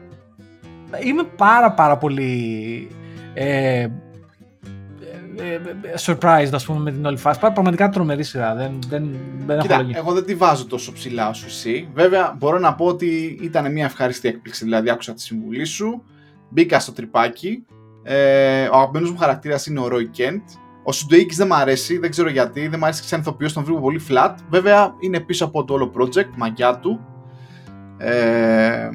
είμαι 1.04 1.24
πάρα 1.36 1.72
πάρα 1.72 1.96
πολύ 1.96 2.88
ε, 3.34 3.80
ε, 3.80 3.80
ε, 3.80 3.90
surprised 6.04 6.50
ας 6.52 6.64
πούμε 6.64 6.80
με 6.80 6.90
την 6.90 7.06
όλη 7.06 7.16
φάση. 7.16 7.40
Πραγματικά 7.40 7.88
τρομερή 7.88 8.22
σειρά. 8.22 8.54
Δεν, 8.54 8.78
δεν, 8.88 9.16
δεν 9.46 9.58
Κοίτα, 9.58 9.74
έχω 9.74 9.90
εγώ 9.94 10.12
δεν 10.12 10.24
τη 10.24 10.34
βάζω 10.34 10.66
τόσο 10.66 10.92
ψηλά 10.92 11.28
όσο 11.28 11.46
εσύ. 11.46 11.88
Βέβαια 11.94 12.34
μπορώ 12.38 12.58
να 12.58 12.74
πω 12.74 12.84
ότι 12.84 13.38
ήταν 13.42 13.72
μια 13.72 13.84
ευχάριστη 13.84 14.28
έκπληξη. 14.28 14.64
Δηλαδή 14.64 14.90
άκουσα 14.90 15.14
τη 15.14 15.20
συμβουλή 15.20 15.64
σου, 15.64 16.02
μπήκα 16.48 16.80
στο 16.80 16.92
τρυπάκι. 16.92 17.64
Ε, 18.02 18.68
ο 18.72 18.76
αγαπημένος 18.76 19.10
μου 19.10 19.18
χαρακτήρας 19.18 19.66
είναι 19.66 19.80
ο 19.80 19.88
Roy 19.90 20.20
Kent. 20.20 20.42
Ο 20.84 20.92
Σουντουίκη 20.92 21.34
δεν 21.34 21.46
μου 21.50 21.54
αρέσει, 21.54 21.98
δεν 21.98 22.10
ξέρω 22.10 22.28
γιατί. 22.28 22.68
Δεν 22.68 22.78
μου 22.78 22.84
αρέσει 22.84 23.04
σαν 23.04 23.20
ηθοποιός, 23.20 23.52
τον 23.52 23.64
βρίσκω 23.64 23.82
πολύ 23.82 24.00
flat. 24.08 24.34
Βέβαια 24.50 24.94
είναι 25.00 25.20
πίσω 25.20 25.44
από 25.44 25.64
το 25.64 25.74
όλο 25.74 25.92
project, 25.96 26.30
μαγιά 26.36 26.78
του. 26.78 27.00
Ε, 27.98 28.88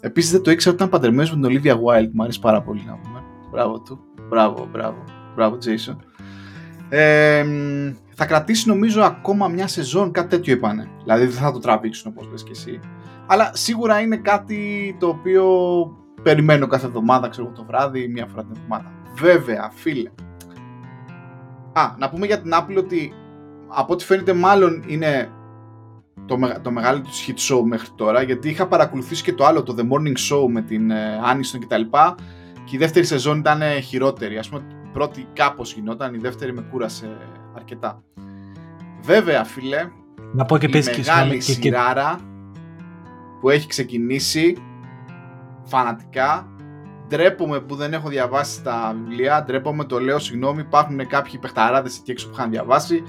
Επίσης 0.00 0.30
δεν 0.30 0.42
το 0.42 0.50
ήξερα 0.50 0.74
ότι 0.74 0.82
ήταν 0.82 1.00
παντρεμένος 1.00 1.36
με 1.36 1.48
την 1.48 1.60
Olivia 1.62 1.72
Wilde. 1.74 2.10
Μου 2.12 2.22
αρέσει 2.22 2.40
πάρα 2.40 2.62
πολύ 2.62 2.82
να 2.86 2.98
πούμε. 2.98 3.22
Μπράβο 3.50 3.80
του. 3.80 3.98
Μπράβο, 4.28 4.68
μπράβο. 4.72 5.04
Μπράβο, 5.34 5.58
Jason. 5.64 5.96
Ε, 6.88 7.44
θα 8.14 8.26
κρατήσει 8.26 8.68
νομίζω 8.68 9.02
ακόμα 9.02 9.48
μια 9.48 9.66
σεζόν, 9.66 10.12
κάτι 10.12 10.28
τέτοιο 10.28 10.54
είπανε. 10.54 10.88
Δηλαδή 11.02 11.24
δεν 11.24 11.34
θα 11.34 11.52
το 11.52 11.58
τραβήξουν 11.58 12.12
όπως 12.14 12.30
λες 12.30 12.42
και 12.42 12.50
εσύ. 12.50 12.80
Αλλά 13.26 13.50
σίγουρα 13.54 14.00
είναι 14.00 14.16
κάτι 14.16 14.96
το 14.98 15.08
οποίο 15.08 15.46
περιμένω 16.22 16.66
κάθε 16.66 16.86
εβδομάδα, 16.86 17.28
ξέρω 17.28 17.52
το 17.56 17.64
βράδυ, 17.64 18.08
μια 18.08 18.26
φορά 18.26 18.42
την 18.42 18.52
εβδομάδα. 18.56 18.92
Βέβαια, 19.14 19.70
φίλε. 19.74 20.10
Α, 21.72 21.94
να 21.98 22.10
πούμε 22.10 22.26
για 22.26 22.40
την 22.40 22.52
Apple 22.54 22.76
ότι 22.76 23.12
από 23.68 23.92
ό,τι 23.92 24.04
φαίνεται 24.04 24.32
μάλλον 24.32 24.84
είναι 24.86 25.30
το, 26.26 26.38
το 26.62 26.70
μεγάλο 26.70 27.00
του 27.00 27.10
hit 27.26 27.54
show 27.54 27.62
μέχρι 27.64 27.88
τώρα, 27.94 28.22
γιατί 28.22 28.48
είχα 28.48 28.66
παρακολουθήσει 28.66 29.22
και 29.22 29.32
το 29.32 29.44
άλλο, 29.44 29.62
το 29.62 29.74
The 29.78 29.82
Morning 29.82 30.16
Show 30.30 30.46
με 30.48 30.62
την 30.62 30.90
Aniston 31.32 31.58
κτλ. 31.60 31.82
Και 32.64 32.76
η 32.76 32.78
δεύτερη 32.78 33.06
σεζόν 33.06 33.38
ήταν 33.38 33.62
χειρότερη. 33.82 34.38
Ας 34.38 34.48
πούμε, 34.48 34.62
πρώτη 34.92 35.26
κάπως 35.32 35.72
γινόταν, 35.74 36.14
η 36.14 36.18
δεύτερη 36.18 36.52
με 36.52 36.66
κούρασε 36.70 37.16
αρκετά. 37.56 38.02
Βέβαια, 39.02 39.44
φίλε, 39.44 39.90
να 40.32 40.44
πω 40.44 40.58
και 40.58 40.66
η 40.66 40.82
μεγάλη 40.96 41.34
και, 41.34 41.40
σειράρα 41.40 42.18
που 43.40 43.50
έχει 43.50 43.66
ξεκινήσει 43.66 44.56
φανατικά 45.64 46.46
ντρέπομαι 47.08 47.60
που 47.60 47.74
δεν 47.74 47.92
έχω 47.92 48.08
διαβάσει 48.08 48.62
τα 48.62 48.96
βιβλία, 48.96 49.44
ντρέπομαι, 49.44 49.84
το 49.84 50.00
λέω, 50.00 50.18
συγγνώμη, 50.18 50.60
υπάρχουν 50.60 51.06
κάποιοι 51.06 51.38
παιχταράδες 51.38 51.98
εκεί 51.98 52.10
έξω 52.10 52.28
που 52.28 52.34
είχαν 52.34 52.50
διαβάσει, 52.50 53.02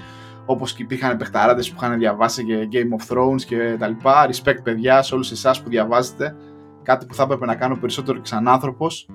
όπως 0.46 0.72
και 0.72 0.82
υπήρχαν 0.82 1.16
παιχταράδες 1.16 1.70
που 1.70 1.76
είχαν 1.78 1.98
διαβάσει 1.98 2.44
και 2.44 2.68
Game 2.72 2.98
of 2.98 3.16
Thrones 3.16 3.42
και 3.42 3.76
τα 3.78 3.88
λοιπά. 3.88 4.28
Respect 4.28 4.62
παιδιά 4.62 5.02
σε 5.02 5.14
όλους 5.14 5.30
εσάς 5.30 5.62
που 5.62 5.68
διαβάζετε, 5.68 6.36
κάτι 6.82 7.06
που 7.06 7.14
θα 7.14 7.22
έπρεπε 7.22 7.46
να 7.46 7.54
κάνω 7.54 7.76
περισσότερο 7.76 8.20
ξανάνθρωπος. 8.20 9.08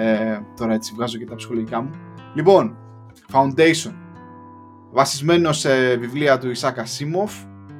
Ε, 0.00 0.40
τώρα 0.56 0.74
έτσι 0.74 0.92
βγάζω 0.96 1.18
και 1.18 1.24
τα 1.24 1.34
ψυχολογικά 1.34 1.80
μου. 1.80 1.90
Λοιπόν, 2.34 2.76
Foundation. 3.32 3.92
Βασισμένο 4.92 5.52
σε 5.52 5.96
βιβλία 5.96 6.38
του 6.38 6.50
Ισάκα 6.50 6.84
Σίμοφ 6.84 7.32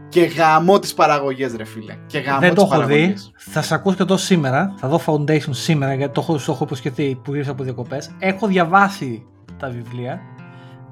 και 0.09 0.21
γαμό 0.23 0.79
τι 0.79 0.93
παραγωγέ, 0.97 1.49
ρε 1.57 1.65
φίλε. 1.65 1.97
Και 2.07 2.19
γαμό 2.19 2.41
Δεν 2.41 2.55
το 2.55 2.69
έχω 2.73 2.85
δει. 2.85 3.15
Θα 3.37 3.63
σα 3.63 3.75
ακούσω 3.75 3.97
και 3.97 4.05
το 4.05 4.17
σήμερα. 4.17 4.75
Θα 4.77 4.89
δω 4.89 5.01
Foundation 5.07 5.51
σήμερα 5.51 5.95
γιατί 5.95 6.13
το 6.13 6.21
έχω, 6.21 6.37
το 6.37 6.53
έχω 6.53 6.65
υποσχεθεί 6.65 7.21
που 7.25 7.35
ήρθα 7.35 7.51
από 7.51 7.63
διακοπές. 7.63 8.11
Έχω 8.19 8.47
διαβάσει 8.47 9.27
τα 9.59 9.69
βιβλία. 9.69 10.21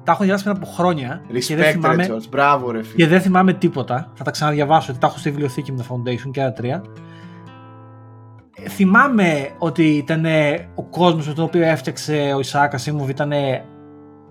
Τα 0.03 0.11
έχω 0.11 0.23
διαβάσει 0.23 0.43
πριν 0.43 0.55
από 0.55 0.65
χρόνια. 0.65 1.21
Respect, 1.31 1.39
και 1.39 1.55
δεν 1.55 1.71
θυμάμαι, 1.71 2.05
ρε, 2.05 2.15
Μπράβο, 2.29 2.71
ρε 2.71 2.83
φίλε. 2.83 2.95
Και 2.95 3.07
δεν 3.07 3.21
θυμάμαι 3.21 3.53
τίποτα. 3.53 4.11
Θα 4.13 4.23
τα 4.23 4.31
ξαναδιαβάσω. 4.31 4.93
Τα 4.93 5.07
έχω 5.07 5.17
στη 5.17 5.29
βιβλιοθήκη 5.29 5.71
με 5.71 5.77
τα 5.77 5.85
Foundation 5.89 6.31
και 6.31 6.39
τα 6.39 6.53
τρία 6.53 6.83
θυμάμαι 8.67 9.49
ότι 9.57 9.83
ήταν 9.83 10.25
ο 10.75 10.83
κόσμος 10.83 11.27
με 11.27 11.33
τον 11.33 11.43
οποίο 11.43 11.63
έφτιαξε 11.63 12.31
ο 12.35 12.39
Ισάκα 12.39 12.77
Σίμωβ 12.77 13.09
ήταν 13.09 13.31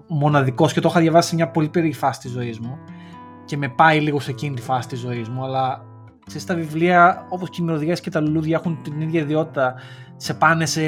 μοναδικός 0.08 0.72
και 0.72 0.80
το 0.80 0.88
είχα 0.88 1.00
διαβάσει 1.00 1.28
σε 1.28 1.34
μια 1.34 1.48
πολύ 1.48 1.68
περίεργη 1.68 1.98
φάση 1.98 2.20
της 2.20 2.30
ζωής 2.30 2.58
μου 2.58 2.78
και 3.44 3.56
με 3.56 3.68
πάει 3.68 4.00
λίγο 4.00 4.20
σε 4.20 4.30
εκείνη 4.30 4.54
τη 4.54 4.62
φάση 4.62 4.88
της 4.88 4.98
ζωής 4.98 5.28
μου 5.28 5.44
αλλά 5.44 5.82
σε 6.26 6.38
στα 6.38 6.54
βιβλία 6.54 7.26
όπως 7.28 7.50
και 7.50 7.62
οι 7.62 7.64
μυρωδιές 7.64 8.00
και 8.00 8.10
τα 8.10 8.20
λουλούδια 8.20 8.56
έχουν 8.56 8.78
την 8.82 9.00
ίδια 9.00 9.20
ιδιότητα. 9.20 9.74
Σε 10.16 10.34
πάνε 10.34 10.66
σε, 10.66 10.80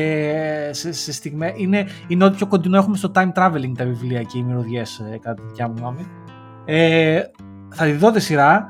σε, 0.72 0.93
σε 0.93 1.12
στιγμές 1.12 1.53
είναι, 1.57 1.86
είναι 2.09 2.24
ό,τι 2.24 2.36
πιο 2.36 2.47
κοντινό 2.47 2.76
έχουμε 2.76 2.97
στο 2.97 3.11
time 3.14 3.32
traveling 3.34 3.72
τα 3.76 3.84
βιβλία 3.84 4.22
και 4.22 4.38
οι 4.38 4.43
μυρωδιές 4.43 4.99
ε, 4.99 5.18
κατά 5.18 5.34
τη 5.34 5.43
δικιά 5.47 5.68
μου 5.68 5.74
γνώμη. 5.78 6.07
Ε, 6.64 7.22
θα 7.68 7.84
τη 7.84 7.93
δω 7.93 8.11
τη 8.11 8.20
σειρά 8.20 8.66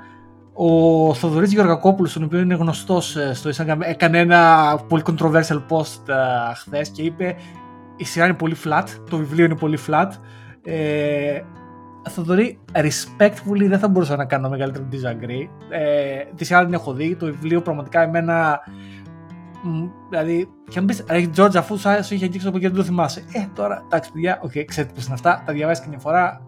ο 0.62 1.14
Θοδωρής 1.14 1.52
Γεωργακόπουλος, 1.52 2.12
τον 2.12 2.22
οποίο 2.22 2.38
είναι 2.38 2.54
γνωστός 2.54 3.16
ε, 3.16 3.34
στο 3.34 3.50
Instagram, 3.50 3.78
έκανε 3.80 4.18
ένα 4.18 4.80
πολύ 4.88 5.02
controversial 5.06 5.62
post 5.68 6.10
uh, 6.10 6.52
χθες 6.54 6.88
και 6.88 7.02
είπε 7.02 7.36
η 7.96 8.04
σειρά 8.04 8.24
είναι 8.24 8.34
πολύ 8.34 8.56
flat, 8.64 8.84
το 9.10 9.16
βιβλίο 9.16 9.44
είναι 9.44 9.56
πολύ 9.56 9.78
flat. 9.88 10.08
Ε, 10.64 11.40
Θοδωρή, 12.08 12.58
respectfully 12.72 13.66
δεν 13.66 13.78
θα 13.78 13.88
μπορούσα 13.88 14.16
να 14.16 14.24
κάνω 14.24 14.48
μεγαλύτερο 14.48 14.88
disagree. 14.92 15.48
Ε, 15.70 16.22
τη 16.36 16.44
σειρά 16.44 16.64
την 16.64 16.74
έχω 16.74 16.92
δει, 16.92 17.16
το 17.16 17.26
βιβλίο 17.26 17.62
πραγματικά 17.62 18.02
εμένα 18.02 18.60
Δηλαδή, 20.08 20.48
και 20.68 20.78
αν 20.78 20.84
πεις, 20.84 21.04
Ρε 21.08 21.26
Τζόρτζ, 21.26 21.56
αφού 21.56 21.78
σου 21.78 22.14
είχε 22.14 22.24
αγγίξει 22.24 22.46
από 22.46 22.56
εκεί 22.56 22.66
δεν 22.66 22.76
το 22.76 22.82
θυμάσαι. 22.82 23.24
Ε, 23.32 23.46
τώρα, 23.54 23.82
εντάξει, 23.84 24.12
παιδιά, 24.12 24.38
OK, 24.42 24.50
okay, 24.50 24.64
ξέρετε 24.66 24.92
πώς 24.94 25.04
είναι 25.04 25.14
αυτά. 25.14 25.42
Τα 25.46 25.52
διαβάζεις 25.52 25.82
και 25.82 25.88
μια 25.88 25.98
φορά. 25.98 26.40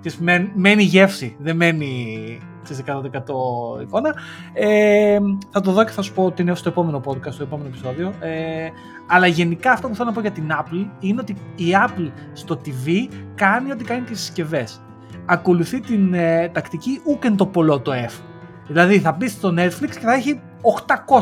Και 0.00 0.12
μένει 0.54 0.82
γεύση, 0.82 1.36
δεν 1.38 1.56
μένει 1.56 2.38
ξέρεις 2.62 2.82
100% 2.86 3.82
εικόνα. 3.82 4.14
Ε, 4.52 5.18
θα 5.50 5.60
το 5.60 5.72
δω 5.72 5.84
και 5.84 5.90
θα 5.90 6.02
σου 6.02 6.12
πω 6.12 6.24
ότι 6.24 6.42
είναι 6.42 6.54
στο 6.54 6.68
επόμενο 6.68 7.00
podcast, 7.04 7.32
στο 7.32 7.42
επόμενο 7.42 7.68
επεισόδιο. 7.68 8.12
Ε, 8.20 8.68
αλλά 9.06 9.26
γενικά 9.26 9.72
αυτό 9.72 9.88
που 9.88 9.94
θέλω 9.94 10.08
να 10.08 10.14
πω 10.14 10.20
για 10.20 10.30
την 10.30 10.50
Apple 10.50 10.86
είναι 11.00 11.20
ότι 11.20 11.36
η 11.56 11.66
Apple 11.86 12.10
στο 12.32 12.60
TV 12.64 13.08
κάνει 13.34 13.72
ό,τι 13.72 13.84
κάνει 13.84 14.00
τις 14.00 14.20
συσκευές. 14.20 14.80
Ακολουθεί 15.26 15.80
την 15.80 16.14
ε, 16.14 16.48
τακτική 16.48 17.00
ούκεν 17.04 17.36
το 17.36 17.46
πολλό 17.46 17.80
το 17.80 17.92
F. 17.92 18.22
Δηλαδή 18.66 18.98
θα 18.98 19.12
μπει 19.12 19.28
στο 19.28 19.54
Netflix 19.56 19.90
και 19.90 19.98
θα 20.00 20.14
έχει 20.14 20.40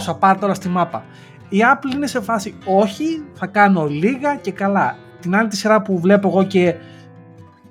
800 0.09 0.19
πάρτα 0.19 0.45
όλα 0.45 0.55
στη 0.55 0.69
μάπα. 0.69 1.05
Η 1.49 1.59
Apple 1.75 1.95
είναι 1.95 2.07
σε 2.07 2.21
φάση 2.21 2.55
όχι, 2.65 3.25
θα 3.33 3.47
κάνω 3.47 3.87
λίγα 3.87 4.37
και 4.37 4.53
καλά. 4.53 4.97
Την 5.21 5.37
άλλη 5.37 5.49
τη 5.49 5.57
σειρά 5.57 5.83
που 5.83 5.99
βλέπω 6.01 6.29
εγώ 6.29 6.45
και 6.45 6.75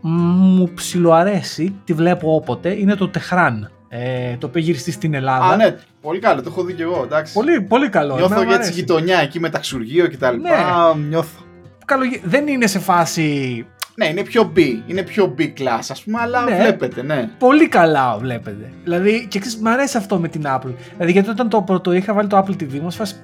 μου 0.07 0.71
ψιλοαρέσει, 0.73 1.75
τη 1.83 1.93
βλέπω 1.93 2.35
όποτε, 2.35 2.79
είναι 2.79 2.95
το 2.95 3.07
Τεχράν. 3.07 3.69
Ε, 3.87 4.35
το 4.37 4.47
οποίο 4.47 4.61
γυριστεί 4.61 4.91
στην 4.91 5.13
Ελλάδα. 5.13 5.45
Α, 5.45 5.55
ναι, 5.55 5.75
πολύ 6.01 6.19
καλό, 6.19 6.41
το 6.41 6.49
έχω 6.51 6.63
δει 6.63 6.73
και 6.73 6.83
εγώ. 6.83 7.01
Εντάξει. 7.03 7.33
Πολύ, 7.33 7.61
πολύ 7.61 7.89
καλό. 7.89 8.15
Νιώθω 8.15 8.43
για 8.43 8.59
τη 8.59 8.71
γειτονιά 8.71 9.19
εκεί 9.19 9.39
με 9.39 9.49
ταξουργείο 9.49 10.07
και 10.07 10.17
τα 10.17 10.31
λοιπά. 10.31 10.95
Ναι. 10.95 11.03
Νιώθω. 11.07 11.39
Καλό, 11.85 12.03
δεν 12.23 12.47
είναι 12.47 12.67
σε 12.67 12.79
φάση. 12.79 13.65
Ναι, 13.95 14.07
είναι 14.07 14.23
πιο 14.23 14.51
B. 14.55 14.59
Είναι 14.87 15.01
πιο 15.01 15.35
B 15.37 15.41
class, 15.41 15.85
ας 15.89 16.03
πούμε, 16.03 16.19
αλλά 16.21 16.43
ναι. 16.43 16.55
βλέπετε, 16.55 17.03
ναι. 17.03 17.29
Πολύ 17.37 17.67
καλά 17.67 18.17
βλέπετε. 18.17 18.71
Δηλαδή, 18.83 19.27
και 19.29 19.39
ξέρεις, 19.39 19.57
μου 19.57 19.69
αρέσει 19.69 19.97
αυτό 19.97 20.19
με 20.19 20.27
την 20.27 20.43
Apple. 20.45 20.73
Δηλαδή, 20.93 21.11
γιατί 21.11 21.29
όταν 21.29 21.49
το 21.49 21.61
πρώτο 21.61 21.93
είχα 21.93 22.13
βάλει 22.13 22.27
το 22.27 22.37
Apple 22.37 22.61
TV, 22.61 22.79
μου 22.81 22.91
φάση 22.91 23.15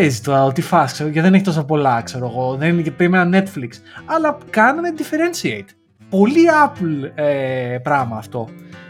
παίζει 0.00 0.20
τώρα, 0.20 0.52
τι 0.52 0.62
φας, 0.62 0.92
ξέρω, 0.92 1.08
γιατί 1.08 1.28
δεν 1.28 1.34
έχει 1.34 1.44
τόσο 1.44 1.64
πολλά, 1.64 2.02
ξέρω 2.02 2.26
εγώ, 2.26 2.56
δεν 2.56 2.68
είναι 2.68 2.82
και 2.82 2.92
ένα 2.98 3.28
Netflix. 3.32 3.70
Αλλά 4.06 4.38
κάνανε 4.50 4.92
differentiate. 4.98 5.68
Πολύ 6.10 6.40
Apple 6.64 7.10
ε, 7.14 7.78
πράγμα 7.82 8.16
αυτό. 8.16 8.48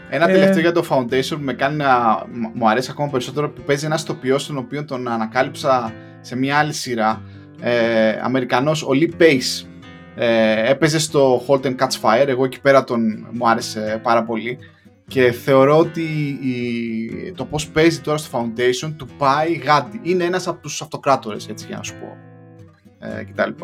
Ένα 0.09 0.29
ε, 0.29 0.33
τελευταίο 0.33 0.59
για 0.59 0.71
το 0.71 0.85
Foundation 0.89 1.35
που 1.35 1.43
με 1.43 1.53
κάνει 1.53 1.75
να 1.75 2.23
μου 2.53 2.69
αρέσει 2.69 2.89
ακόμα 2.91 3.09
περισσότερο 3.09 3.49
που 3.49 3.61
παίζει 3.61 3.85
ένα 3.85 3.99
τοπιό 4.05 4.37
τον 4.47 4.57
οποίο 4.57 4.85
τον 4.85 5.07
ανακάλυψα 5.07 5.93
σε 6.21 6.35
μια 6.35 6.57
άλλη 6.57 6.73
σειρά. 6.73 7.21
Ε, 7.61 8.19
Αμερικανός, 8.21 8.83
ο 8.83 8.89
Lee 8.93 9.21
Pace. 9.21 9.67
Ε, 10.15 10.69
έπαιζε 10.69 10.99
στο 10.99 11.43
Halt 11.47 11.61
and 11.65 11.75
Catch 11.75 12.01
Fire, 12.01 12.27
εγώ 12.27 12.45
εκεί 12.45 12.61
πέρα 12.61 12.83
τον 12.83 13.27
μου 13.31 13.49
άρεσε 13.49 13.99
πάρα 14.03 14.23
πολύ 14.23 14.57
και 15.07 15.31
θεωρώ 15.31 15.77
ότι 15.77 16.01
η, 16.41 17.31
το 17.31 17.45
πώς 17.45 17.67
παίζει 17.67 17.99
τώρα 17.99 18.17
στο 18.17 18.39
Foundation 18.39 18.93
του 18.97 19.07
πάει 19.17 19.53
γάντι. 19.53 19.99
Είναι 20.03 20.23
ένας 20.23 20.47
από 20.47 20.61
τους 20.61 20.81
αυτοκράτορες, 20.81 21.47
έτσι 21.47 21.65
για 21.67 21.77
να 21.77 21.83
σου 21.83 21.93
πω, 21.99 22.17
ε, 23.07 23.23
κτλ. 23.23 23.63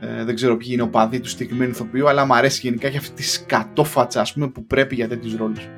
Ε, 0.00 0.24
δεν 0.24 0.34
ξέρω 0.34 0.56
ποιοι 0.56 0.68
είναι 0.72 0.82
ο 0.82 0.88
παδί 0.88 1.20
του 1.20 1.28
συγκεκριμένου 1.28 1.70
ηθοποιού, 1.70 2.08
αλλά 2.08 2.26
μου 2.26 2.34
αρέσει 2.34 2.60
γενικά 2.62 2.90
και 2.90 2.96
αυτή 2.96 3.14
τη 3.14 3.22
σκατόφατσα 3.22 4.20
ας 4.20 4.32
πούμε, 4.32 4.48
που 4.48 4.66
πρέπει 4.66 4.94
για 4.94 5.08
τέτοιους 5.08 5.36
ρόλους. 5.36 5.68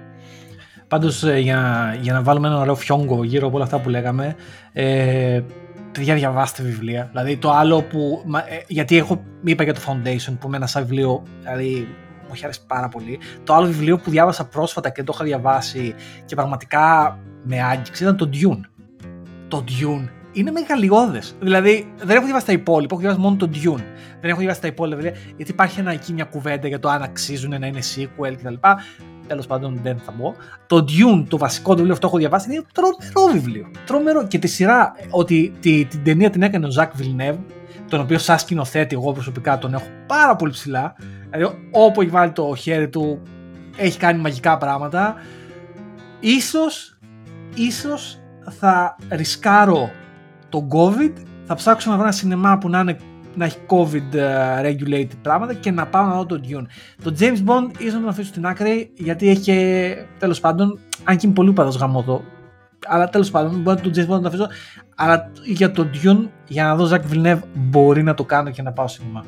Πάντως 0.89 1.25
ε, 1.25 1.39
για, 1.39 1.97
για 2.01 2.13
να 2.13 2.23
βάλουμε 2.23 2.49
ένα 2.49 2.59
ωραίο 2.59 2.75
φιόγκο 2.75 3.25
γύρω 3.25 3.47
από 3.47 3.57
όλα 3.57 3.65
αυτά 3.65 3.81
που 3.81 3.89
λέγαμε, 3.89 4.37
ε, 4.73 5.41
παιδιά 5.93 6.15
διαβάστε 6.15 6.63
βιβλία. 6.63 7.09
Δηλαδή 7.11 7.37
το 7.37 7.51
άλλο 7.51 7.83
που. 7.83 8.25
Ε, 8.49 8.59
γιατί 8.67 8.97
έχω, 8.97 9.25
είπα 9.45 9.63
για 9.65 9.75
το 9.75 9.81
Foundation 9.87 10.37
που 10.41 10.49
με 10.49 10.57
ένα 10.57 10.67
σαν 10.67 10.83
βιβλίο. 10.83 11.23
Δηλαδή 11.43 11.89
μου 12.29 12.35
έχει 12.35 12.45
αρέσει 12.45 12.61
πάρα 12.67 12.89
πολύ. 12.89 13.19
Το 13.45 13.55
άλλο 13.55 13.67
βιβλίο 13.67 13.99
που 13.99 14.11
διάβασα 14.11 14.45
πρόσφατα 14.45 14.91
και 14.91 15.03
το 15.03 15.13
είχα 15.15 15.25
διαβάσει 15.25 15.95
και 16.25 16.35
πραγματικά 16.35 17.19
με 17.43 17.63
άγγιξε 17.63 18.05
ήταν 18.05 18.17
το 18.17 18.31
Dune. 18.33 18.61
Το 19.49 19.65
Dune 19.69 20.09
είναι 20.33 20.51
μεγαλειώδες. 20.51 21.37
Δηλαδή 21.41 21.93
δεν 21.97 22.17
έχω 22.17 22.25
διαβάσει 22.25 22.47
τα 22.47 22.53
υπόλοιπα, 22.53 22.95
έχω 22.95 23.01
διαβάσει 23.01 23.21
μόνο 23.23 23.37
το 23.37 23.51
Dune. 23.55 23.85
Δεν 24.21 24.31
έχω 24.31 24.39
διαβάσει 24.39 24.61
τα 24.61 24.67
υπόλοιπα 24.67 25.01
γιατί 25.37 25.51
υπάρχει 25.51 25.81
ένα, 25.81 25.93
εκεί 25.93 26.13
μια 26.13 26.25
κουβέντα 26.25 26.69
για 26.69 26.79
το 26.79 26.89
αν 26.89 27.03
αξίζουν 27.03 27.61
να 27.61 27.67
είναι 27.67 27.81
sequel 27.97 28.35
κτλ. 28.37 28.55
Τέλος 29.27 29.47
πάντων 29.47 29.81
δεν 29.83 29.99
θα 29.99 30.13
μπω. 30.17 30.35
Το 30.67 30.77
Dune, 30.77 31.25
το 31.29 31.39
βασικό 31.39 31.69
το 31.69 31.75
βιβλίο 31.75 31.93
αυτό 31.93 32.07
έχω 32.07 32.17
διαβάσει, 32.17 32.53
είναι 32.53 32.63
τρομερό 32.73 33.33
βιβλίο. 33.33 33.71
Τρομερό. 33.87 34.27
Και 34.27 34.39
τη 34.39 34.47
σειρά 34.47 34.93
ότι 35.11 35.53
τη, 35.61 35.85
την 35.85 36.05
ταινία 36.05 36.31
την 36.31 36.43
έκανε 36.43 36.67
ο 36.67 36.71
Ζακ 36.71 36.93
Βιλνεύ, 36.95 37.39
τον 37.89 38.01
οποίο 38.01 38.19
σαν 38.19 38.39
σκηνοθέτη 38.39 38.95
εγώ 38.95 39.13
προσωπικά 39.13 39.59
τον 39.59 39.75
έχω 39.75 39.87
πάρα 40.07 40.37
πολύ 40.37 40.53
ψηλά. 40.53 40.95
Δηλαδή 41.31 41.69
όπου 41.71 42.01
έχει 42.01 42.11
βάλει 42.11 42.33
το 42.33 42.55
χέρι 42.55 42.89
του 42.89 43.23
έχει 43.77 43.99
κάνει 43.99 44.21
μαγικά 44.21 44.59
πράγματα. 44.59 45.15
Ίσως, 46.21 46.99
ίσως 47.55 48.21
θα 48.59 48.97
ρισκάρω 49.11 49.91
το 50.49 50.69
COVID, 50.71 51.13
θα 51.45 51.55
ψάξω 51.55 51.91
να 51.91 51.97
βρω 51.97 52.05
ένα 52.05 52.13
σινεμά 52.13 52.59
που 52.59 52.69
να 52.69 52.81
είναι 52.81 52.97
να 53.35 53.45
έχει 53.45 53.59
COVID 53.67 54.15
uh, 54.15 54.65
regulated 54.65 55.17
πράγματα 55.23 55.55
και 55.55 55.71
να 55.71 55.87
πάω 55.87 56.07
να 56.07 56.15
δω 56.15 56.27
το 56.27 56.41
Dune. 56.49 56.67
Το 57.05 57.15
James 57.19 57.45
Bond 57.47 57.71
ίσως 57.79 57.93
να 57.93 58.01
τον 58.01 58.09
αφήσω 58.09 58.29
στην 58.29 58.47
άκρη 58.47 58.91
γιατί 58.95 59.29
έχει 59.29 59.95
τέλος 60.19 60.41
πάντων, 60.41 60.79
αν 61.05 61.17
και 61.17 61.27
είμαι 61.27 61.35
πολύ 61.35 61.53
παδό 61.53 61.79
γαμό 61.79 62.01
εδώ, 62.03 62.25
αλλά 62.87 63.09
τέλος 63.09 63.31
πάντων 63.31 63.61
μπορεί 63.61 63.81
το 63.81 63.91
James 63.95 64.05
Bond 64.05 64.09
να 64.09 64.21
το 64.21 64.29
αφήσω. 64.29 64.47
Αλλά 64.95 65.31
για 65.45 65.71
το 65.71 65.87
Dune, 65.95 66.29
για 66.47 66.65
να 66.65 66.77
δω 66.77 66.89
Zach 66.97 67.13
Villeneuve, 67.13 67.41
μπορεί 67.55 68.03
να 68.03 68.15
το 68.15 68.25
κάνω 68.25 68.51
και 68.51 68.63
να 68.63 68.73
πάω 68.73 68.89
σινεμά. 68.89 69.25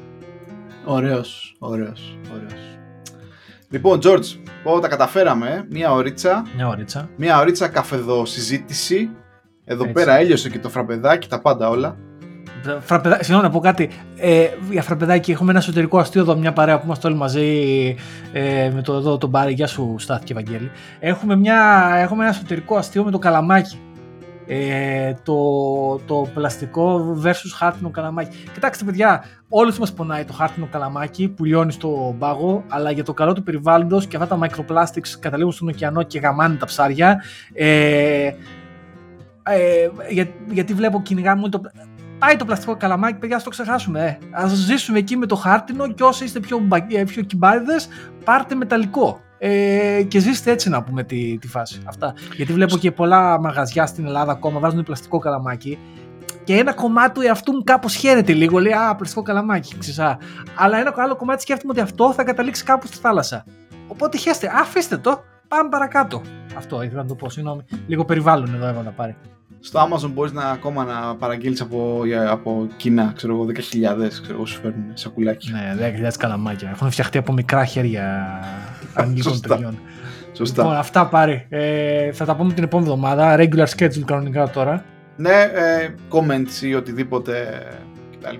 Ωραίος, 0.84 1.56
ωραίος, 1.58 2.18
ωραίος. 2.34 2.78
Λοιπόν, 3.70 3.98
George, 4.02 4.38
πω 4.62 4.80
τα 4.80 4.88
καταφέραμε. 4.88 5.66
Μία 5.70 5.92
ωρίτσα. 5.92 6.46
Μια 6.56 6.68
ωρίτσα. 6.68 7.08
Μία 7.16 7.38
ωρίτσα 7.38 7.68
καφεδό 7.68 8.24
συζήτηση. 8.24 9.10
Εδώ 9.64 9.82
Έτσι. 9.82 9.94
πέρα 9.94 10.16
έλειωσε 10.16 10.50
και 10.50 10.58
το 10.58 10.68
φραπεδάκι, 10.68 11.28
τα 11.28 11.40
πάντα 11.40 11.68
όλα. 11.68 11.96
Φραπεδάκι, 12.80 13.24
συγγνώμη 13.24 13.48
να 13.48 13.52
πω 13.54 13.60
κάτι. 13.60 13.90
Ε, 14.16 14.46
για 14.70 14.82
φραπεδάκι, 14.82 15.30
έχουμε 15.30 15.50
ένα 15.50 15.58
εσωτερικό 15.58 15.98
αστείο 15.98 16.20
εδώ, 16.20 16.36
μια 16.36 16.52
παρέα 16.52 16.78
που 16.78 16.84
είμαστε 16.84 17.08
όλοι 17.08 17.16
μαζί 17.16 17.46
ε, 18.32 18.70
με 18.74 18.82
το, 18.82 18.94
εδώ, 18.94 19.18
τον 19.18 19.28
Μπάρι. 19.28 19.52
Γεια 19.52 19.66
σου, 19.66 19.94
Στάθηκε 19.98 20.32
Ευαγγέλη. 20.32 20.70
Έχουμε, 21.00 21.36
μια, 21.36 21.90
έχουμε 21.96 22.22
ένα 22.22 22.32
εσωτερικό 22.32 22.76
αστείο 22.76 23.04
με 23.04 23.10
το 23.10 23.18
καλαμάκι. 23.18 23.78
Ε, 24.46 25.14
το, 25.22 25.34
το 26.06 26.28
πλαστικό 26.34 27.16
versus 27.24 27.52
χάρτινο 27.54 27.90
καλαμάκι. 27.90 28.36
Κοιτάξτε, 28.52 28.84
παιδιά, 28.84 29.24
όλους 29.48 29.78
μας 29.78 29.92
πονάει 29.92 30.24
το 30.24 30.32
χάρτινο 30.32 30.68
καλαμάκι 30.70 31.28
που 31.28 31.44
λιώνει 31.44 31.72
στο 31.72 32.16
πάγο, 32.18 32.64
αλλά 32.68 32.90
για 32.90 33.04
το 33.04 33.14
καλό 33.14 33.32
του 33.32 33.42
περιβάλλοντος 33.42 34.06
και 34.06 34.16
αυτά 34.16 34.36
τα 34.36 34.46
microplastics 34.46 35.08
καταλήγουν 35.20 35.52
στον 35.52 35.68
ωκεανό 35.68 36.02
και 36.02 36.18
γαμάνε 36.18 36.56
τα 36.56 36.66
ψάρια. 36.66 37.22
Ε, 37.52 38.30
ε, 39.42 39.88
για, 40.10 40.28
γιατί 40.50 40.74
βλέπω 40.74 41.02
κυνηγάμε 41.02 41.48
το, 41.48 41.60
πάει 42.18 42.36
το 42.36 42.44
πλαστικό 42.44 42.76
καλαμάκι, 42.76 43.18
παιδιά, 43.18 43.36
ας 43.36 43.42
το 43.42 43.50
ξεχάσουμε. 43.50 44.18
Ε. 44.32 44.42
Α 44.42 44.48
ζήσουμε 44.48 44.98
εκεί 44.98 45.16
με 45.16 45.26
το 45.26 45.34
χάρτινο 45.34 45.92
και 45.92 46.02
όσοι 46.02 46.24
είστε 46.24 46.40
πιο, 46.40 46.68
ε, 46.90 47.04
πιο 47.04 47.22
κυμπάριδες, 47.22 47.88
πάρτε 48.24 48.54
μεταλλικό. 48.54 49.20
Ε, 49.42 50.02
και 50.08 50.18
ζήστε 50.18 50.50
έτσι 50.50 50.68
να 50.68 50.82
πούμε 50.82 51.04
τη, 51.04 51.38
τη 51.38 51.48
φάση. 51.48 51.82
Αυτά. 51.86 52.14
Γιατί 52.36 52.52
βλέπω 52.52 52.76
και 52.76 52.92
πολλά 52.92 53.40
μαγαζιά 53.40 53.86
στην 53.86 54.06
Ελλάδα 54.06 54.32
ακόμα 54.32 54.60
βάζουν 54.60 54.82
πλαστικό 54.82 55.18
καλαμάκι 55.18 55.78
και 56.44 56.56
ένα 56.56 56.72
κομμάτι 56.72 57.12
του 57.14 57.20
εαυτού 57.20 57.52
μου 57.52 57.64
κάπως 57.64 57.94
χαίρεται 57.94 58.32
λίγο. 58.32 58.58
Λέει 58.58 58.72
Α, 58.72 58.94
πλαστικό 58.96 59.22
καλαμάκι, 59.22 59.78
ξεσά. 59.78 60.18
Αλλά 60.54 60.78
ένα 60.78 60.92
άλλο 60.96 61.16
κομμάτι 61.16 61.42
σκέφτομαι 61.42 61.72
ότι 61.72 61.80
αυτό 61.80 62.12
θα 62.12 62.24
καταλήξει 62.24 62.64
κάπου 62.64 62.86
στη 62.86 62.96
θάλασσα. 62.96 63.44
Οπότε 63.88 64.16
χαίρεστε, 64.16 64.52
αφήστε 64.54 64.96
το, 64.96 65.22
πάμε 65.48 65.68
παρακάτω. 65.68 66.22
Αυτό 66.56 66.82
ήθελα 66.82 67.02
να 67.02 67.08
το 67.08 67.14
πω, 67.14 67.30
συγγνώμη. 67.30 67.64
Λίγο 67.86 68.04
περιβάλλον 68.04 68.54
εδώ 68.54 68.66
έβαλα 68.66 68.90
πάρει 68.90 69.16
στο 69.60 69.88
Amazon 69.88 70.10
μπορείς 70.12 70.32
να, 70.32 70.42
ακόμα 70.42 70.84
να 70.84 71.16
παραγγείλεις 71.16 71.60
από, 71.60 72.02
από 72.28 72.66
Κίνα, 72.76 73.12
ξέρω 73.16 73.32
εγώ, 73.34 73.46
10.000 73.46 73.52
ξέρω 74.08 74.34
εγώ, 74.34 74.46
σου 74.46 74.60
φέρνουν 74.60 74.90
σακουλάκι. 74.94 75.50
Ναι, 75.52 75.74
10.000 76.08 76.12
καλαμάκια. 76.18 76.70
Έχουν 76.70 76.90
φτιαχτεί 76.90 77.18
από 77.18 77.32
μικρά 77.32 77.64
χέρια 77.64 78.38
αγγλικών 78.94 79.40
παιδιών. 79.40 79.78
Σωστά. 80.32 80.62
Λοιπόν, 80.62 80.78
αυτά 80.78 81.06
πάρει. 81.06 81.46
Ε, 81.48 82.12
θα 82.12 82.24
τα 82.24 82.36
πούμε 82.36 82.52
την 82.52 82.64
επόμενη 82.64 82.88
εβδομάδα. 82.88 83.36
Regular 83.38 83.66
schedule 83.76 84.04
κανονικά 84.04 84.50
τώρα. 84.50 84.84
Ναι, 85.16 85.50
ε, 85.54 85.94
comments 86.10 86.62
ή 86.62 86.74
οτιδήποτε 86.74 87.62
κτλ. 88.16 88.36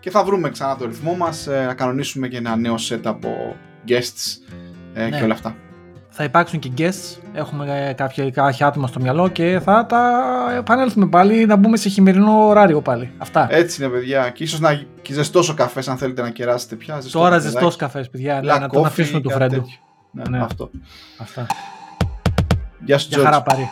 Και 0.00 0.10
θα 0.10 0.24
βρούμε 0.24 0.50
ξανά 0.50 0.76
το 0.76 0.86
ρυθμό 0.86 1.14
μας, 1.14 1.46
ε, 1.46 1.64
να 1.66 1.74
κανονίσουμε 1.74 2.28
και 2.28 2.36
ένα 2.36 2.56
νέο 2.56 2.74
set 2.88 3.00
από 3.04 3.56
guests 3.88 4.54
ε, 4.94 5.08
ναι. 5.08 5.18
και 5.18 5.24
όλα 5.24 5.34
αυτά 5.34 5.56
θα 6.18 6.24
υπάρξουν 6.24 6.58
και 6.58 6.70
guests. 6.78 7.18
Έχουμε 7.32 7.94
κάποια, 7.96 8.30
κάποια 8.30 8.66
άτομα 8.66 8.86
στο 8.86 9.00
μυαλό 9.00 9.28
και 9.28 9.60
θα 9.64 9.86
τα 9.86 10.22
επανέλθουμε 10.56 11.06
πάλι 11.06 11.46
να 11.46 11.56
μπούμε 11.56 11.76
σε 11.76 11.88
χειμερινό 11.88 12.46
ωράριο 12.46 12.80
πάλι. 12.80 13.12
Αυτά. 13.18 13.46
Έτσι 13.50 13.82
είναι, 13.82 13.92
παιδιά. 13.92 14.30
Και 14.30 14.42
ίσως 14.42 14.60
να 14.60 14.82
και 15.02 15.12
ζεστός 15.12 15.48
ο 15.48 15.54
καφές, 15.54 15.88
αν 15.88 15.96
θέλετε 15.96 16.22
να 16.22 16.30
κεράσετε 16.30 16.74
πια. 16.74 17.00
Ζεστό 17.00 17.18
Τώρα 17.18 17.38
ζεστός 17.38 17.76
καφές, 17.76 18.10
παιδιά. 18.10 18.40
Ναι, 18.42 18.58
να 18.58 18.68
τον 18.68 18.86
αφήσουμε 18.86 19.20
του 19.20 19.30
Φρέντο. 19.30 19.64
Ναι, 20.10 20.22
ναι. 20.28 20.38
Αυτό. 20.38 20.70
Αυτά. 21.18 21.46
Γεια 22.84 22.98
σου, 22.98 23.08
Για 23.10 23.18
χαρά 23.18 23.42
πάρει. 23.42 23.70